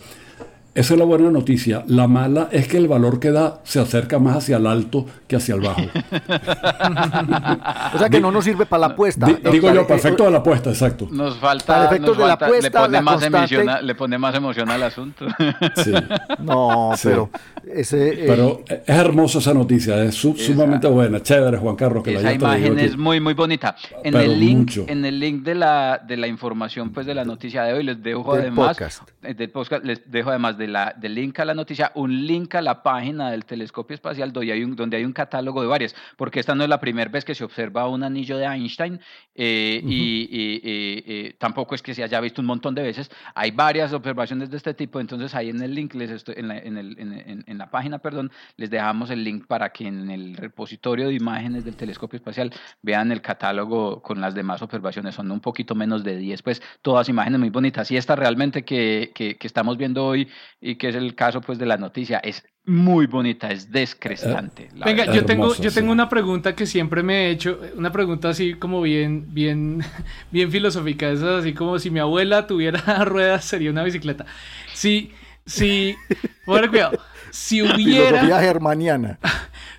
Esa 0.79 0.93
es 0.93 0.99
la 0.99 1.03
buena 1.03 1.29
noticia. 1.29 1.83
La 1.87 2.07
mala 2.07 2.47
es 2.53 2.69
que 2.69 2.77
el 2.77 2.87
valor 2.87 3.19
que 3.19 3.31
da 3.31 3.59
se 3.65 3.81
acerca 3.81 4.17
más 4.17 4.37
hacia 4.37 4.55
el 4.55 4.65
alto 4.65 5.05
que 5.27 5.35
hacia 5.35 5.55
el 5.55 5.59
bajo. 5.59 5.81
o 7.95 7.99
sea 7.99 8.09
que 8.09 8.21
no 8.21 8.31
nos 8.31 8.45
sirve 8.45 8.65
para 8.65 8.79
la 8.79 8.87
apuesta. 8.93 9.27
digo 9.51 9.73
yo, 9.73 9.85
perfecto 9.85 10.23
de 10.23 10.31
la 10.31 10.37
apuesta, 10.37 10.69
exacto. 10.69 11.09
Nos 11.11 11.37
falta, 11.37 11.89
de 11.89 11.99
la 11.99 12.31
apuesta, 12.31 12.47
le, 12.61 12.71
pone 12.71 13.01
más 13.01 13.23
emoción, 13.23 13.67
le 13.81 13.93
pone 13.93 14.17
más 14.17 14.33
emoción 14.35 14.71
al 14.71 14.83
asunto. 14.83 15.25
sí. 15.83 15.91
No, 16.39 16.91
pero 17.03 17.29
ese, 17.67 18.13
eh, 18.13 18.23
pero 18.25 18.63
es 18.69 18.79
hermosa 18.87 19.39
esa 19.39 19.53
noticia, 19.53 20.01
es 20.01 20.15
sumamente 20.15 20.87
buena, 20.87 21.21
chévere 21.21 21.57
Juan 21.57 21.75
Carlos 21.75 22.05
que 22.05 22.15
esa 22.15 22.31
imagen 22.31 22.79
es 22.79 22.95
muy 22.95 23.19
muy 23.19 23.33
bonita. 23.33 23.75
En 24.01 24.15
el 24.15 24.39
link, 24.39 24.77
en 24.87 25.03
el 25.03 25.19
link 25.19 25.43
de 25.43 25.55
la 25.55 26.01
de 26.07 26.15
la 26.15 26.27
información 26.27 26.93
pues 26.93 27.05
de 27.05 27.15
la 27.15 27.25
noticia 27.25 27.63
de 27.63 27.73
hoy 27.73 27.83
les 27.83 28.01
dejo 28.01 28.33
además 28.33 28.77
eh, 29.23 29.33
del 29.33 29.49
podcast 29.49 29.83
les 29.83 30.09
dejo 30.09 30.29
además 30.29 30.57
de 30.57 30.68
la, 30.69 30.93
del 30.95 31.15
link 31.15 31.39
a 31.39 31.45
la 31.45 31.53
noticia, 31.53 31.91
un 31.95 32.25
link 32.25 32.55
a 32.55 32.61
la 32.61 32.81
página 32.83 33.31
del 33.31 33.45
telescopio 33.45 33.95
espacial 33.95 34.31
donde 34.31 34.53
hay 34.53 34.63
un, 34.63 34.75
donde 34.75 34.97
hay 34.97 35.05
un 35.05 35.13
catálogo 35.13 35.61
de 35.61 35.67
varias, 35.67 35.95
porque 36.17 36.39
esta 36.39 36.55
no 36.55 36.63
es 36.63 36.69
la 36.69 36.79
primera 36.79 37.09
vez 37.09 37.25
que 37.25 37.35
se 37.35 37.43
observa 37.43 37.87
un 37.87 38.03
anillo 38.03 38.37
de 38.37 38.45
Einstein 38.45 38.99
eh, 39.35 39.81
y, 39.83 41.33
tampoco 41.37 41.75
es 41.75 41.81
que 41.81 41.93
se 41.93 42.03
haya 42.03 42.19
visto 42.19 42.41
un 42.41 42.47
montón 42.47 42.75
de 42.75 42.81
veces. 42.81 43.09
Hay 43.35 43.51
varias 43.51 43.93
observaciones 43.93 44.49
de 44.49 44.57
este 44.57 44.73
tipo, 44.73 44.99
entonces 44.99 45.33
ahí 45.35 45.49
en 45.49 45.61
el 45.61 45.73
link, 45.73 45.93
les 45.93 46.11
estoy, 46.11 46.35
en, 46.37 46.47
la, 46.47 46.57
en, 46.57 46.77
el, 46.77 46.99
en, 46.99 47.43
en 47.45 47.57
la 47.57 47.69
página, 47.69 47.99
perdón, 47.99 48.31
les 48.57 48.69
dejamos 48.69 49.09
el 49.09 49.23
link 49.23 49.47
para 49.47 49.69
que 49.69 49.87
en 49.87 50.09
el 50.09 50.35
repositorio 50.35 51.07
de 51.07 51.13
imágenes 51.13 51.65
del 51.65 51.75
telescopio 51.75 52.17
espacial 52.17 52.51
vean 52.81 53.11
el 53.11 53.21
catálogo 53.21 54.01
con 54.01 54.21
las 54.21 54.35
demás 54.35 54.61
observaciones. 54.61 55.15
Son 55.15 55.31
un 55.31 55.39
poquito 55.39 55.75
menos 55.75 56.03
de 56.03 56.17
10, 56.17 56.41
pues 56.41 56.61
todas 56.81 57.09
imágenes 57.09 57.39
muy 57.39 57.49
bonitas. 57.49 57.89
Y 57.91 57.97
esta 57.97 58.15
realmente 58.15 58.63
que, 58.63 59.11
que, 59.13 59.37
que 59.37 59.47
estamos 59.47 59.77
viendo 59.77 60.05
hoy 60.05 60.27
y 60.61 60.75
que 60.75 60.89
es 60.89 60.95
el 60.95 61.15
caso 61.15 61.41
pues 61.41 61.57
de 61.57 61.65
la 61.65 61.77
noticia, 61.77 62.19
es 62.19 62.43
muy 62.65 63.07
bonita, 63.07 63.49
es 63.49 63.71
descrestante. 63.71 64.69
Venga, 64.73 65.05
yo 65.13 65.25
tengo, 65.25 65.55
yo 65.55 65.71
tengo 65.71 65.91
una 65.91 66.09
pregunta 66.09 66.55
que 66.55 66.65
siempre 66.65 67.01
me 67.01 67.27
he 67.27 67.31
hecho, 67.31 67.59
una 67.75 67.91
pregunta 67.91 68.29
así 68.29 68.53
como 68.55 68.81
bien, 68.81 69.33
bien, 69.33 69.81
bien 70.31 70.51
filosófica, 70.51 71.09
es 71.09 71.21
así 71.21 71.53
como 71.53 71.79
si 71.79 71.89
mi 71.89 71.99
abuela 71.99 72.45
tuviera 72.45 72.81
ruedas 73.05 73.45
sería 73.45 73.71
una 73.71 73.83
bicicleta. 73.83 74.25
Si, 74.73 75.11
si, 75.45 75.95
bueno, 76.45 76.69
cuidado, 76.69 76.99
si 77.31 77.61
hubiera... 77.61 78.19
Filosofía 78.19 78.41
germaniana. 78.41 79.19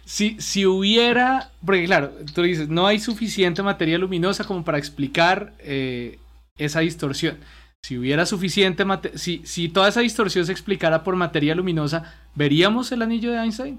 Si, 0.04 0.40
si 0.40 0.66
hubiera, 0.66 1.50
porque 1.64 1.84
claro, 1.84 2.12
tú 2.34 2.42
dices, 2.42 2.68
no 2.68 2.86
hay 2.86 2.98
suficiente 2.98 3.62
materia 3.62 3.98
luminosa 3.98 4.42
como 4.42 4.64
para 4.64 4.78
explicar 4.78 5.52
eh, 5.60 6.18
esa 6.56 6.80
distorsión. 6.80 7.38
Si 7.82 7.98
hubiera 7.98 8.26
suficiente, 8.26 8.84
si, 9.14 9.42
si 9.44 9.68
toda 9.68 9.88
esa 9.88 10.00
distorsión 10.00 10.46
se 10.46 10.52
explicara 10.52 11.02
por 11.02 11.16
materia 11.16 11.54
luminosa, 11.54 12.14
¿veríamos 12.34 12.92
el 12.92 13.02
anillo 13.02 13.32
de 13.32 13.38
Einstein? 13.38 13.78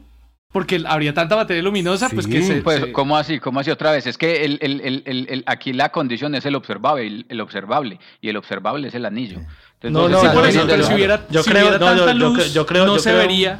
porque 0.51 0.83
habría 0.85 1.13
tanta 1.13 1.35
materia 1.35 1.63
luminosa, 1.63 2.09
pues 2.09 2.27
que 2.27 2.41
se... 2.41 2.61
Pues, 2.61 2.87
¿cómo 2.87 3.17
así? 3.17 3.39
¿Cómo 3.39 3.59
así 3.59 3.71
otra 3.71 3.91
vez? 3.91 4.05
Es 4.05 4.17
que 4.17 4.43
el, 4.43 4.59
el, 4.61 5.03
el, 5.05 5.43
aquí 5.45 5.71
la 5.71 5.89
condición 5.89 6.35
es 6.35 6.45
el 6.45 6.55
observable, 6.55 7.25
el, 7.27 7.41
observable, 7.41 7.99
y 8.19 8.29
el 8.29 8.37
observable 8.37 8.89
es 8.89 8.95
el 8.95 9.05
anillo. 9.05 9.39
no, 9.83 10.09
no, 10.09 10.33
por 10.33 10.45
eso, 10.45 10.65
pero 10.67 10.83
si 10.83 10.93
hubiera, 10.93 11.25
yo 11.29 11.43
creo, 11.43 11.79
tanta 11.79 12.13
luz, 12.13 12.53
yo, 12.53 12.65
creo, 12.65 12.85
no 12.85 12.99
se 12.99 13.13
vería... 13.13 13.59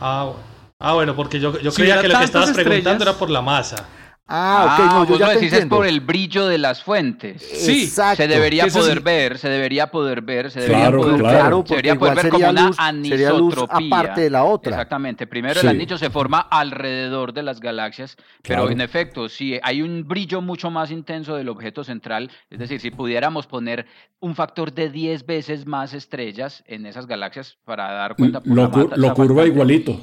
Ah, 0.00 0.32
ah, 0.78 0.92
bueno, 0.92 1.16
porque 1.16 1.40
yo, 1.40 1.58
yo 1.60 1.72
creía 1.72 2.00
que 2.00 2.08
lo 2.08 2.18
que 2.18 2.24
estabas 2.24 2.52
preguntando 2.52 3.02
era 3.02 3.14
por 3.14 3.30
la 3.30 3.42
masa. 3.42 3.88
Ah, 4.30 4.76
ok, 4.78 4.92
no, 4.92 5.06
yo 5.08 5.18
ya 5.18 5.26
lo 5.28 5.32
decís 5.32 5.52
es 5.54 5.64
por 5.64 5.86
el 5.86 6.00
brillo 6.00 6.46
de 6.46 6.58
las 6.58 6.82
fuentes. 6.82 7.40
Sí, 7.42 7.86
Se 7.86 8.28
debería 8.28 8.66
poder 8.66 9.00
ver, 9.00 9.38
se 9.38 9.48
debería 9.48 9.90
poder 9.90 10.20
ver, 10.20 10.50
se 10.50 10.60
debería 10.60 10.90
poder 10.90 11.22
ver, 11.22 11.64
se 11.64 11.70
debería 11.70 11.94
poder 11.98 12.14
ver 12.16 12.28
como 12.28 12.50
una 12.50 12.70
anisotropía. 12.76 13.86
aparte 13.86 14.20
de 14.20 14.30
la 14.30 14.44
otra. 14.44 14.72
Exactamente. 14.72 15.26
Primero 15.26 15.60
el 15.62 15.68
anillo 15.68 15.96
se 15.96 16.10
forma 16.10 16.40
alrededor 16.40 17.32
de 17.32 17.42
las 17.42 17.58
galaxias, 17.58 18.16
pero 18.42 18.70
en 18.70 18.82
efecto, 18.82 19.30
si 19.30 19.58
hay 19.62 19.80
un 19.80 20.06
brillo 20.06 20.42
mucho 20.42 20.70
más 20.70 20.90
intenso 20.90 21.34
del 21.34 21.48
objeto 21.48 21.82
central, 21.82 22.30
es 22.50 22.58
decir, 22.58 22.80
si 22.80 22.90
pudiéramos 22.90 23.46
poner 23.46 23.86
un 24.20 24.34
factor 24.34 24.72
de 24.74 24.90
10 24.90 25.24
veces 25.24 25.66
más 25.66 25.94
estrellas 25.94 26.64
en 26.66 26.84
esas 26.84 27.06
galaxias 27.06 27.56
para 27.64 27.90
dar 27.92 28.16
cuenta 28.16 28.40
por 28.40 28.52
lo, 28.52 28.90
lo 28.94 29.14
curva 29.14 29.46
igualito. 29.46 29.98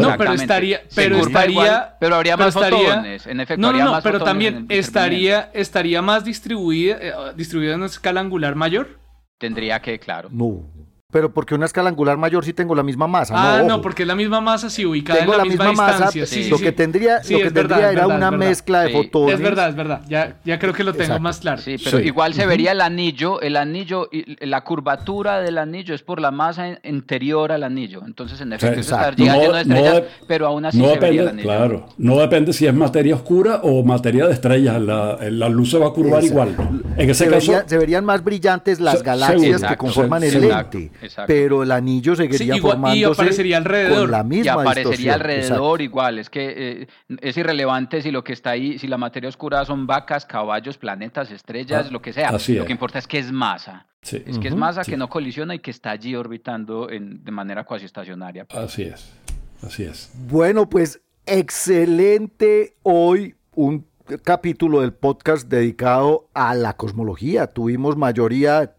No, 0.00 0.16
pero 0.16 0.32
estaría, 0.34 0.82
pero 0.94 1.16
estaría, 1.16 1.96
pero 1.98 2.16
habría 2.16 2.36
más 2.36 2.54
fotones, 2.54 3.26
en 3.26 3.40
efecto 3.40 3.61
no, 3.62 3.72
no, 3.72 3.84
no, 3.84 4.02
pero 4.02 4.22
también 4.22 4.66
estaría, 4.68 5.50
estaría 5.54 6.02
más 6.02 6.24
distribuida, 6.24 6.98
eh, 7.00 7.12
distribuida 7.36 7.72
en 7.72 7.78
una 7.78 7.86
escala 7.86 8.20
angular 8.20 8.54
mayor. 8.54 8.98
Tendría 9.38 9.80
que, 9.80 9.98
claro. 9.98 10.28
No. 10.30 10.62
Pero 11.12 11.30
porque 11.30 11.54
una 11.54 11.66
escala 11.66 11.90
angular 11.90 12.16
mayor 12.16 12.42
sí 12.42 12.54
tengo 12.54 12.74
la 12.74 12.82
misma 12.82 13.06
masa. 13.06 13.34
Ah, 13.36 13.62
no, 13.62 13.82
porque 13.82 14.04
es 14.04 14.08
la 14.08 14.14
misma 14.14 14.40
masa 14.40 14.70
sí 14.70 14.86
ubicada 14.86 15.20
en 15.20 15.30
la, 15.30 15.44
misma, 15.44 15.68
distancia. 15.68 16.24
Sí, 16.24 16.48
lo 16.48 16.58
que 16.58 16.72
tendría, 16.72 17.20
lo 17.28 17.38
que 17.38 17.50
tendría 17.50 17.92
era 17.92 18.06
una 18.06 18.30
mezcla 18.30 18.80
de 18.84 18.92
fotones. 18.92 19.34
Es 19.34 19.40
verdad, 19.42 19.68
es 19.68 19.76
verdad. 19.76 20.00
Ya, 20.08 20.38
ya 20.42 20.58
creo 20.58 20.72
que 20.72 20.82
lo 20.82 20.94
tengo 20.94 21.20
más 21.20 21.40
claro. 21.40 21.60
Sí, 21.60 21.76
pero 21.84 22.00
igual 22.00 22.32
se 22.32 22.46
vería 22.46 22.72
el 22.72 22.80
anillo, 22.80 23.42
el 23.42 23.58
anillo, 23.58 24.08
la 24.40 24.62
curvatura 24.64 25.42
del 25.42 25.58
anillo 25.58 25.94
es 25.94 26.02
por 26.02 26.18
la 26.18 26.30
masa 26.30 26.78
interior 26.82 27.52
al 27.52 27.64
anillo. 27.64 28.00
Entonces, 28.06 28.40
en 28.40 28.54
efecto, 28.54 28.80
eso 28.80 28.94
estaría 28.94 29.36
lleno 29.36 29.52
de 29.52 29.60
estrellas, 29.60 30.02
pero 30.26 30.46
aún 30.46 30.64
así 30.64 30.80
se 30.80 30.98
vería 30.98 31.22
el 31.22 31.28
anillo. 31.28 31.44
Claro, 31.46 31.88
no 31.98 32.16
depende 32.16 32.54
si 32.54 32.66
es 32.66 32.72
materia 32.72 33.14
oscura 33.14 33.60
o 33.62 33.84
materia 33.84 34.26
de 34.26 34.32
estrellas. 34.32 34.80
La, 34.80 35.18
la 35.30 35.48
luz 35.50 35.72
se 35.72 35.78
va 35.78 35.88
a 35.88 35.90
curvar 35.90 36.24
igual. 36.24 36.56
En 36.96 37.10
ese 37.10 37.26
se 37.26 37.30
caso. 37.30 37.52
se 37.66 37.76
verían 37.76 38.06
más 38.06 38.24
brillantes 38.24 38.80
las 38.80 39.02
galaxias 39.02 39.62
que 39.62 39.76
conforman 39.76 40.22
el 40.22 40.40
lente. 40.40 40.90
Pero 41.26 41.62
el 41.62 41.72
anillo 41.72 42.14
seguiría 42.16 42.56
formándose 42.58 42.98
y 42.98 43.04
aparecería 43.04 43.56
alrededor. 43.56 44.10
la 44.10 44.22
misma 44.22 44.44
y 44.44 44.48
aparecería 44.48 45.14
alrededor 45.14 45.82
igual. 45.82 46.18
Es 46.18 46.30
que 46.30 46.54
eh, 46.82 46.86
es 47.20 47.36
irrelevante 47.36 48.02
si 48.02 48.10
lo 48.10 48.22
que 48.24 48.32
está 48.32 48.50
ahí, 48.50 48.78
si 48.78 48.86
la 48.86 48.98
materia 48.98 49.28
oscura 49.28 49.64
son 49.64 49.86
vacas, 49.86 50.26
caballos, 50.26 50.78
planetas, 50.78 51.30
estrellas, 51.30 51.86
ah, 51.88 51.92
lo 51.92 52.02
que 52.02 52.12
sea. 52.12 52.32
lo 52.32 52.64
que 52.64 52.72
importa 52.72 52.98
es 52.98 53.06
que 53.06 53.18
es 53.18 53.32
masa. 53.32 53.86
Es 54.02 54.38
que 54.38 54.48
es 54.48 54.54
masa 54.54 54.82
que 54.82 54.96
no 54.96 55.08
colisiona 55.08 55.54
y 55.54 55.60
que 55.60 55.70
está 55.70 55.92
allí 55.92 56.16
orbitando 56.16 56.90
en, 56.90 57.22
de 57.22 57.30
manera 57.30 57.64
cuasi 57.64 57.84
estacionaria. 57.84 58.46
Así 58.50 58.82
es. 58.82 59.12
Así 59.62 59.84
es. 59.84 60.10
Bueno, 60.28 60.68
pues 60.68 61.00
excelente 61.24 62.74
hoy 62.82 63.36
un 63.54 63.86
capítulo 64.20 64.80
del 64.80 64.92
podcast 64.92 65.48
dedicado 65.48 66.28
a 66.34 66.54
la 66.54 66.76
cosmología. 66.76 67.46
Tuvimos 67.46 67.96
mayoría 67.96 68.74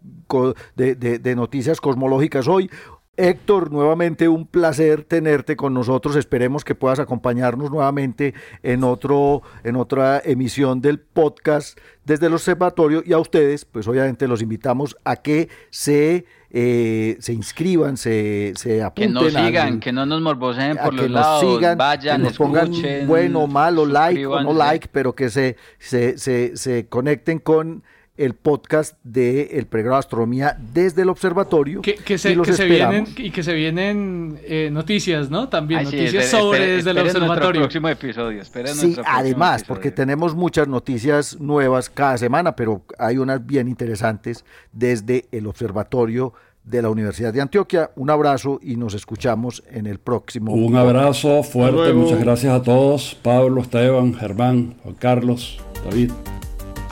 de, 0.76 1.34
noticias 1.36 1.82
cosmológicas 1.82 2.48
hoy. 2.48 2.70
Héctor, 3.16 3.72
nuevamente 3.72 4.28
un 4.28 4.48
placer 4.48 5.04
tenerte 5.04 5.56
con 5.56 5.74
nosotros. 5.74 6.16
Esperemos 6.16 6.66
que 6.66 6.74
puedas 6.74 7.00
acompañarnos 7.00 7.70
nuevamente 7.70 8.34
en, 8.64 8.84
otro, 8.84 9.44
en 9.64 9.76
otra 9.76 10.20
emisión 10.26 10.82
del 10.82 11.00
podcast 11.00 11.78
desde 12.06 12.26
el 12.26 12.34
observatorio. 12.34 13.04
Y 13.06 13.14
a 13.14 13.20
ustedes, 13.20 13.66
pues 13.66 13.88
obviamente 13.88 14.28
los 14.28 14.42
invitamos 14.42 14.98
a 15.04 15.18
que 15.18 15.50
se 15.70 16.26
eh, 16.56 17.18
se 17.20 17.34
inscriban, 17.34 17.98
se, 17.98 18.54
se 18.56 18.84
apunten. 18.84 19.14
Que 19.14 19.32
nos 19.32 19.34
sigan, 19.34 19.80
que 19.80 19.92
no 19.92 20.06
nos 20.06 20.22
morboseen 20.22 20.78
por 20.78 20.94
los 20.94 21.10
lados, 21.10 21.42
sigan, 21.42 21.78
vayan, 21.80 22.18
que 22.18 22.28
nos 22.28 22.38
pongan 22.38 22.72
bueno, 23.08 23.48
malo, 23.48 23.88
like 23.88 24.24
o 24.26 24.40
no 24.42 24.54
like, 24.54 24.88
pero 24.92 25.16
que 25.16 25.32
se, 25.32 25.58
se, 25.80 26.18
se, 26.20 26.56
se 26.56 26.88
conecten 26.88 27.40
con 27.40 27.84
el 28.16 28.36
podcast 28.36 28.96
de 29.04 29.58
el 29.58 29.66
pregrado 29.66 29.96
de 29.96 30.00
astronomía 30.00 30.56
desde 30.74 31.02
el 31.02 31.10
observatorio 31.10 31.82
que, 31.82 31.96
se, 32.18 32.34
y 32.34 32.42
que 32.42 32.54
se 32.54 32.66
vienen 32.66 33.08
y 33.18 33.32
que 33.32 33.42
se 33.42 33.54
vienen 33.54 34.40
eh, 34.44 34.70
noticias 34.72 35.32
no 35.32 35.50
también 35.50 35.84
noticias 35.84 36.30
sobre 36.30 36.76
desde 36.76 36.92
el 36.92 37.00
observatorio 37.00 37.62
próximo 37.62 37.90
episodio 37.90 38.44
sí 38.46 38.98
además 39.06 39.64
porque 39.64 39.90
tenemos 39.90 40.36
muchas 40.36 40.68
noticias 40.68 41.40
nuevas 41.40 41.90
cada 41.90 42.20
semana 42.20 42.56
pero 42.56 42.84
hay 43.00 43.18
unas 43.18 43.44
bien 43.44 43.68
interesantes 43.68 44.46
desde 44.72 45.26
el 45.32 45.48
observatorio 45.48 46.34
de 46.64 46.82
la 46.82 46.90
Universidad 46.90 47.34
de 47.34 47.42
Antioquia. 47.42 47.92
Un 47.96 48.10
abrazo 48.10 48.60
y 48.62 48.78
nos 48.78 48.94
escuchamos 48.94 49.64
en 49.70 49.86
el 49.86 50.00
próximo. 50.00 50.54
Un 50.54 50.76
abrazo 50.76 51.44
fuerte, 51.44 51.94
muchas 51.94 52.20
gracias 52.20 52.54
a 52.54 52.64
todos. 52.64 53.16
Pablo, 53.22 53.62
Esteban, 53.62 54.14
Germán, 54.14 54.76
Juan 54.84 54.96
Carlos, 54.96 55.60
David. 55.84 56.12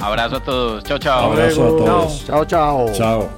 Abrazo 0.01 0.37
a 0.37 0.39
todos. 0.43 0.83
Chao, 0.83 0.97
chao. 0.97 1.31
Abrazo 1.31 1.63
a 1.63 1.77
todos. 1.77 2.25
Chao, 2.25 2.45
chao. 2.45 2.93
Chao. 2.93 3.29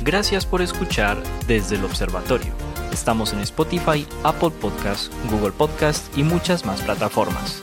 Gracias 0.00 0.44
por 0.46 0.62
escuchar 0.62 1.22
desde 1.46 1.76
el 1.76 1.84
observatorio. 1.84 2.52
Estamos 2.92 3.32
en 3.32 3.40
Spotify, 3.40 4.06
Apple 4.22 4.50
Podcast, 4.50 5.12
Google 5.30 5.52
Podcast 5.52 6.16
y 6.16 6.22
muchas 6.22 6.64
más 6.64 6.80
plataformas. 6.82 7.62